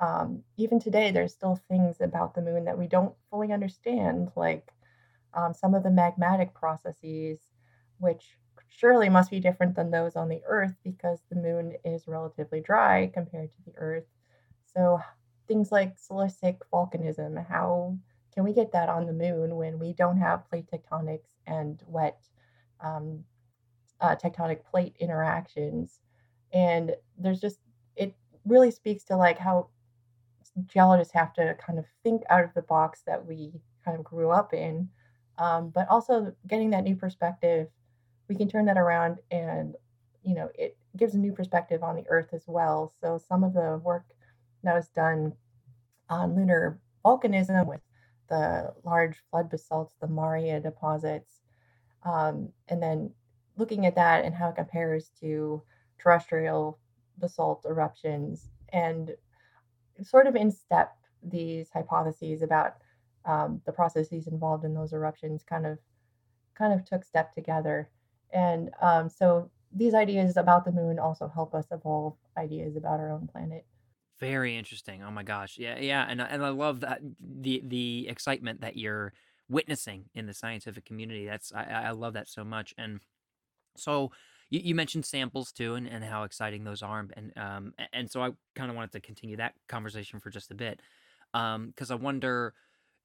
um, 0.00 0.42
even 0.56 0.80
today, 0.80 1.10
there's 1.10 1.32
still 1.32 1.60
things 1.68 2.00
about 2.00 2.34
the 2.34 2.42
moon 2.42 2.64
that 2.64 2.78
we 2.78 2.86
don't 2.86 3.14
fully 3.30 3.52
understand, 3.52 4.30
like 4.36 4.72
um, 5.34 5.54
some 5.54 5.74
of 5.74 5.82
the 5.82 5.88
magmatic 5.90 6.54
processes, 6.54 7.40
which 7.98 8.36
surely 8.68 9.08
must 9.08 9.30
be 9.30 9.40
different 9.40 9.74
than 9.74 9.90
those 9.90 10.16
on 10.16 10.28
the 10.28 10.42
Earth 10.46 10.74
because 10.84 11.20
the 11.30 11.36
moon 11.36 11.74
is 11.84 12.06
relatively 12.08 12.60
dry 12.60 13.10
compared 13.12 13.50
to 13.52 13.62
the 13.64 13.76
Earth. 13.76 14.06
So, 14.74 15.00
things 15.48 15.72
like 15.72 15.96
silicic 15.98 16.58
volcanism, 16.72 17.44
how 17.48 17.96
can 18.34 18.44
we 18.44 18.52
get 18.52 18.72
that 18.72 18.88
on 18.88 19.06
the 19.06 19.12
moon 19.12 19.56
when 19.56 19.78
we 19.78 19.92
don't 19.94 20.18
have 20.18 20.48
plate 20.50 20.66
tectonics 20.72 21.30
and 21.46 21.82
wet 21.86 22.20
um, 22.80 23.24
uh, 24.00 24.16
tectonic 24.16 24.64
plate 24.64 24.96
interactions? 25.00 26.00
And 26.52 26.94
there's 27.18 27.40
just, 27.40 27.58
it 27.96 28.14
really 28.44 28.70
speaks 28.70 29.04
to 29.04 29.16
like 29.16 29.38
how 29.38 29.68
geologists 30.66 31.12
have 31.14 31.32
to 31.34 31.54
kind 31.64 31.78
of 31.78 31.84
think 32.02 32.22
out 32.30 32.44
of 32.44 32.54
the 32.54 32.62
box 32.62 33.02
that 33.06 33.24
we 33.24 33.52
kind 33.84 33.98
of 33.98 34.04
grew 34.04 34.30
up 34.30 34.54
in, 34.54 34.88
um, 35.38 35.70
but 35.70 35.88
also 35.88 36.34
getting 36.46 36.70
that 36.70 36.84
new 36.84 36.96
perspective. 36.96 37.68
We 38.28 38.36
can 38.36 38.48
turn 38.48 38.64
that 38.66 38.78
around 38.78 39.18
and, 39.30 39.74
you 40.22 40.34
know, 40.34 40.50
it 40.54 40.76
gives 40.96 41.14
a 41.14 41.18
new 41.18 41.32
perspective 41.32 41.82
on 41.82 41.94
the 41.96 42.04
Earth 42.08 42.30
as 42.32 42.44
well. 42.46 42.92
So 43.00 43.18
some 43.28 43.44
of 43.44 43.52
the 43.52 43.80
work 43.84 44.04
that 44.64 44.74
was 44.74 44.88
done 44.88 45.32
on 46.08 46.34
lunar 46.34 46.78
volcanism 47.04 47.66
with 47.66 47.80
the 48.28 48.72
large 48.84 49.16
flood 49.30 49.50
basalts, 49.50 49.94
the 50.00 50.08
Maria 50.08 50.58
deposits, 50.58 51.40
um, 52.04 52.48
and 52.68 52.82
then 52.82 53.10
looking 53.56 53.86
at 53.86 53.94
that 53.94 54.24
and 54.24 54.34
how 54.34 54.48
it 54.48 54.56
compares 54.56 55.10
to 55.20 55.62
terrestrial 55.98 56.78
basalt 57.18 57.64
eruptions 57.64 58.50
and 58.72 59.16
sort 60.02 60.26
of 60.26 60.36
in 60.36 60.50
step 60.50 60.96
these 61.22 61.70
hypotheses 61.72 62.42
about 62.42 62.76
um, 63.24 63.60
the 63.66 63.72
processes 63.72 64.26
involved 64.26 64.64
in 64.64 64.74
those 64.74 64.92
eruptions 64.92 65.42
kind 65.42 65.66
of 65.66 65.78
kind 66.56 66.72
of 66.72 66.84
took 66.84 67.04
step 67.04 67.34
together. 67.34 67.90
And 68.32 68.70
um, 68.80 69.08
so 69.08 69.50
these 69.72 69.94
ideas 69.94 70.36
about 70.36 70.64
the 70.64 70.72
moon 70.72 70.98
also 70.98 71.28
help 71.28 71.54
us 71.54 71.66
evolve 71.70 72.16
ideas 72.36 72.76
about 72.76 73.00
our 73.00 73.10
own 73.10 73.26
planet. 73.26 73.64
Very 74.18 74.56
interesting. 74.56 75.02
Oh 75.02 75.10
my 75.10 75.22
gosh. 75.22 75.58
Yeah 75.58 75.78
yeah. 75.78 76.06
And, 76.08 76.20
and 76.20 76.44
i 76.44 76.48
love 76.48 76.80
that 76.80 77.00
the 77.20 77.62
the 77.64 78.08
excitement 78.08 78.60
that 78.62 78.76
you're 78.76 79.12
witnessing 79.48 80.06
in 80.14 80.26
the 80.26 80.34
scientific 80.34 80.84
community. 80.84 81.26
That's 81.26 81.52
i, 81.52 81.64
I 81.64 81.90
love 81.90 82.14
that 82.14 82.28
so 82.28 82.44
much. 82.44 82.74
And 82.78 83.00
so 83.76 84.12
you, 84.50 84.60
you 84.62 84.74
mentioned 84.74 85.04
samples 85.04 85.52
too, 85.52 85.74
and, 85.74 85.86
and 85.86 86.04
how 86.04 86.24
exciting 86.24 86.64
those 86.64 86.82
are, 86.82 87.06
and 87.14 87.32
um, 87.36 87.74
and 87.92 88.10
so 88.10 88.22
I 88.22 88.30
kind 88.54 88.70
of 88.70 88.76
wanted 88.76 88.92
to 88.92 89.00
continue 89.00 89.36
that 89.36 89.54
conversation 89.68 90.20
for 90.20 90.30
just 90.30 90.50
a 90.50 90.54
bit, 90.54 90.80
um, 91.34 91.68
because 91.68 91.90
I 91.90 91.94
wonder, 91.96 92.54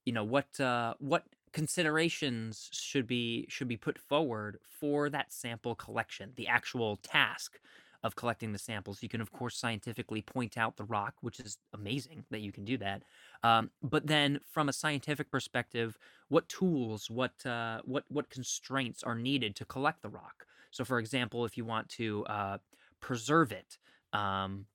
you 0.05 0.13
know, 0.13 0.23
what 0.23 0.59
uh, 0.59 0.93
what 0.99 1.23
considerations 1.53 2.69
should 2.71 3.07
be 3.07 3.45
should 3.49 3.67
be 3.67 3.77
put 3.77 3.97
forward 3.99 4.57
for 4.79 5.09
that 5.09 5.33
sample 5.33 5.75
collection, 5.75 6.33
the 6.35 6.47
actual 6.47 6.97
task 6.97 7.59
of 8.03 8.15
collecting 8.15 8.51
the 8.51 8.57
samples. 8.57 9.03
You 9.03 9.09
can, 9.09 9.21
of 9.21 9.31
course, 9.31 9.55
scientifically 9.55 10.21
point 10.21 10.57
out 10.57 10.77
the 10.77 10.83
rock, 10.83 11.15
which 11.21 11.39
is 11.39 11.57
amazing 11.73 12.25
that 12.31 12.41
you 12.41 12.51
can 12.51 12.65
do 12.65 12.77
that. 12.79 13.03
Um, 13.43 13.69
but 13.83 14.07
then, 14.07 14.39
from 14.49 14.69
a 14.69 14.73
scientific 14.73 15.29
perspective, 15.29 15.97
what 16.29 16.49
tools, 16.49 17.09
what 17.09 17.45
uh, 17.45 17.81
what 17.83 18.05
what 18.07 18.29
constraints 18.29 19.03
are 19.03 19.15
needed 19.15 19.55
to 19.57 19.65
collect 19.65 20.01
the 20.01 20.09
rock? 20.09 20.45
So, 20.71 20.83
for 20.85 20.99
example, 20.99 21.45
if 21.45 21.57
you 21.57 21.65
want 21.65 21.89
to 21.89 22.25
uh, 22.25 22.57
preserve 22.99 23.51
it, 23.51 23.77
um, 24.13 24.65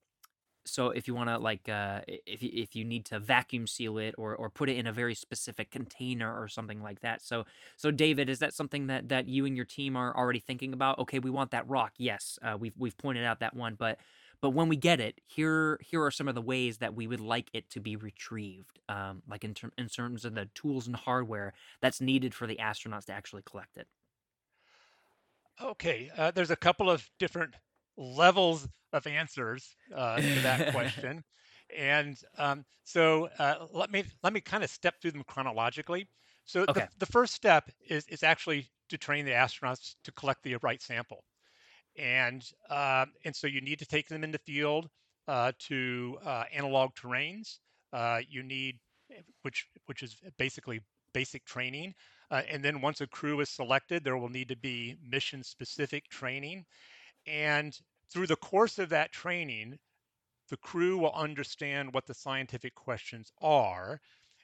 so 0.64 0.90
if 0.90 1.07
you 1.07 1.14
want 1.14 1.28
to 1.30 1.38
like 1.38 1.68
uh, 1.68 2.01
if 2.07 2.42
you, 2.42 2.51
if 2.53 2.74
you 2.74 2.84
need 2.84 3.05
to 3.07 3.20
vacuum 3.20 3.66
seal 3.66 3.99
it 3.99 4.14
or 4.18 4.34
or 4.34 4.51
put 4.51 4.68
it 4.68 4.76
in 4.76 4.86
a 4.86 4.92
very 4.92 5.14
specific 5.14 5.70
container 5.70 6.40
or 6.40 6.49
something 6.49 6.82
like 6.82 7.01
that. 7.01 7.22
So 7.22 7.44
so 7.76 7.90
David, 7.90 8.28
is 8.28 8.40
that 8.40 8.53
something 8.53 8.88
that 8.88 9.09
that 9.09 9.28
you 9.28 9.47
and 9.47 9.57
your 9.57 9.64
team 9.64 9.97
are 9.97 10.14
already 10.16 10.40
thinking 10.40 10.72
about? 10.72 10.99
Okay, 10.99 11.18
we 11.18 11.30
want 11.30 11.53
that 11.53 11.68
rock. 11.68 11.92
Yes, 11.99 12.38
uh, 12.42 12.57
we've 12.59 12.74
we've 12.76 12.97
pointed 12.99 13.24
out 13.24 13.40
that 13.40 13.55
one, 13.55 13.74
but 13.76 13.99
but 14.40 14.51
when 14.51 14.68
we 14.68 14.76
get 14.76 15.01
it, 15.01 15.20
here 15.26 15.78
here 15.82 16.03
are 16.03 16.11
some 16.11 16.28
of 16.28 16.34
the 16.34 16.42
ways 16.42 16.78
that 16.78 16.94
we 16.94 17.07
would 17.07 17.20
like 17.20 17.49
it 17.55 17.70
to 17.70 17.80
be 17.80 17.97
retrieved, 17.97 18.80
um, 18.88 19.22
like 19.28 19.44
in, 19.44 19.55
ter- 19.55 19.72
in 19.78 19.88
terms 19.88 20.24
of 20.24 20.34
the 20.34 20.47
tools 20.55 20.86
and 20.86 20.97
hardware 20.97 21.55
that's 21.80 22.01
needed 22.01 22.34
for 22.34 22.47
the 22.47 22.57
astronauts 22.57 23.07
to 23.07 23.12
actually 23.12 23.42
collect 23.42 23.76
it. 23.76 23.86
Okay, 25.61 26.11
uh, 26.16 26.30
there's 26.30 26.50
a 26.50 26.57
couple 26.57 26.90
of 26.90 27.09
different 27.18 27.54
levels 27.96 28.68
of 28.92 29.07
answers 29.07 29.74
uh, 29.94 30.22
to 30.30 30.40
that 30.42 30.64
question, 30.66 31.24
and 31.74 32.20
um, 32.36 32.64
so 32.84 33.26
uh, 33.38 33.66
let 33.72 33.90
me 33.90 34.04
let 34.22 34.32
me 34.34 34.40
kind 34.40 34.62
of 34.62 34.70
step 34.70 35.00
through 35.00 35.12
them 35.12 35.24
chronologically. 35.24 36.09
So 36.44 36.66
Okay. 36.68 36.86
the, 36.86 36.88
the 36.98 37.07
first 37.07 37.34
step 37.34 37.70
is 37.88 38.07
is 38.09 38.22
actually 38.22 38.68
to 38.90 38.98
train 38.98 39.24
the 39.24 39.32
astronauts 39.32 39.96
to 40.04 40.12
collect 40.12 40.42
the 40.42 40.57
right 40.57 40.80
sample, 40.82 41.24
and 41.96 42.48
um, 42.70 43.12
and 43.24 43.34
so 43.34 43.46
you 43.46 43.61
need 43.61 43.78
to 43.78 43.86
take 43.86 44.09
them 44.09 44.24
in 44.24 44.30
the 44.32 44.38
field 44.38 44.88
uh, 45.28 45.52
to 45.61 46.18
uh, 46.24 46.44
analog 46.52 46.94
terrains. 46.94 47.59
Uh, 47.92 48.20
you 48.28 48.42
need 48.42 48.78
which 49.42 49.68
which 49.86 50.02
is 50.02 50.16
basically 50.38 50.80
basic 51.12 51.44
training. 51.44 51.94
Uh, 52.30 52.42
and 52.48 52.64
then 52.64 52.80
once 52.80 53.00
a 53.00 53.06
crew 53.06 53.40
is 53.40 53.48
selected, 53.48 54.02
there 54.02 54.18
will 54.18 54.28
need 54.28 54.48
to 54.48 54.56
be 54.56 54.96
mission 55.02 55.42
specific 55.42 56.08
training. 56.08 56.64
And 57.26 57.78
through 58.10 58.26
the 58.26 58.36
course 58.36 58.78
of 58.78 58.88
that 58.90 59.12
training, 59.12 59.78
the 60.48 60.56
crew 60.56 60.98
will 60.98 61.12
understand 61.12 61.92
what 61.92 62.06
the 62.06 62.14
scientific 62.14 62.74
questions 62.74 63.32
are. 63.40 64.00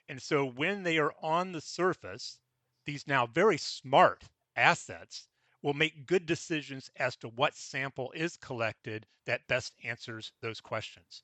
And 0.09 0.21
so 0.21 0.45
when 0.45 0.83
they 0.83 0.97
are 0.97 1.13
on 1.21 1.51
the 1.51 1.61
surface, 1.61 2.39
these 2.85 3.07
now 3.07 3.25
very 3.25 3.57
smart 3.57 4.23
assets 4.55 5.27
will 5.61 5.73
make 5.73 6.05
good 6.05 6.25
decisions 6.25 6.89
as 6.97 7.15
to 7.17 7.29
what 7.29 7.55
sample 7.55 8.11
is 8.13 8.37
collected 8.37 9.05
that 9.25 9.47
best 9.47 9.73
answers 9.83 10.31
those 10.41 10.59
questions 10.59 11.23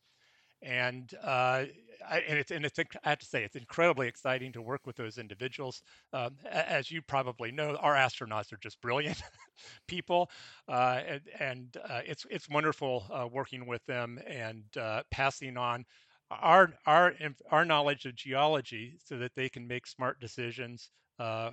and 0.62 1.14
uh, 1.24 1.66
I, 2.08 2.20
and 2.28 2.40
it's 2.40 2.52
and 2.52 2.66
it's 2.66 2.80
I 2.80 3.10
have 3.10 3.20
to 3.20 3.26
say 3.26 3.44
it's 3.44 3.56
incredibly 3.56 4.08
exciting 4.08 4.52
to 4.54 4.62
work 4.62 4.86
with 4.86 4.96
those 4.96 5.18
individuals. 5.18 5.82
Um, 6.14 6.36
as 6.50 6.92
you 6.92 7.02
probably 7.02 7.52
know, 7.52 7.76
our 7.76 7.96
astronauts 7.96 8.52
are 8.52 8.58
just 8.58 8.82
brilliant 8.82 9.22
people, 9.88 10.30
uh, 10.68 11.02
and, 11.08 11.22
and 11.40 11.78
uh, 11.90 12.02
it's 12.06 12.26
it's 12.30 12.50
wonderful 12.50 13.06
uh, 13.12 13.28
working 13.32 13.66
with 13.66 13.86
them 13.86 14.20
and 14.28 14.64
uh, 14.80 15.04
passing 15.12 15.58
on 15.58 15.86
our 16.32 16.72
our 16.86 17.14
our 17.52 17.66
knowledge 17.66 18.06
of 18.06 18.16
geology 18.16 18.98
so 19.04 19.18
that 19.18 19.36
they 19.36 19.50
can 19.50 19.68
make 19.68 19.88
smart 19.88 20.20
decisions 20.20 20.90
uh, 21.20 21.52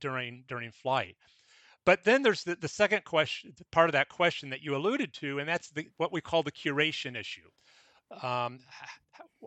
during 0.00 0.44
during 0.48 0.70
flight. 0.70 1.16
But 1.84 2.04
then 2.04 2.22
there's 2.22 2.44
the, 2.44 2.54
the 2.54 2.68
second 2.68 3.04
question, 3.04 3.52
part 3.72 3.88
of 3.88 3.94
that 3.94 4.08
question 4.08 4.50
that 4.50 4.62
you 4.62 4.76
alluded 4.76 5.12
to, 5.14 5.40
and 5.40 5.48
that's 5.48 5.68
the, 5.70 5.88
what 5.96 6.12
we 6.12 6.20
call 6.20 6.44
the 6.44 6.52
curation 6.52 7.18
issue 7.18 7.48
um, 8.22 8.60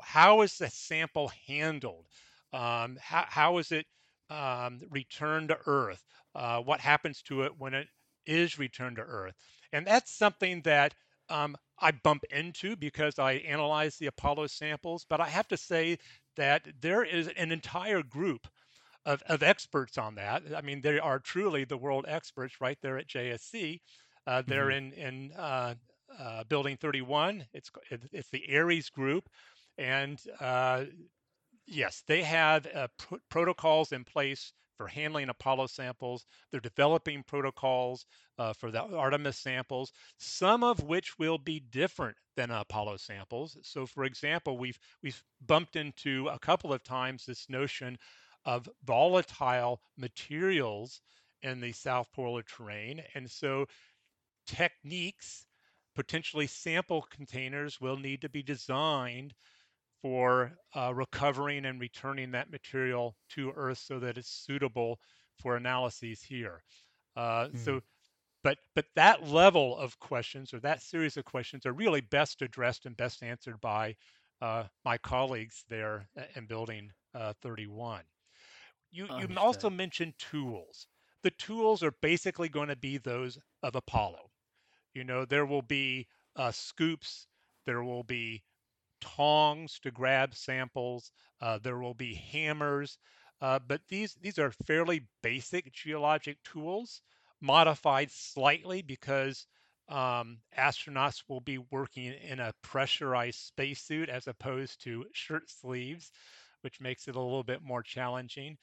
how 0.01 0.41
is 0.41 0.57
the 0.57 0.69
sample 0.69 1.31
handled? 1.47 2.05
Um, 2.53 2.97
how, 3.01 3.25
how 3.27 3.57
is 3.57 3.71
it 3.71 3.85
um, 4.29 4.81
returned 4.89 5.49
to 5.49 5.57
Earth? 5.65 6.01
Uh, 6.35 6.59
what 6.61 6.79
happens 6.79 7.21
to 7.23 7.43
it 7.43 7.53
when 7.57 7.73
it 7.73 7.87
is 8.25 8.59
returned 8.59 8.97
to 8.97 9.03
Earth? 9.03 9.35
And 9.71 9.85
that's 9.85 10.11
something 10.11 10.61
that 10.63 10.93
um, 11.29 11.55
I 11.79 11.91
bump 11.91 12.23
into 12.31 12.75
because 12.75 13.19
I 13.19 13.33
analyze 13.33 13.97
the 13.97 14.07
Apollo 14.07 14.47
samples. 14.47 15.05
But 15.09 15.21
I 15.21 15.27
have 15.29 15.47
to 15.49 15.57
say 15.57 15.97
that 16.37 16.67
there 16.81 17.03
is 17.03 17.27
an 17.29 17.51
entire 17.51 18.03
group 18.03 18.47
of, 19.05 19.21
of 19.27 19.43
experts 19.43 19.97
on 19.97 20.15
that. 20.15 20.43
I 20.55 20.61
mean, 20.61 20.81
they 20.81 20.99
are 20.99 21.19
truly 21.19 21.65
the 21.65 21.77
world 21.77 22.05
experts 22.07 22.61
right 22.61 22.77
there 22.81 22.97
at 22.97 23.07
JSC. 23.07 23.81
Uh, 24.27 24.43
they're 24.47 24.69
hmm 24.69 24.71
in 24.71 24.91
in 24.93 25.31
uh, 25.37 25.75
uh, 26.19 26.43
Building 26.45 26.77
31. 26.77 27.45
It's 27.53 27.69
it's 27.91 28.29
the 28.29 28.57
Ares 28.57 28.89
Group, 28.89 29.29
and 29.77 30.19
uh, 30.39 30.85
yes, 31.67 32.03
they 32.07 32.23
have 32.23 32.67
uh, 32.73 32.87
pr- 32.97 33.15
protocols 33.29 33.91
in 33.91 34.03
place 34.03 34.53
for 34.77 34.87
handling 34.87 35.29
Apollo 35.29 35.67
samples. 35.67 36.25
They're 36.51 36.59
developing 36.59 37.23
protocols 37.23 38.05
uh, 38.37 38.53
for 38.53 38.71
the 38.71 38.81
Artemis 38.81 39.37
samples, 39.37 39.91
some 40.17 40.63
of 40.63 40.83
which 40.83 41.17
will 41.17 41.37
be 41.37 41.59
different 41.59 42.17
than 42.35 42.51
Apollo 42.51 42.97
samples. 42.97 43.57
So, 43.63 43.85
for 43.85 44.03
example, 44.03 44.57
we've 44.57 44.79
we've 45.01 45.21
bumped 45.45 45.75
into 45.75 46.27
a 46.27 46.39
couple 46.39 46.73
of 46.73 46.83
times 46.83 47.25
this 47.25 47.49
notion 47.49 47.97
of 48.43 48.69
volatile 48.83 49.81
materials 49.97 51.01
in 51.41 51.61
the 51.61 51.71
south 51.71 52.07
polar 52.13 52.43
terrain, 52.43 53.01
and 53.13 53.29
so 53.29 53.65
techniques 54.47 55.45
potentially 55.95 56.47
sample 56.47 57.03
containers 57.03 57.79
will 57.81 57.97
need 57.97 58.21
to 58.21 58.29
be 58.29 58.43
designed 58.43 59.33
for 60.01 60.53
uh, 60.75 60.93
recovering 60.93 61.65
and 61.65 61.79
returning 61.79 62.31
that 62.31 62.51
material 62.51 63.15
to 63.29 63.51
Earth 63.55 63.79
so 63.79 63.99
that 63.99 64.17
it's 64.17 64.29
suitable 64.29 64.99
for 65.39 65.55
analyses 65.55 66.21
here. 66.23 66.63
Uh, 67.15 67.49
Mm. 67.49 67.57
so 67.59 67.81
but 68.43 68.59
but 68.75 68.85
that 68.95 69.27
level 69.27 69.77
of 69.77 69.99
questions 69.99 70.53
or 70.53 70.59
that 70.59 70.81
series 70.81 71.17
of 71.17 71.25
questions 71.25 71.65
are 71.65 71.73
really 71.73 72.01
best 72.01 72.41
addressed 72.41 72.85
and 72.85 72.95
best 72.97 73.23
answered 73.23 73.59
by 73.61 73.95
uh, 74.41 74.65
my 74.85 74.97
colleagues 74.99 75.65
there 75.69 76.07
in 76.35 76.45
building 76.45 76.91
uh, 77.15 77.33
31 77.41 78.03
you 78.91 79.07
you 79.19 79.27
also 79.37 79.69
mentioned 79.69 80.13
tools 80.19 80.87
the 81.23 81.31
tools 81.31 81.81
are 81.83 81.93
basically 82.01 82.49
going 82.49 82.67
to 82.69 82.75
be 82.75 82.97
those 82.97 83.37
of 83.63 83.75
apollo 83.75 84.29
you 84.95 85.03
know 85.03 85.25
there 85.25 85.45
will 85.45 85.61
be 85.61 86.07
uh, 86.35 86.51
scoops 86.51 87.27
there 87.65 87.83
will 87.83 88.03
be 88.03 88.43
tongs 89.01 89.79
to 89.79 89.91
grab 89.91 90.35
samples. 90.35 91.11
Uh, 91.41 91.59
there 91.61 91.79
will 91.79 91.93
be 91.93 92.13
hammers, 92.15 92.97
uh, 93.41 93.59
but 93.59 93.81
these 93.87 94.15
these 94.15 94.39
are 94.39 94.51
fairly 94.51 95.07
basic 95.21 95.71
geologic 95.73 96.41
tools, 96.43 97.01
modified 97.41 98.11
slightly 98.11 98.81
because 98.81 99.47
um, 99.89 100.39
astronauts 100.57 101.23
will 101.27 101.41
be 101.41 101.57
working 101.57 102.13
in 102.13 102.39
a 102.39 102.53
pressurized 102.61 103.39
spacesuit 103.39 104.09
as 104.09 104.27
opposed 104.27 104.81
to 104.83 105.05
shirt 105.13 105.49
sleeves, 105.49 106.11
which 106.61 106.81
makes 106.81 107.07
it 107.07 107.15
a 107.15 107.21
little 107.21 107.43
bit 107.43 107.61
more 107.61 107.83
challenging. 107.83 108.57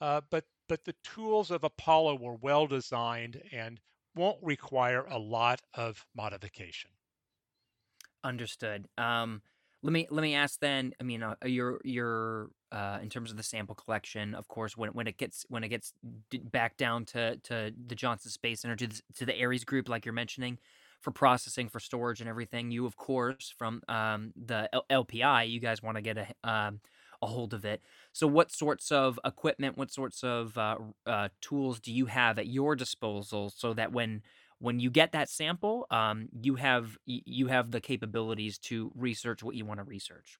Uh, 0.00 0.20
but 0.30 0.44
but 0.68 0.84
the 0.84 0.94
tools 1.02 1.50
of 1.50 1.64
Apollo 1.64 2.16
were 2.16 2.36
well 2.36 2.66
designed 2.66 3.40
and 3.52 3.80
won't 4.18 4.38
require 4.42 5.04
a 5.06 5.18
lot 5.18 5.62
of 5.74 6.04
modification. 6.14 6.90
Understood. 8.24 8.88
Um, 8.98 9.42
let 9.82 9.92
me 9.92 10.08
let 10.10 10.22
me 10.22 10.34
ask 10.34 10.58
then. 10.58 10.92
I 11.00 11.04
mean, 11.04 11.22
uh, 11.22 11.36
your 11.44 11.80
your 11.84 12.50
uh, 12.72 12.98
in 13.00 13.08
terms 13.08 13.30
of 13.30 13.36
the 13.36 13.44
sample 13.44 13.76
collection, 13.76 14.34
of 14.34 14.48
course, 14.48 14.76
when 14.76 14.90
when 14.90 15.06
it 15.06 15.16
gets 15.16 15.46
when 15.48 15.62
it 15.62 15.68
gets 15.68 15.92
back 16.50 16.76
down 16.76 17.04
to 17.06 17.36
to 17.44 17.72
the 17.86 17.94
Johnson 17.94 18.30
Space 18.32 18.60
Center 18.60 18.74
to 18.74 18.88
the, 18.88 19.00
to 19.14 19.24
the 19.24 19.40
Ares 19.40 19.64
group, 19.64 19.88
like 19.88 20.04
you're 20.04 20.12
mentioning, 20.12 20.58
for 21.00 21.12
processing, 21.12 21.68
for 21.68 21.78
storage, 21.78 22.20
and 22.20 22.28
everything. 22.28 22.72
You, 22.72 22.86
of 22.86 22.96
course, 22.96 23.54
from 23.56 23.82
um, 23.88 24.32
the 24.34 24.68
L- 24.72 25.04
LPI, 25.04 25.48
you 25.48 25.60
guys 25.60 25.80
want 25.80 25.96
to 25.96 26.02
get 26.02 26.18
a 26.18 26.48
um, 26.48 26.80
a 27.22 27.26
hold 27.26 27.54
of 27.54 27.64
it. 27.64 27.82
So, 28.12 28.26
what 28.26 28.50
sorts 28.50 28.90
of 28.92 29.18
equipment, 29.24 29.76
what 29.76 29.92
sorts 29.92 30.22
of 30.22 30.56
uh, 30.56 30.76
uh, 31.06 31.28
tools 31.40 31.80
do 31.80 31.92
you 31.92 32.06
have 32.06 32.38
at 32.38 32.46
your 32.46 32.76
disposal 32.76 33.50
so 33.50 33.74
that 33.74 33.92
when 33.92 34.22
when 34.60 34.80
you 34.80 34.90
get 34.90 35.12
that 35.12 35.28
sample, 35.28 35.86
um, 35.90 36.28
you 36.40 36.56
have 36.56 36.98
you 37.06 37.46
have 37.46 37.70
the 37.70 37.80
capabilities 37.80 38.58
to 38.58 38.90
research 38.94 39.42
what 39.42 39.54
you 39.54 39.64
want 39.64 39.78
to 39.78 39.84
research. 39.84 40.38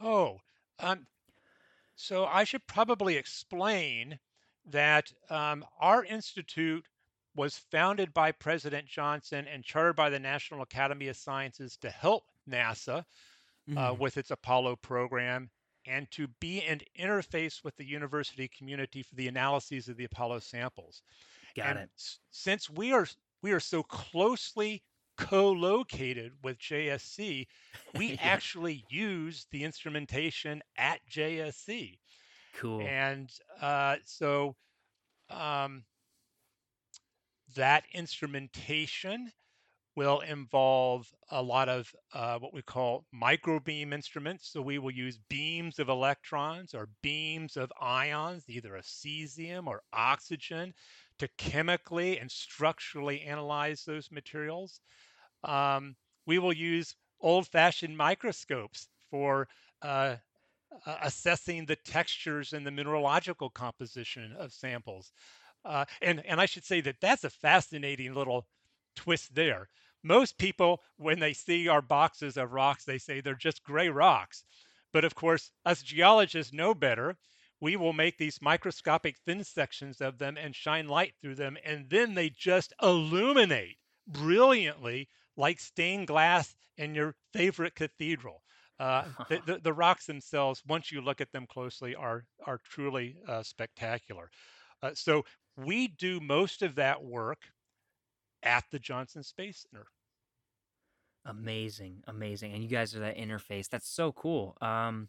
Oh, 0.00 0.40
um, 0.78 1.06
so 1.96 2.26
I 2.26 2.44
should 2.44 2.66
probably 2.66 3.16
explain 3.16 4.18
that 4.70 5.12
um, 5.30 5.64
our 5.80 6.04
institute 6.04 6.84
was 7.34 7.58
founded 7.70 8.12
by 8.14 8.32
President 8.32 8.86
Johnson 8.86 9.46
and 9.46 9.62
chartered 9.62 9.96
by 9.96 10.10
the 10.10 10.18
National 10.18 10.62
Academy 10.62 11.08
of 11.08 11.16
Sciences 11.16 11.76
to 11.78 11.90
help 11.90 12.24
NASA 12.48 13.04
uh, 13.70 13.90
mm-hmm. 13.90 14.02
with 14.02 14.16
its 14.16 14.30
Apollo 14.30 14.76
program 14.76 15.50
and 15.86 16.10
to 16.10 16.26
be 16.40 16.62
an 16.62 16.80
interface 16.98 17.62
with 17.62 17.76
the 17.76 17.84
university 17.84 18.48
community 18.48 19.02
for 19.02 19.14
the 19.14 19.28
analyses 19.28 19.88
of 19.88 19.96
the 19.96 20.04
Apollo 20.04 20.40
samples. 20.40 21.02
Got 21.56 21.68
and 21.68 21.78
it. 21.80 21.90
Since 22.30 22.68
we 22.68 22.92
are 22.92 23.06
we 23.42 23.52
are 23.52 23.60
so 23.60 23.82
closely 23.82 24.82
co-located 25.16 26.32
with 26.42 26.58
JSC, 26.58 27.46
we 27.94 28.06
yeah. 28.12 28.16
actually 28.20 28.84
use 28.90 29.46
the 29.50 29.64
instrumentation 29.64 30.62
at 30.76 31.00
JSC. 31.10 31.98
Cool. 32.54 32.82
And 32.82 33.30
uh, 33.60 33.96
so 34.04 34.56
um, 35.30 35.84
that 37.54 37.84
instrumentation 37.92 39.32
will 39.96 40.20
involve 40.20 41.10
a 41.30 41.42
lot 41.42 41.68
of 41.68 41.90
uh, 42.12 42.38
what 42.38 42.52
we 42.52 42.62
call 42.62 43.06
microbeam 43.14 43.92
instruments. 43.92 44.52
So 44.52 44.60
we 44.60 44.78
will 44.78 44.90
use 44.90 45.18
beams 45.28 45.78
of 45.78 45.88
electrons 45.88 46.74
or 46.74 46.90
beams 47.02 47.56
of 47.56 47.72
ions, 47.80 48.44
either 48.48 48.76
of 48.76 48.84
cesium 48.84 49.66
or 49.66 49.82
oxygen, 49.92 50.74
to 51.18 51.28
chemically 51.38 52.18
and 52.18 52.30
structurally 52.30 53.22
analyze 53.22 53.84
those 53.84 54.10
materials. 54.12 54.80
Um, 55.42 55.96
we 56.26 56.38
will 56.38 56.52
use 56.52 56.94
old-fashioned 57.22 57.96
microscopes 57.96 58.88
for 59.10 59.48
uh, 59.80 60.16
uh, 60.84 60.96
assessing 61.02 61.64
the 61.64 61.76
textures 61.76 62.52
and 62.52 62.66
the 62.66 62.70
mineralogical 62.70 63.48
composition 63.48 64.34
of 64.38 64.52
samples. 64.52 65.12
Uh, 65.64 65.86
and, 66.02 66.24
and 66.26 66.38
I 66.38 66.44
should 66.44 66.64
say 66.64 66.82
that 66.82 67.00
that's 67.00 67.24
a 67.24 67.30
fascinating 67.30 68.12
little 68.12 68.46
twist 68.94 69.34
there. 69.34 69.68
Most 70.06 70.38
people, 70.38 70.82
when 70.96 71.18
they 71.18 71.32
see 71.32 71.68
our 71.68 71.82
boxes 71.82 72.36
of 72.36 72.52
rocks, 72.52 72.84
they 72.84 72.98
say 72.98 73.20
they're 73.20 73.34
just 73.34 73.64
gray 73.64 73.88
rocks. 73.88 74.44
But 74.92 75.04
of 75.04 75.14
course, 75.14 75.50
us 75.64 75.82
geologists 75.82 76.52
know 76.52 76.74
better 76.74 77.16
we 77.60 77.76
will 77.76 77.92
make 77.92 78.18
these 78.18 78.42
microscopic 78.42 79.16
thin 79.24 79.42
sections 79.42 80.00
of 80.00 80.18
them 80.18 80.36
and 80.36 80.54
shine 80.54 80.88
light 80.88 81.14
through 81.20 81.36
them. 81.36 81.56
And 81.64 81.88
then 81.88 82.14
they 82.14 82.30
just 82.30 82.72
illuminate 82.82 83.78
brilliantly 84.06 85.08
like 85.36 85.58
stained 85.58 86.06
glass 86.06 86.54
in 86.76 86.94
your 86.94 87.14
favorite 87.32 87.74
cathedral. 87.74 88.42
Uh, 88.78 89.04
the, 89.28 89.40
the, 89.46 89.58
the, 89.58 89.72
rocks 89.72 90.06
themselves, 90.06 90.62
once 90.66 90.92
you 90.92 91.00
look 91.00 91.20
at 91.20 91.32
them 91.32 91.46
closely, 91.46 91.94
are, 91.94 92.24
are 92.44 92.60
truly 92.62 93.16
uh, 93.26 93.42
spectacular. 93.42 94.30
Uh, 94.82 94.90
so 94.94 95.24
we 95.56 95.88
do 95.88 96.20
most 96.20 96.60
of 96.60 96.74
that 96.74 97.02
work 97.02 97.38
at 98.42 98.64
the 98.70 98.78
Johnson 98.78 99.22
Space 99.22 99.66
Center. 99.70 99.86
Amazing, 101.26 102.04
amazing. 102.06 102.52
And 102.54 102.62
you 102.62 102.68
guys 102.68 102.94
are 102.94 103.00
that 103.00 103.16
interface. 103.18 103.68
That's 103.68 103.88
so 103.88 104.12
cool. 104.12 104.56
Um, 104.60 105.08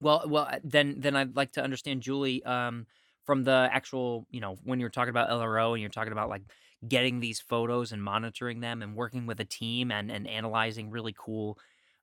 well, 0.00 0.24
well, 0.26 0.48
uh, 0.50 0.58
then 0.64 0.96
then 0.98 1.16
I'd 1.16 1.36
like 1.36 1.52
to 1.52 1.64
understand 1.64 2.02
Julie 2.02 2.44
um, 2.44 2.86
from 3.24 3.44
the 3.44 3.68
actual, 3.72 4.26
you 4.30 4.40
know, 4.40 4.56
when 4.64 4.80
you're 4.80 4.90
talking 4.90 5.10
about 5.10 5.30
LRO 5.30 5.72
and 5.72 5.80
you're 5.80 5.90
talking 5.90 6.12
about 6.12 6.30
like 6.30 6.42
getting 6.88 7.20
these 7.20 7.40
photos 7.40 7.92
and 7.92 8.02
monitoring 8.02 8.60
them 8.60 8.82
and 8.82 8.96
working 8.96 9.26
with 9.26 9.40
a 9.40 9.44
team 9.44 9.90
and 9.92 10.10
and 10.12 10.26
analyzing 10.28 10.90
really 10.90 11.14
cool 11.18 11.58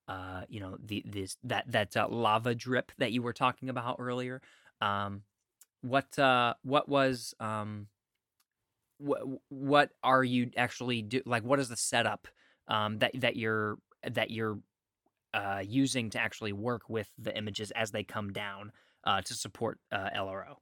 uh, 0.08 0.44
you 0.50 0.60
know, 0.60 0.78
the 0.84 1.04
this 1.08 1.38
that 1.44 1.66
that 1.72 1.98
uh, 1.98 2.08
lava 2.10 2.56
drip 2.56 2.92
that 3.00 3.12
you 3.14 3.22
were 3.24 3.34
talking 3.34 3.70
about 3.70 3.98
earlier. 4.00 4.42
Um, 4.82 5.24
what 5.82 6.18
uh 6.20 6.54
what 6.64 6.90
was 6.90 7.36
um 7.40 7.88
what 8.98 9.22
what 9.50 9.90
are 10.04 10.24
you 10.24 10.50
actually 10.56 11.02
do 11.02 11.22
like 11.26 11.44
what 11.44 11.60
is 11.60 11.70
the 11.70 11.76
setup 11.76 12.28
um 12.68 12.98
that 13.00 13.12
that 13.16 13.36
you're 13.36 13.78
that 14.12 14.32
you're 14.32 14.60
uh, 15.34 15.64
using 15.66 16.10
to 16.12 16.20
actually 16.20 16.54
work 16.54 16.90
with 16.90 17.10
the 17.18 17.36
images 17.36 17.72
as 17.72 17.92
they 17.92 18.04
come 18.04 18.32
down 18.32 18.72
uh, 19.04 19.22
to 19.22 19.34
support 19.34 19.80
uh, 19.92 20.10
LRO? 20.16 20.56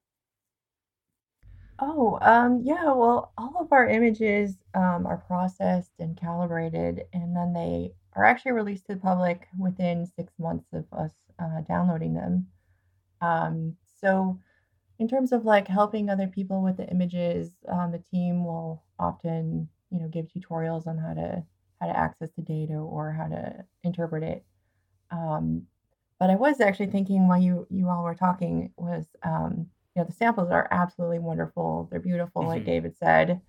Oh, 1.79 2.19
um, 2.21 2.61
yeah. 2.63 2.85
Well, 2.93 3.33
all 3.37 3.57
of 3.59 3.71
our 3.71 3.87
images 3.87 4.57
um, 4.75 5.05
are 5.07 5.23
processed 5.27 5.93
and 5.99 6.15
calibrated, 6.15 7.03
and 7.11 7.35
then 7.35 7.53
they 7.53 7.93
are 8.15 8.23
actually 8.23 8.51
released 8.51 8.85
to 8.87 8.93
the 8.95 9.01
public 9.01 9.47
within 9.57 10.05
six 10.05 10.33
months 10.37 10.67
of 10.73 10.85
us 10.93 11.11
uh, 11.39 11.61
downloading 11.61 12.13
them. 12.13 12.47
Um, 13.21 13.77
so, 13.99 14.39
in 14.99 15.07
terms 15.07 15.31
of 15.31 15.45
like 15.45 15.67
helping 15.67 16.09
other 16.09 16.27
people 16.27 16.61
with 16.61 16.77
the 16.77 16.87
images, 16.89 17.51
um, 17.67 17.91
the 17.91 17.99
team 17.99 18.45
will 18.45 18.83
often, 18.99 19.67
you 19.89 19.99
know, 19.99 20.07
give 20.07 20.27
tutorials 20.27 20.85
on 20.85 20.97
how 20.99 21.13
to 21.15 21.43
how 21.81 21.87
to 21.87 21.97
access 21.97 22.29
the 22.37 22.43
data 22.43 22.75
or 22.75 23.11
how 23.11 23.27
to 23.27 23.65
interpret 23.83 24.23
it. 24.23 24.45
Um, 25.09 25.63
but 26.19 26.29
I 26.29 26.35
was 26.35 26.61
actually 26.61 26.91
thinking 26.91 27.27
while 27.27 27.41
you 27.41 27.65
you 27.71 27.89
all 27.89 28.03
were 28.03 28.15
talking 28.15 28.71
was 28.77 29.07
um, 29.23 29.65
you 29.95 30.01
know 30.01 30.05
the 30.05 30.13
samples 30.13 30.51
are 30.51 30.67
absolutely 30.69 31.19
wonderful. 31.19 31.89
They're 31.89 31.99
beautiful, 31.99 32.45
like 32.45 32.61
mm-hmm. 32.61 32.71
David 32.71 32.97
said. 32.97 33.41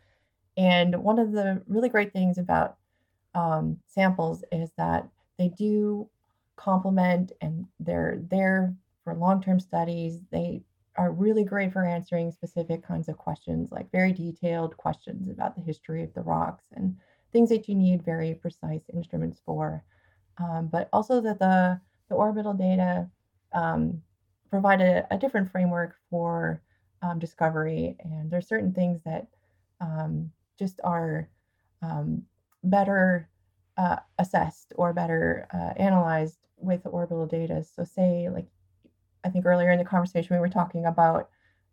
And 0.57 1.03
one 1.03 1.18
of 1.18 1.33
the 1.33 1.62
really 1.66 1.91
great 1.91 2.12
things 2.12 2.39
about 2.39 2.76
um, 3.35 3.78
samples 3.87 4.43
is 4.51 4.70
that 4.78 5.07
they 5.39 5.49
do 5.49 6.09
complement 6.57 7.33
and 7.41 7.66
they're 7.80 8.20
there 8.30 8.74
for 9.05 9.14
long-term 9.14 9.61
studies. 9.61 10.20
They 10.30 10.62
are 10.97 11.11
really 11.11 11.45
great 11.45 11.72
for 11.72 11.85
answering 11.85 12.30
specific 12.30 12.87
kinds 12.87 13.09
of 13.09 13.16
questions, 13.16 13.70
like 13.72 13.91
very 13.91 14.12
detailed 14.12 14.76
questions 14.76 15.30
about 15.30 15.57
the 15.57 15.62
history 15.62 16.03
of 16.03 16.12
the 16.12 16.20
rocks 16.20 16.64
and 16.74 16.97
things 17.33 17.49
that 17.49 17.68
you 17.68 17.74
need 17.74 18.05
very 18.05 18.35
precise 18.35 18.83
instruments 18.93 19.41
for 19.45 19.85
um, 20.39 20.68
but 20.70 20.89
also 20.93 21.20
that 21.20 21.39
the, 21.39 21.80
the 22.09 22.14
orbital 22.14 22.55
data 22.55 23.09
um, 23.53 24.03
provide 24.51 24.80
a, 24.80 25.07
a, 25.11 25.18
different 25.18 25.51
framework 25.51 25.95
for 26.11 26.62
um, 27.03 27.18
discovery. 27.18 27.97
And 28.01 28.30
there's 28.30 28.49
certain 28.49 28.72
things 28.72 29.03
that 29.05 29.26
um, 29.80 30.30
just 30.59 30.80
are 30.85 31.28
um, 31.83 32.22
better 32.64 33.28
uh, 33.76 33.97
assessed 34.18 34.72
or 34.76 34.93
better 34.93 35.47
uh, 35.53 35.80
analyzed 35.80 36.39
with 36.57 36.80
orbital 36.85 37.26
data. 37.26 37.64
So 37.64 37.85
say 37.85 38.28
like, 38.28 38.47
I 39.24 39.28
think 39.28 39.47
earlier 39.47 39.70
in 39.70 39.78
the 39.78 39.85
conversation, 39.85 40.35
we 40.35 40.41
were 40.41 40.49
talking 40.49 40.87
about 40.87 41.28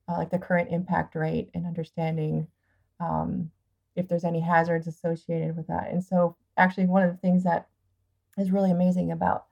uh, 0.08 0.18
like 0.18 0.32
the 0.32 0.40
current 0.40 0.70
impact 0.72 1.16
rate 1.16 1.50
and 1.54 1.66
understanding 1.66 2.48
um, 3.00 3.52
if 3.96 4.08
there's 4.08 4.24
any 4.24 4.40
hazards 4.40 4.88
associated 4.88 5.56
with 5.56 5.68
that. 5.68 5.90
And 5.92 6.04
so, 6.04 6.36
actually, 6.58 6.86
one 6.86 7.04
of 7.04 7.12
the 7.12 7.18
things 7.18 7.44
that 7.44 7.68
is 8.38 8.52
really 8.52 8.72
amazing 8.72 9.12
about 9.12 9.46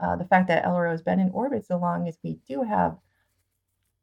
uh, 0.00 0.16
the 0.16 0.24
fact 0.24 0.48
that 0.48 0.64
LRO 0.64 0.90
has 0.90 1.02
been 1.02 1.20
in 1.20 1.30
orbit 1.30 1.64
so 1.66 1.76
long 1.78 2.06
is 2.06 2.18
we 2.22 2.38
do 2.48 2.62
have 2.62 2.96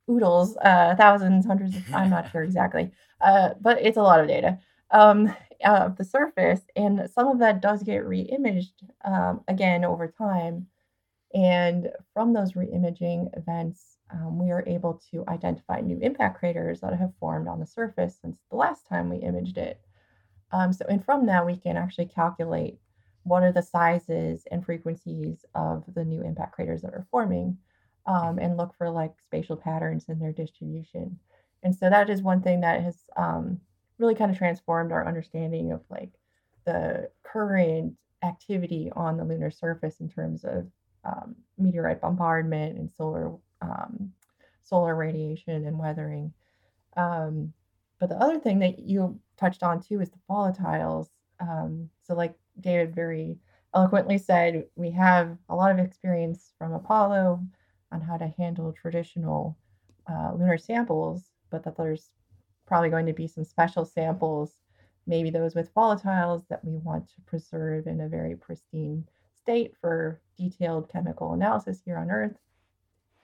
oodles, 0.09 0.57
uh, 0.57 0.95
thousands, 0.95 1.45
hundreds 1.45 1.75
of, 1.75 1.83
I'm 1.93 2.09
not 2.09 2.31
sure 2.31 2.43
exactly, 2.43 2.91
uh, 3.21 3.49
but 3.59 3.81
it's 3.81 3.97
a 3.97 4.01
lot 4.01 4.21
of 4.21 4.27
data 4.27 4.59
um, 4.91 5.35
of 5.65 5.97
the 5.97 6.03
surface. 6.03 6.61
And 6.75 7.09
some 7.13 7.27
of 7.27 7.39
that 7.39 7.61
does 7.61 7.83
get 7.83 8.05
re 8.05 8.21
imaged 8.21 8.83
um, 9.03 9.41
again 9.47 9.83
over 9.83 10.07
time. 10.07 10.67
And 11.33 11.89
from 12.13 12.33
those 12.33 12.55
re 12.55 12.67
imaging 12.73 13.29
events, 13.35 13.97
um, 14.11 14.39
we 14.39 14.51
are 14.51 14.63
able 14.67 15.01
to 15.11 15.23
identify 15.27 15.79
new 15.79 15.99
impact 16.01 16.39
craters 16.39 16.81
that 16.81 16.97
have 16.97 17.13
formed 17.19 17.47
on 17.47 17.59
the 17.59 17.65
surface 17.65 18.17
since 18.21 18.37
the 18.49 18.57
last 18.57 18.87
time 18.87 19.09
we 19.09 19.17
imaged 19.17 19.57
it. 19.57 19.79
Um, 20.51 20.73
so, 20.73 20.85
and 20.89 21.03
from 21.03 21.25
that, 21.27 21.45
we 21.45 21.57
can 21.57 21.77
actually 21.77 22.07
calculate 22.07 22.79
what 23.23 23.43
are 23.43 23.51
the 23.51 23.61
sizes 23.61 24.47
and 24.51 24.65
frequencies 24.65 25.45
of 25.53 25.83
the 25.93 26.03
new 26.03 26.21
impact 26.21 26.53
craters 26.53 26.81
that 26.81 26.93
are 26.93 27.05
forming 27.11 27.57
um, 28.07 28.39
and 28.39 28.57
look 28.57 28.73
for 28.77 28.89
like 28.89 29.13
spatial 29.23 29.55
patterns 29.55 30.05
in 30.09 30.19
their 30.19 30.31
distribution. 30.31 31.19
And 31.61 31.75
so 31.75 31.89
that 31.89 32.09
is 32.09 32.21
one 32.21 32.41
thing 32.41 32.61
that 32.61 32.81
has 32.81 32.97
um, 33.17 33.59
really 33.99 34.15
kind 34.15 34.31
of 34.31 34.37
transformed 34.37 34.91
our 34.91 35.07
understanding 35.07 35.71
of 35.71 35.81
like 35.89 36.11
the 36.65 37.09
current 37.23 37.93
activity 38.23 38.91
on 38.95 39.17
the 39.17 39.23
lunar 39.23 39.51
surface 39.51 39.99
in 39.99 40.09
terms 40.09 40.43
of 40.43 40.67
um, 41.05 41.35
meteorite 41.57 42.01
bombardment 42.01 42.77
and 42.77 42.89
solar 42.89 43.33
um, 43.61 44.11
solar 44.63 44.95
radiation 44.95 45.65
and 45.65 45.77
weathering. 45.77 46.33
Um, 46.97 47.53
but 47.99 48.09
the 48.09 48.17
other 48.17 48.39
thing 48.39 48.59
that 48.59 48.79
you 48.79 49.19
touched 49.37 49.63
on 49.63 49.81
too 49.81 50.01
is 50.01 50.09
the 50.09 50.19
volatiles. 50.29 51.07
Um, 51.39 51.89
so, 52.03 52.13
like 52.13 52.35
David 52.59 52.95
very 52.95 53.37
eloquently 53.73 54.17
said, 54.17 54.65
we 54.75 54.91
have 54.91 55.37
a 55.49 55.55
lot 55.55 55.71
of 55.71 55.79
experience 55.79 56.53
from 56.57 56.73
Apollo 56.73 57.41
on 57.91 58.01
how 58.01 58.17
to 58.17 58.33
handle 58.37 58.71
traditional 58.73 59.57
uh, 60.09 60.31
lunar 60.33 60.57
samples, 60.57 61.31
but 61.49 61.63
that 61.63 61.77
there's 61.77 62.11
probably 62.65 62.89
going 62.89 63.05
to 63.05 63.13
be 63.13 63.27
some 63.27 63.43
special 63.43 63.85
samples, 63.85 64.53
maybe 65.07 65.29
those 65.29 65.55
with 65.55 65.73
volatiles 65.73 66.47
that 66.49 66.63
we 66.63 66.77
want 66.77 67.07
to 67.07 67.21
preserve 67.25 67.87
in 67.87 68.01
a 68.01 68.07
very 68.07 68.35
pristine 68.35 69.07
state 69.35 69.73
for 69.81 70.21
detailed 70.37 70.89
chemical 70.89 71.33
analysis 71.33 71.81
here 71.83 71.97
on 71.97 72.11
Earth. 72.11 72.37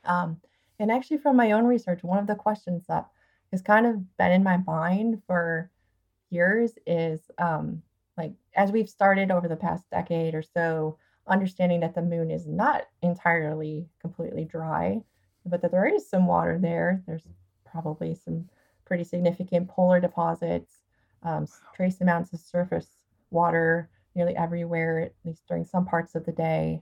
Um, 0.06 0.38
and 0.80 0.92
actually, 0.92 1.18
from 1.18 1.36
my 1.36 1.52
own 1.52 1.66
research, 1.66 2.04
one 2.04 2.20
of 2.20 2.28
the 2.28 2.36
questions 2.36 2.86
that 2.88 3.08
has 3.52 3.62
kind 3.62 3.86
of 3.86 4.18
been 4.18 4.32
in 4.32 4.44
my 4.44 4.58
mind 4.58 5.22
for 5.26 5.72
years 6.30 6.74
is 6.86 7.32
um, 7.38 7.82
like, 8.18 8.34
as 8.56 8.72
we've 8.72 8.90
started 8.90 9.32
over 9.32 9.48
the 9.48 9.56
past 9.56 9.90
decade 9.90 10.36
or 10.36 10.44
so, 10.44 10.98
understanding 11.28 11.80
that 11.80 11.96
the 11.96 12.02
moon 12.02 12.30
is 12.32 12.48
not 12.48 12.84
entirely 13.02 13.88
completely 14.00 14.46
dry, 14.46 15.02
but 15.46 15.62
that 15.62 15.72
there 15.72 15.88
is 15.88 16.08
some 16.08 16.28
water 16.28 16.58
there. 16.60 17.04
There's 17.08 17.28
probably 17.66 18.16
some 18.16 18.50
pretty 18.86 19.04
significant 19.04 19.68
polar 19.68 20.00
deposits, 20.00 20.82
um, 21.24 21.48
trace 21.76 22.02
amounts 22.02 22.34
of 22.34 22.40
surface 22.40 22.88
water 23.32 23.90
nearly 24.16 24.36
everywhere, 24.36 25.00
at 25.00 25.14
least 25.24 25.48
during 25.48 25.66
some 25.66 25.86
parts 25.86 26.16
of 26.16 26.26
the 26.26 26.32
day. 26.32 26.82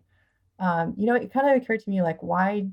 Um, 0.60 0.94
you 0.98 1.06
know, 1.06 1.16
it 1.16 1.34
kind 1.34 1.50
of 1.50 1.62
occurred 1.62 1.80
to 1.82 1.90
me 1.90 2.02
like, 2.02 2.22
why 2.22 2.68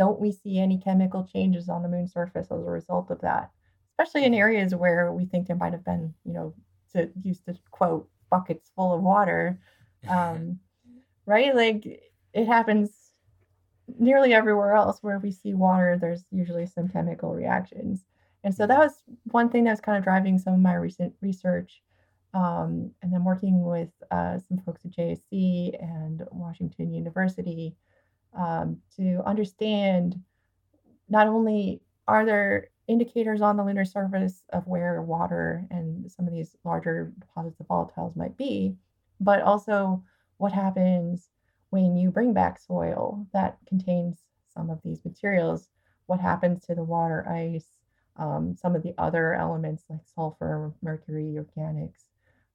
don't 0.00 0.18
we 0.18 0.32
see 0.32 0.58
any 0.58 0.78
chemical 0.78 1.28
changes 1.30 1.68
on 1.68 1.82
the 1.82 1.88
moon's 1.88 2.14
surface 2.14 2.46
as 2.50 2.58
a 2.58 2.70
result 2.70 3.10
of 3.10 3.20
that? 3.20 3.50
Especially 3.92 4.24
in 4.24 4.32
areas 4.32 4.74
where 4.74 5.12
we 5.12 5.26
think 5.26 5.46
there 5.46 5.56
might 5.56 5.74
have 5.74 5.84
been, 5.84 6.14
you 6.24 6.32
know, 6.32 6.54
to 6.94 7.10
use 7.22 7.40
the 7.44 7.54
quote, 7.70 8.08
buckets 8.30 8.70
full 8.74 8.94
of 8.94 9.02
water. 9.02 9.60
Um, 10.08 10.58
right? 11.26 11.54
Like 11.54 11.84
it 12.32 12.46
happens 12.46 13.12
nearly 13.98 14.32
everywhere 14.32 14.72
else 14.72 15.02
where 15.02 15.18
we 15.18 15.32
see 15.32 15.52
water, 15.52 15.98
there's 16.00 16.24
usually 16.30 16.64
some 16.64 16.88
chemical 16.88 17.34
reactions. 17.34 18.06
And 18.42 18.54
so 18.54 18.66
that 18.66 18.72
mm-hmm. 18.72 18.84
was 18.84 18.94
one 19.24 19.50
thing 19.50 19.64
that 19.64 19.72
was 19.72 19.82
kind 19.82 19.98
of 19.98 20.04
driving 20.04 20.38
some 20.38 20.54
of 20.54 20.60
my 20.60 20.76
recent 20.76 21.12
research. 21.20 21.82
Um, 22.32 22.92
and 23.02 23.12
then 23.12 23.22
working 23.22 23.64
with 23.66 23.90
uh, 24.10 24.38
some 24.48 24.62
folks 24.64 24.80
at 24.86 24.92
JSC 24.92 25.74
and 25.78 26.22
Washington 26.30 26.90
University 26.94 27.76
um, 28.36 28.78
to 28.96 29.22
understand 29.26 30.20
not 31.08 31.26
only 31.26 31.80
are 32.06 32.24
there 32.24 32.68
indicators 32.86 33.40
on 33.40 33.56
the 33.56 33.64
lunar 33.64 33.84
surface 33.84 34.42
of 34.52 34.66
where 34.66 35.02
water 35.02 35.64
and 35.70 36.10
some 36.10 36.26
of 36.26 36.32
these 36.32 36.56
larger 36.64 37.12
deposits 37.20 37.60
of 37.60 37.68
volatiles 37.68 38.16
might 38.16 38.36
be, 38.36 38.74
but 39.20 39.42
also 39.42 40.02
what 40.38 40.52
happens 40.52 41.28
when 41.70 41.96
you 41.96 42.10
bring 42.10 42.32
back 42.32 42.58
soil 42.58 43.26
that 43.32 43.58
contains 43.68 44.18
some 44.52 44.70
of 44.70 44.80
these 44.82 45.04
materials, 45.04 45.68
what 46.06 46.18
happens 46.18 46.64
to 46.64 46.74
the 46.74 46.82
water 46.82 47.28
ice, 47.28 47.66
um, 48.16 48.56
some 48.56 48.74
of 48.74 48.82
the 48.82 48.94
other 48.98 49.34
elements 49.34 49.84
like 49.88 50.00
sulfur, 50.14 50.72
mercury, 50.82 51.38
organics, 51.38 52.06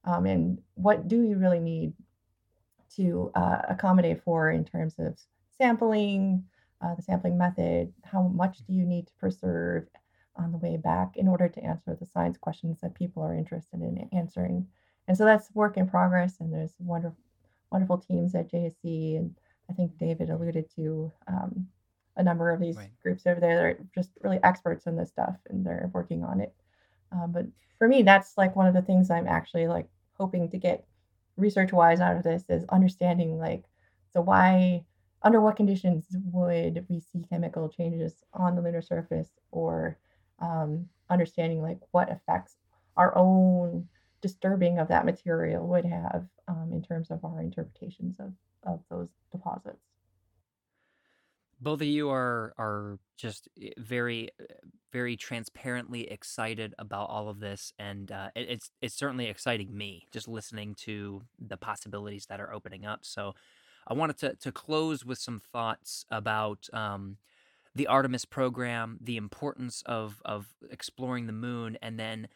um, 0.04 0.26
and 0.26 0.60
what 0.74 1.08
do 1.08 1.22
you 1.22 1.36
really 1.36 1.60
need 1.60 1.92
to 2.94 3.30
uh, 3.34 3.62
accommodate 3.68 4.22
for 4.22 4.50
in 4.50 4.64
terms 4.64 4.94
of 4.98 5.18
sampling, 5.60 6.44
uh, 6.80 6.94
the 6.94 7.02
sampling 7.02 7.38
method, 7.38 7.92
how 8.04 8.22
much 8.22 8.58
do 8.66 8.72
you 8.72 8.84
need 8.84 9.06
to 9.06 9.12
preserve 9.14 9.86
on 10.36 10.52
the 10.52 10.58
way 10.58 10.76
back 10.76 11.16
in 11.16 11.28
order 11.28 11.48
to 11.48 11.64
answer 11.64 11.96
the 11.98 12.06
science 12.06 12.36
questions 12.36 12.78
that 12.82 12.94
people 12.94 13.22
are 13.22 13.34
interested 13.34 13.80
in 13.80 14.08
answering. 14.12 14.66
And 15.08 15.16
so 15.16 15.24
that's 15.24 15.54
work 15.54 15.76
in 15.76 15.88
progress, 15.88 16.36
and 16.40 16.52
there's 16.52 16.74
wonderful, 16.78 17.18
wonderful 17.70 17.98
teams 17.98 18.34
at 18.34 18.50
JSC, 18.50 19.16
and 19.16 19.34
I 19.70 19.72
think 19.72 19.96
David 19.98 20.30
alluded 20.30 20.68
to 20.76 21.12
um, 21.28 21.68
a 22.16 22.22
number 22.22 22.50
of 22.50 22.60
these 22.60 22.76
right. 22.76 22.90
groups 23.02 23.26
over 23.26 23.40
there 23.40 23.56
that 23.56 23.64
are 23.64 23.78
just 23.94 24.10
really 24.22 24.40
experts 24.42 24.86
in 24.86 24.96
this 24.96 25.10
stuff 25.10 25.36
and 25.48 25.64
they're 25.64 25.90
working 25.92 26.24
on 26.24 26.40
it. 26.40 26.54
Um, 27.12 27.32
but 27.32 27.46
for 27.78 27.88
me, 27.88 28.02
that's 28.02 28.36
like 28.36 28.56
one 28.56 28.66
of 28.66 28.74
the 28.74 28.82
things 28.82 29.10
I'm 29.10 29.28
actually 29.28 29.68
like 29.68 29.88
hoping 30.14 30.48
to 30.50 30.58
get 30.58 30.86
research 31.36 31.72
wise 31.72 32.00
out 32.00 32.16
of 32.16 32.22
this 32.22 32.44
is 32.48 32.64
understanding 32.70 33.38
like, 33.38 33.64
so 34.12 34.20
why, 34.20 34.84
under 35.22 35.40
what 35.40 35.56
conditions 35.56 36.06
would 36.32 36.84
we 36.88 37.00
see 37.00 37.24
chemical 37.28 37.68
changes 37.68 38.22
on 38.34 38.54
the 38.54 38.62
lunar 38.62 38.82
surface 38.82 39.30
or 39.50 39.98
um, 40.40 40.88
understanding 41.10 41.62
like 41.62 41.78
what 41.90 42.08
effects 42.10 42.56
our 42.96 43.16
own 43.16 43.88
disturbing 44.20 44.78
of 44.78 44.88
that 44.88 45.04
material 45.04 45.66
would 45.66 45.84
have 45.84 46.26
um, 46.48 46.70
in 46.72 46.82
terms 46.82 47.10
of 47.10 47.24
our 47.24 47.40
interpretations 47.40 48.16
of, 48.18 48.32
of 48.64 48.80
those 48.90 49.08
deposits? 49.32 49.82
Both 51.60 51.80
of 51.80 51.86
you 51.86 52.10
are 52.10 52.52
are 52.58 52.98
just 53.16 53.48
eh, 53.60 53.70
very 53.78 54.30
very 54.92 55.16
transparently 55.16 56.10
excited 56.10 56.74
about 56.78 57.08
all 57.08 57.28
of 57.28 57.40
this 57.40 57.72
and 57.78 58.12
uh, 58.12 58.28
it, 58.34 58.50
it's 58.50 58.70
it's 58.82 58.94
certainly 58.94 59.26
exciting 59.26 59.76
me 59.76 60.06
just 60.12 60.28
listening 60.28 60.74
to 60.74 61.22
the 61.38 61.56
possibilities 61.56 62.26
that 62.26 62.40
are 62.40 62.52
opening 62.52 62.84
up. 62.84 63.00
So 63.02 63.34
i 63.86 63.94
wanted 63.94 64.16
to 64.18 64.34
to 64.36 64.52
close 64.52 65.04
with 65.04 65.18
some 65.18 65.40
thoughts 65.40 66.04
about 66.10 66.68
um, 66.72 67.16
the 67.74 67.86
artemis 67.86 68.24
program 68.24 68.98
the 69.00 69.16
importance 69.16 69.82
of 69.86 70.20
of 70.24 70.54
exploring 70.70 71.26
the 71.26 71.32
moon 71.32 71.78
and 71.82 71.98
then 71.98 72.28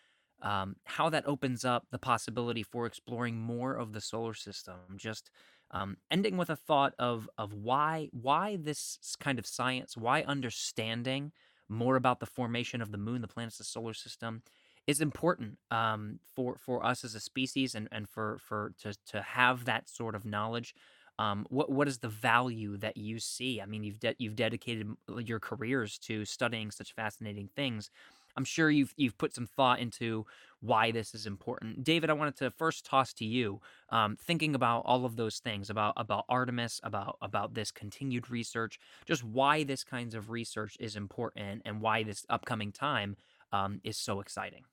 um, 0.43 0.77
how 0.85 1.11
that 1.11 1.27
opens 1.27 1.65
up 1.67 1.87
the 1.91 1.99
possibility 1.99 2.63
for 2.63 2.87
exploring 2.87 3.39
more 3.39 3.75
of 3.75 3.93
the 3.93 4.01
solar 4.01 4.35
system 4.35 4.77
just 4.97 5.31
um, 5.73 5.97
ending 6.11 6.37
with 6.37 6.51
a 6.51 6.57
thought 6.57 6.95
of 6.99 7.29
of 7.39 7.53
why 7.53 8.09
why 8.13 8.57
this 8.57 8.99
kind 9.21 9.39
of 9.39 9.47
science, 9.47 9.97
why 9.97 10.23
understanding 10.23 11.33
more 11.69 11.97
about 11.97 12.19
the 12.19 12.27
formation 12.27 12.83
of 12.83 12.91
the 12.91 12.99
moon, 12.99 13.21
the 13.23 13.29
planets, 13.29 13.59
the 13.59 13.65
solar 13.65 13.95
system, 13.95 14.43
is 14.87 15.01
important 15.01 15.59
um, 15.71 16.19
for 16.35 16.57
for 16.59 16.85
us 16.85 17.05
as 17.05 17.15
a 17.15 17.21
species, 17.21 17.75
and 17.75 17.89
and 17.93 18.09
for 18.09 18.39
for 18.41 18.73
to 18.81 18.95
to 19.07 19.23
have 19.23 19.65
that 19.65 19.89
sort 19.89 20.15
of 20.15 20.25
knowledge. 20.25 20.75
Um, 21.21 21.45
what 21.51 21.71
what 21.71 21.87
is 21.87 21.99
the 21.99 22.09
value 22.09 22.79
that 22.79 22.97
you 22.97 23.19
see? 23.19 23.61
I 23.61 23.67
mean, 23.67 23.85
you've 23.85 24.01
de- 24.01 24.17
you've 24.17 24.37
dedicated 24.37 24.89
your 25.19 25.39
careers 25.39 25.99
to 25.99 26.25
studying 26.25 26.71
such 26.71 26.95
fascinating 26.95 27.51
things. 27.55 27.91
I'm 28.39 28.45
sure 28.45 28.71
you've 28.71 28.95
you've 28.97 29.19
put 29.19 29.35
some 29.35 29.47
thought 29.47 29.81
into 29.81 30.25
why 30.61 30.93
this 30.93 31.15
is 31.15 31.27
important. 31.27 31.85
David, 31.85 32.09
I 32.09 32.15
wanted 32.15 32.37
to 32.37 32.51
first 32.51 32.87
toss 32.87 33.13
to 33.15 33.27
you, 33.27 33.61
um, 33.91 34.17
thinking 34.17 34.55
about 34.55 34.81
all 34.87 35.05
of 35.05 35.17
those 35.17 35.41
things 35.41 35.69
about 35.69 35.93
about 35.99 36.25
Artemis, 36.31 36.81
about 36.83 37.19
about 37.21 37.53
this 37.53 37.71
continued 37.71 38.31
research, 38.31 38.79
just 39.05 39.23
why 39.23 39.63
this 39.63 39.85
kinds 39.85 40.15
of 40.15 40.31
research 40.31 40.79
is 40.81 40.97
important 40.97 41.61
and 41.67 41.83
why 41.83 42.03
this 42.03 42.25
upcoming 42.31 42.73
time 42.73 43.19
um, 43.53 43.83
is 43.85 43.99
so 43.99 44.21
exciting. 44.21 44.65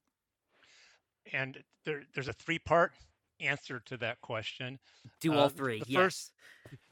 And 1.34 1.62
there, 1.84 2.04
there's 2.14 2.30
a 2.30 2.34
three 2.34 2.60
part 2.60 2.94
answer 3.40 3.82
to 3.86 3.98
that 3.98 4.22
question. 4.22 4.80
Do 5.22 5.34
all 5.34 5.46
uh, 5.46 5.50
three. 5.50 5.80
The 5.80 5.86
yes. 5.88 6.02
First, 6.02 6.32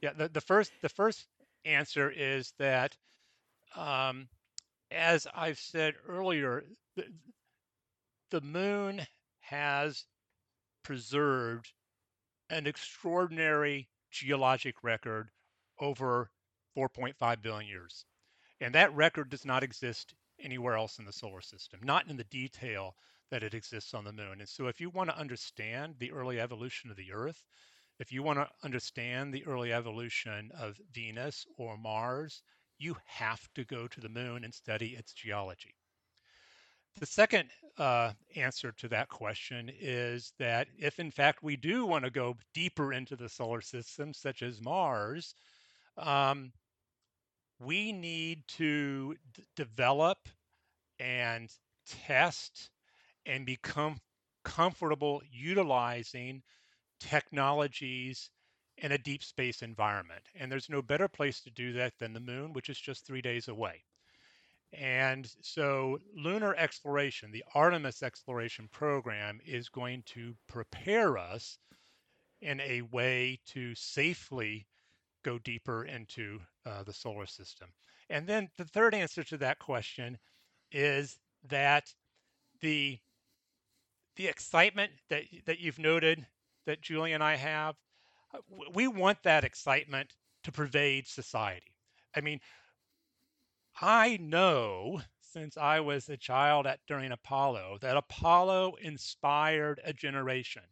yeah. 0.01 0.13
The, 0.17 0.29
the 0.29 0.41
first 0.41 0.71
the 0.81 0.89
first 0.89 1.25
answer 1.65 2.11
is 2.11 2.53
that 2.59 2.95
um, 3.75 4.27
as 4.91 5.27
I've 5.33 5.59
said 5.59 5.95
earlier, 6.07 6.63
the, 6.95 7.05
the 8.31 8.41
moon 8.41 9.01
has 9.39 10.05
preserved 10.83 11.73
an 12.49 12.67
extraordinary 12.67 13.89
geologic 14.11 14.83
record 14.83 15.29
over 15.79 16.29
4.5 16.77 17.41
billion 17.41 17.67
years. 17.67 18.05
And 18.61 18.73
that 18.75 18.95
record 18.95 19.29
does 19.29 19.45
not 19.45 19.63
exist 19.63 20.13
anywhere 20.39 20.75
else 20.75 20.99
in 20.99 21.05
the 21.05 21.13
solar 21.13 21.41
system, 21.41 21.79
not 21.83 22.07
in 22.07 22.17
the 22.17 22.23
detail 22.25 22.95
that 23.31 23.43
it 23.43 23.53
exists 23.53 23.93
on 23.93 24.03
the 24.03 24.11
moon. 24.11 24.39
And 24.39 24.49
so, 24.49 24.67
if 24.67 24.79
you 24.79 24.89
want 24.89 25.09
to 25.09 25.17
understand 25.17 25.95
the 25.99 26.11
early 26.11 26.39
evolution 26.39 26.89
of 26.89 26.97
the 26.97 27.11
Earth, 27.13 27.43
if 27.99 28.11
you 28.11 28.23
want 28.23 28.39
to 28.39 28.49
understand 28.63 29.33
the 29.33 29.45
early 29.45 29.71
evolution 29.71 30.51
of 30.59 30.79
Venus 30.91 31.45
or 31.57 31.77
Mars, 31.77 32.41
you 32.77 32.97
have 33.05 33.47
to 33.55 33.63
go 33.63 33.87
to 33.87 34.01
the 34.01 34.09
moon 34.09 34.43
and 34.43 34.53
study 34.53 34.95
its 34.97 35.13
geology. 35.13 35.73
The 36.99 37.05
second 37.05 37.49
uh, 37.77 38.13
answer 38.35 38.71
to 38.77 38.87
that 38.89 39.09
question 39.09 39.69
is 39.79 40.31
that 40.39 40.67
if, 40.77 40.99
in 40.99 41.11
fact, 41.11 41.43
we 41.43 41.57
do 41.57 41.85
want 41.85 42.05
to 42.05 42.11
go 42.11 42.37
deeper 42.53 42.93
into 42.93 43.15
the 43.15 43.27
solar 43.27 43.61
system, 43.61 44.13
such 44.13 44.41
as 44.41 44.61
Mars, 44.61 45.35
um, 45.97 46.53
we 47.59 47.91
need 47.91 48.47
to 48.47 49.15
d- 49.33 49.43
develop 49.55 50.17
and 50.99 51.49
test 51.85 52.69
and 53.25 53.45
become 53.45 53.97
comfortable 54.43 55.21
utilizing 55.31 56.43
technologies 56.99 58.29
in 58.77 58.91
a 58.91 58.97
deep 58.97 59.23
space 59.23 59.61
environment. 59.61 60.23
And 60.35 60.51
there's 60.51 60.69
no 60.69 60.81
better 60.81 61.07
place 61.07 61.41
to 61.41 61.49
do 61.49 61.73
that 61.73 61.93
than 61.99 62.13
the 62.13 62.19
moon, 62.19 62.53
which 62.53 62.69
is 62.69 62.79
just 62.79 63.05
three 63.05 63.21
days 63.21 63.47
away. 63.47 63.83
And 64.73 65.29
so, 65.41 65.99
lunar 66.15 66.53
exploration, 66.55 67.31
the 67.31 67.45
Artemis 67.53 68.03
exploration 68.03 68.67
program, 68.71 69.39
is 69.45 69.69
going 69.69 70.03
to 70.07 70.35
prepare 70.47 71.17
us 71.17 71.57
in 72.41 72.59
a 72.59 72.81
way 72.81 73.39
to 73.47 73.73
safely 73.75 74.67
go 75.23 75.39
deeper 75.39 75.85
into 75.85 76.41
uh, 76.65 76.83
the 76.83 76.93
solar 76.93 77.25
system. 77.25 77.69
And 78.09 78.27
then 78.27 78.49
the 78.57 78.65
third 78.65 78.93
answer 78.93 79.23
to 79.23 79.37
that 79.37 79.59
question 79.59 80.17
is 80.71 81.17
that 81.47 81.93
the 82.61 82.99
the 84.15 84.27
excitement 84.27 84.91
that 85.09 85.23
that 85.45 85.59
you've 85.59 85.79
noted 85.79 86.25
that 86.65 86.81
Julie 86.81 87.13
and 87.13 87.23
I 87.23 87.35
have, 87.35 87.75
uh, 88.33 88.39
we 88.73 88.87
want 88.87 89.23
that 89.23 89.43
excitement 89.43 90.13
to 90.43 90.51
pervade 90.51 91.07
society. 91.07 91.75
I 92.15 92.21
mean, 92.21 92.39
I 93.81 94.17
know 94.17 95.01
since 95.19 95.57
I 95.57 95.81
was 95.81 96.07
a 96.07 96.15
child 96.15 96.65
at 96.65 96.79
during 96.87 97.11
Apollo 97.11 97.79
that 97.81 97.97
Apollo 97.97 98.75
inspired 98.81 99.81
a 99.83 99.91
generation. 99.91 100.63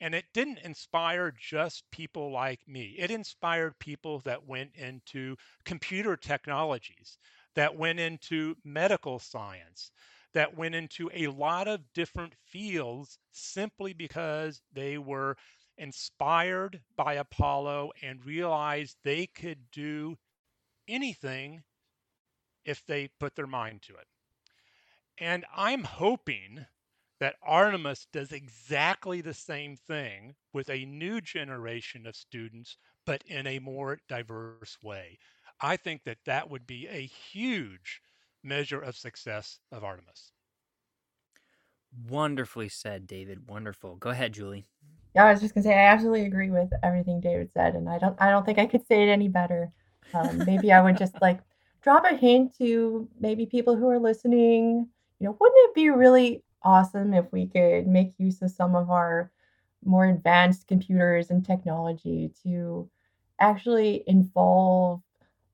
And 0.00 0.14
it 0.14 0.24
didn't 0.34 0.58
inspire 0.58 1.32
just 1.38 1.90
people 1.90 2.30
like 2.30 2.60
me. 2.66 2.94
It 2.98 3.10
inspired 3.10 3.78
people 3.78 4.20
that 4.20 4.46
went 4.46 4.74
into 4.74 5.36
computer 5.64 6.16
technologies, 6.16 7.18
that 7.54 7.76
went 7.76 8.00
into 8.00 8.56
medical 8.64 9.18
science, 9.18 9.90
that 10.36 10.54
went 10.54 10.74
into 10.74 11.10
a 11.14 11.28
lot 11.28 11.66
of 11.66 11.80
different 11.94 12.34
fields 12.44 13.18
simply 13.32 13.94
because 13.94 14.60
they 14.74 14.98
were 14.98 15.34
inspired 15.78 16.78
by 16.94 17.14
Apollo 17.14 17.90
and 18.02 18.22
realized 18.22 18.98
they 19.02 19.26
could 19.26 19.70
do 19.72 20.14
anything 20.86 21.62
if 22.66 22.84
they 22.84 23.08
put 23.18 23.34
their 23.34 23.46
mind 23.46 23.80
to 23.80 23.94
it. 23.94 24.06
And 25.16 25.46
I'm 25.56 25.84
hoping 25.84 26.66
that 27.18 27.36
Artemis 27.42 28.06
does 28.12 28.30
exactly 28.30 29.22
the 29.22 29.32
same 29.32 29.78
thing 29.88 30.34
with 30.52 30.68
a 30.68 30.84
new 30.84 31.22
generation 31.22 32.06
of 32.06 32.14
students, 32.14 32.76
but 33.06 33.22
in 33.26 33.46
a 33.46 33.58
more 33.58 34.00
diverse 34.06 34.76
way. 34.82 35.18
I 35.62 35.78
think 35.78 36.04
that 36.04 36.18
that 36.26 36.50
would 36.50 36.66
be 36.66 36.86
a 36.88 37.06
huge 37.06 38.02
measure 38.46 38.80
of 38.80 38.96
success 38.96 39.58
of 39.72 39.84
Artemis. 39.84 40.32
Wonderfully 42.08 42.68
said, 42.68 43.06
David. 43.06 43.48
Wonderful. 43.48 43.96
Go 43.96 44.10
ahead, 44.10 44.32
Julie. 44.32 44.66
Yeah, 45.14 45.24
I 45.24 45.32
was 45.32 45.40
just 45.40 45.54
gonna 45.54 45.64
say 45.64 45.74
I 45.74 45.88
absolutely 45.88 46.26
agree 46.26 46.50
with 46.50 46.70
everything 46.82 47.20
David 47.20 47.50
said, 47.52 47.74
and 47.74 47.88
I 47.88 47.98
don't 47.98 48.16
I 48.20 48.30
don't 48.30 48.44
think 48.44 48.58
I 48.58 48.66
could 48.66 48.86
say 48.86 49.02
it 49.02 49.10
any 49.10 49.28
better. 49.28 49.72
Um, 50.14 50.44
maybe 50.46 50.72
I 50.72 50.82
would 50.82 50.98
just 50.98 51.14
like 51.22 51.40
drop 51.82 52.04
a 52.04 52.14
hint 52.14 52.56
to 52.58 53.08
maybe 53.18 53.46
people 53.46 53.76
who 53.76 53.88
are 53.88 53.98
listening. 53.98 54.88
You 55.18 55.26
know, 55.26 55.36
wouldn't 55.40 55.70
it 55.70 55.74
be 55.74 55.88
really 55.88 56.42
awesome 56.62 57.14
if 57.14 57.24
we 57.32 57.46
could 57.46 57.86
make 57.86 58.12
use 58.18 58.42
of 58.42 58.50
some 58.50 58.74
of 58.74 58.90
our 58.90 59.30
more 59.84 60.06
advanced 60.06 60.66
computers 60.66 61.30
and 61.30 61.44
technology 61.44 62.32
to 62.42 62.90
actually 63.40 64.02
involve 64.06 65.00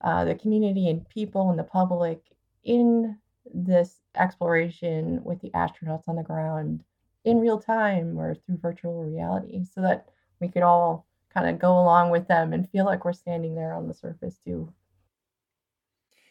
uh, 0.01 0.25
the 0.25 0.35
community 0.35 0.89
and 0.89 1.09
people 1.09 1.51
and 1.51 1.59
the 1.59 1.65
public 1.65 2.32
in 2.65 3.17
this 3.53 4.01
exploration 4.17 5.21
with 5.25 5.41
the 5.41 5.51
astronauts 5.51 6.09
on 6.09 6.17
the 6.17 6.23
ground 6.23 6.85
in 7.25 7.39
real 7.41 7.59
time 7.59 8.19
or 8.19 8.35
through 8.35 8.59
virtual 8.59 9.03
reality 9.05 9.65
so 9.65 9.81
that 9.81 10.09
we 10.41 10.49
could 10.49 10.63
all 10.63 11.07
kind 11.33 11.49
of 11.49 11.59
go 11.59 11.73
along 11.73 12.11
with 12.11 12.29
them 12.29 12.53
and 12.53 12.69
feel 12.71 12.85
like 12.85 13.05
we're 13.05 13.13
standing 13.13 13.55
there 13.55 13.75
on 13.75 13.89
the 13.89 13.95
surface 13.95 14.39
too. 14.45 14.73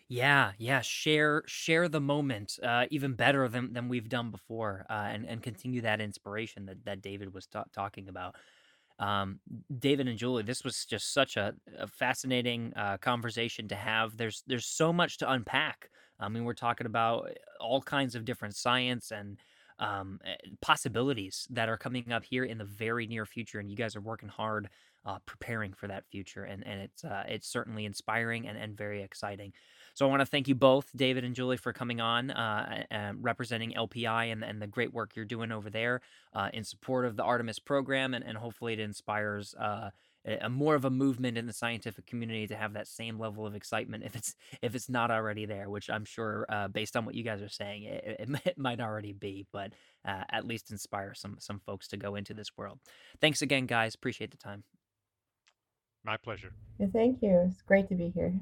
Yeah, 0.08 0.52
yeah. 0.58 0.82
Share 0.82 1.44
share 1.46 1.88
the 1.88 2.02
moment 2.02 2.60
uh, 2.62 2.86
even 2.92 3.14
better 3.14 3.48
than 3.48 3.72
than 3.72 3.88
we've 3.88 4.10
done 4.10 4.30
before, 4.30 4.86
uh, 4.90 5.08
and 5.10 5.26
and 5.26 5.42
continue 5.42 5.80
that 5.82 6.02
inspiration 6.02 6.66
that 6.66 6.84
that 6.84 7.02
David 7.02 7.34
was 7.34 7.48
ta- 7.48 7.64
talking 7.74 8.10
about. 8.10 8.36
Um, 9.00 9.40
David 9.80 10.10
and 10.10 10.18
Julie, 10.18 10.44
this 10.44 10.66
was 10.66 10.86
just 10.86 11.14
such 11.14 11.38
a, 11.38 11.54
a 11.78 11.88
fascinating 11.88 12.74
uh, 12.76 12.98
conversation 12.98 13.70
to 13.70 13.76
have. 13.76 14.18
There's 14.18 14.44
there's 14.48 14.66
so 14.66 14.92
much 14.92 15.18
to 15.20 15.32
unpack. 15.32 15.90
I 16.22 16.30
mean, 16.30 16.44
we're 16.44 16.54
talking 16.54 16.88
about 16.88 17.32
all 17.60 17.82
kinds 17.82 18.16
of 18.16 18.26
different 18.26 18.56
science 18.56 19.12
and 19.12 19.38
um, 19.80 20.20
eh, 20.24 20.36
possibilities 20.62 21.48
that 21.50 21.68
are 21.68 21.78
coming 21.78 22.12
up 22.12 22.24
here 22.24 22.44
in 22.44 22.58
the 22.58 22.66
very 22.66 23.08
near 23.08 23.26
future, 23.26 23.60
and 23.60 23.70
you 23.70 23.76
guys 23.76 23.96
are 23.96 24.02
working 24.02 24.30
hard 24.30 24.70
uh, 25.06 25.18
preparing 25.26 25.74
for 25.74 25.88
that 25.88 26.06
future, 26.12 26.44
and 26.44 26.66
and 26.66 26.82
it's 26.82 27.04
uh, 27.04 27.24
it's 27.28 27.48
certainly 27.48 27.86
inspiring 27.86 28.48
and, 28.48 28.58
and 28.58 28.78
very 28.78 29.02
exciting. 29.02 29.52
So 29.94 30.06
I 30.06 30.10
want 30.10 30.22
to 30.22 30.26
thank 30.26 30.48
you 30.48 30.56
both, 30.56 30.90
David 30.96 31.26
and 31.26 31.36
Julie, 31.36 31.58
for 31.58 31.74
coming 31.74 32.00
on, 32.00 32.32
uh, 32.32 32.84
and 32.90 33.22
representing 33.22 33.74
LPI 33.74 34.32
and, 34.32 34.44
and 34.44 34.62
the 34.62 34.68
great 34.68 34.94
work 34.94 35.16
you're 35.16 35.26
doing 35.26 35.52
over 35.52 35.70
there 35.70 36.02
uh, 36.34 36.50
in 36.54 36.64
support 36.64 37.06
of 37.06 37.18
the 37.18 37.24
Artemis 37.24 37.60
program, 37.60 38.14
and, 38.14 38.24
and 38.24 38.38
hopefully 38.38 38.74
it 38.74 38.80
inspires 38.80 39.54
uh, 39.56 39.90
a 40.26 40.50
more 40.50 40.76
of 40.76 40.86
a 40.86 40.90
movement 40.90 41.38
in 41.38 41.48
the 41.48 41.54
scientific 41.54 42.06
community 42.06 42.48
to 42.48 42.56
have 42.56 42.74
that 42.74 42.88
same 42.88 43.20
level 43.20 43.46
of 43.46 43.56
excitement 43.56 44.04
if 44.04 44.16
it's 44.16 44.36
if 44.62 44.76
it's 44.76 44.90
not 44.90 45.10
already 45.10 45.46
there 45.46 45.70
which 45.70 45.90
i'm 45.90 46.06
sure 46.06 46.46
uh, 46.50 46.68
based 46.68 46.96
on 46.96 47.06
what 47.06 47.16
you 47.16 47.24
guys 47.24 47.42
are 47.42 47.50
saying 47.50 47.84
it, 47.84 48.18
it, 48.20 48.42
it 48.46 48.58
might 48.58 48.80
already 48.80 49.14
be 49.14 49.48
but 49.52 49.72
uh, 50.06 50.24
at 50.32 50.46
least 50.46 50.72
inspire 50.72 51.14
some 51.14 51.38
some 51.40 51.60
folks 51.60 51.88
to 51.90 51.98
go 51.98 52.16
into 52.16 52.34
this 52.34 52.58
world. 52.58 52.80
Thanks 53.20 53.42
again 53.42 53.66
guys. 53.66 53.96
Appreciate 53.96 54.32
the 54.32 54.38
time. 54.38 54.64
My 56.04 56.18
pleasure. 56.18 56.54
Yeah, 56.80 56.88
thank 56.92 57.22
you. 57.22 57.48
It's 57.48 57.62
great 57.62 57.88
to 57.90 57.96
be 57.96 58.10
here 58.10 58.34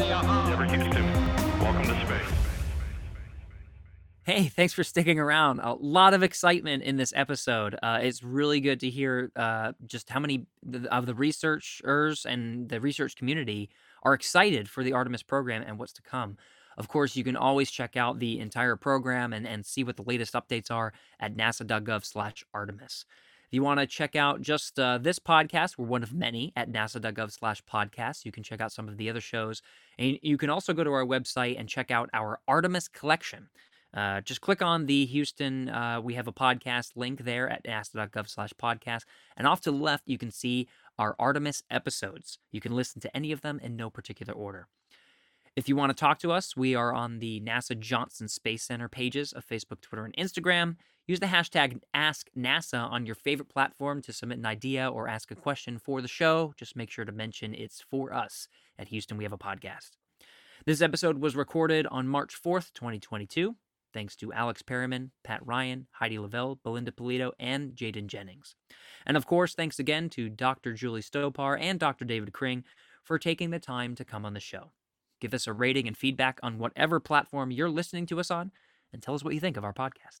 because 0.00 0.08
they 0.08 0.12
are 0.12 0.24
hard. 0.24 0.48
Never 0.48 0.64
Houston, 0.64 1.04
welcome 1.60 1.82
to 1.82 2.06
space. 2.06 2.36
Hey, 4.22 4.44
thanks 4.44 4.72
for 4.72 4.84
sticking 4.84 5.18
around. 5.18 5.60
A 5.60 5.74
lot 5.74 6.14
of 6.14 6.22
excitement 6.22 6.82
in 6.82 6.96
this 6.96 7.12
episode. 7.16 7.76
Uh, 7.82 7.98
it's 8.02 8.22
really 8.22 8.60
good 8.60 8.80
to 8.80 8.90
hear 8.90 9.32
uh, 9.34 9.72
just 9.86 10.08
how 10.08 10.20
many 10.20 10.46
of 10.90 11.06
the 11.06 11.14
researchers 11.14 12.26
and 12.26 12.68
the 12.68 12.80
research 12.80 13.16
community 13.16 13.70
are 14.02 14.14
excited 14.14 14.68
for 14.68 14.84
the 14.84 14.92
Artemis 14.92 15.22
program 15.22 15.64
and 15.66 15.78
what's 15.78 15.92
to 15.94 16.02
come. 16.02 16.36
Of 16.78 16.88
course, 16.88 17.16
you 17.16 17.24
can 17.24 17.36
always 17.36 17.70
check 17.70 17.96
out 17.96 18.20
the 18.20 18.38
entire 18.38 18.76
program 18.76 19.32
and, 19.32 19.46
and 19.46 19.66
see 19.66 19.84
what 19.84 19.96
the 19.96 20.04
latest 20.04 20.34
updates 20.34 20.70
are 20.70 20.92
at 21.18 21.36
nasa.gov 21.36 22.04
slash 22.04 22.44
Artemis. 22.54 23.04
If 23.50 23.54
you 23.54 23.64
want 23.64 23.80
to 23.80 23.86
check 23.88 24.14
out 24.14 24.42
just 24.42 24.78
uh, 24.78 24.98
this 24.98 25.18
podcast, 25.18 25.76
we're 25.76 25.86
one 25.86 26.04
of 26.04 26.14
many 26.14 26.52
at 26.54 26.70
nasa.gov 26.70 27.32
slash 27.32 27.60
podcast. 27.64 28.24
You 28.24 28.30
can 28.30 28.44
check 28.44 28.60
out 28.60 28.70
some 28.70 28.86
of 28.88 28.96
the 28.96 29.10
other 29.10 29.20
shows. 29.20 29.60
And 29.98 30.20
you 30.22 30.38
can 30.38 30.50
also 30.50 30.72
go 30.72 30.84
to 30.84 30.92
our 30.92 31.04
website 31.04 31.58
and 31.58 31.68
check 31.68 31.90
out 31.90 32.08
our 32.12 32.38
Artemis 32.46 32.86
collection. 32.86 33.48
Uh, 33.92 34.20
just 34.20 34.40
click 34.40 34.62
on 34.62 34.86
the 34.86 35.04
Houston, 35.06 35.68
uh, 35.68 36.00
we 36.00 36.14
have 36.14 36.28
a 36.28 36.32
podcast 36.32 36.92
link 36.94 37.24
there 37.24 37.50
at 37.50 37.64
nasa.gov 37.64 38.28
slash 38.28 38.52
podcast. 38.52 39.00
And 39.36 39.48
off 39.48 39.62
to 39.62 39.72
the 39.72 39.76
left, 39.76 40.04
you 40.06 40.16
can 40.16 40.30
see 40.30 40.68
our 40.96 41.16
Artemis 41.18 41.64
episodes. 41.72 42.38
You 42.52 42.60
can 42.60 42.70
listen 42.70 43.00
to 43.00 43.16
any 43.16 43.32
of 43.32 43.40
them 43.40 43.58
in 43.60 43.74
no 43.74 43.90
particular 43.90 44.32
order. 44.32 44.68
If 45.56 45.68
you 45.68 45.74
want 45.74 45.90
to 45.90 46.00
talk 46.00 46.20
to 46.20 46.30
us, 46.30 46.56
we 46.56 46.76
are 46.76 46.94
on 46.94 47.18
the 47.18 47.40
NASA 47.40 47.76
Johnson 47.76 48.28
Space 48.28 48.62
Center 48.62 48.88
pages 48.88 49.32
of 49.32 49.44
Facebook, 49.44 49.80
Twitter, 49.80 50.04
and 50.04 50.14
Instagram. 50.16 50.76
Use 51.10 51.18
the 51.18 51.26
hashtag 51.26 51.80
AskNASA 51.92 52.78
on 52.78 53.04
your 53.04 53.16
favorite 53.16 53.48
platform 53.48 54.00
to 54.02 54.12
submit 54.12 54.38
an 54.38 54.46
idea 54.46 54.88
or 54.88 55.08
ask 55.08 55.32
a 55.32 55.34
question 55.34 55.76
for 55.76 56.00
the 56.00 56.06
show. 56.06 56.54
Just 56.56 56.76
make 56.76 56.88
sure 56.88 57.04
to 57.04 57.10
mention 57.10 57.52
it's 57.52 57.82
for 57.90 58.14
us 58.14 58.46
at 58.78 58.86
Houston 58.86 59.16
We 59.16 59.24
Have 59.24 59.32
a 59.32 59.36
Podcast. 59.36 59.96
This 60.66 60.80
episode 60.80 61.18
was 61.18 61.34
recorded 61.34 61.88
on 61.88 62.06
March 62.06 62.40
4th, 62.40 62.72
2022. 62.74 63.56
Thanks 63.92 64.14
to 64.18 64.32
Alex 64.32 64.62
Perryman, 64.62 65.10
Pat 65.24 65.44
Ryan, 65.44 65.88
Heidi 65.90 66.16
Lavelle, 66.16 66.60
Belinda 66.62 66.92
Pulido, 66.92 67.32
and 67.40 67.72
Jaden 67.72 68.06
Jennings. 68.06 68.54
And 69.04 69.16
of 69.16 69.26
course, 69.26 69.56
thanks 69.56 69.80
again 69.80 70.10
to 70.10 70.28
Dr. 70.28 70.74
Julie 70.74 71.02
Stopar 71.02 71.60
and 71.60 71.80
Dr. 71.80 72.04
David 72.04 72.32
Kring 72.32 72.62
for 73.02 73.18
taking 73.18 73.50
the 73.50 73.58
time 73.58 73.96
to 73.96 74.04
come 74.04 74.24
on 74.24 74.34
the 74.34 74.38
show. 74.38 74.70
Give 75.20 75.34
us 75.34 75.48
a 75.48 75.52
rating 75.52 75.88
and 75.88 75.96
feedback 75.96 76.38
on 76.44 76.58
whatever 76.58 77.00
platform 77.00 77.50
you're 77.50 77.68
listening 77.68 78.06
to 78.06 78.20
us 78.20 78.30
on, 78.30 78.52
and 78.92 79.02
tell 79.02 79.16
us 79.16 79.24
what 79.24 79.34
you 79.34 79.40
think 79.40 79.56
of 79.56 79.64
our 79.64 79.74
podcast. 79.74 80.20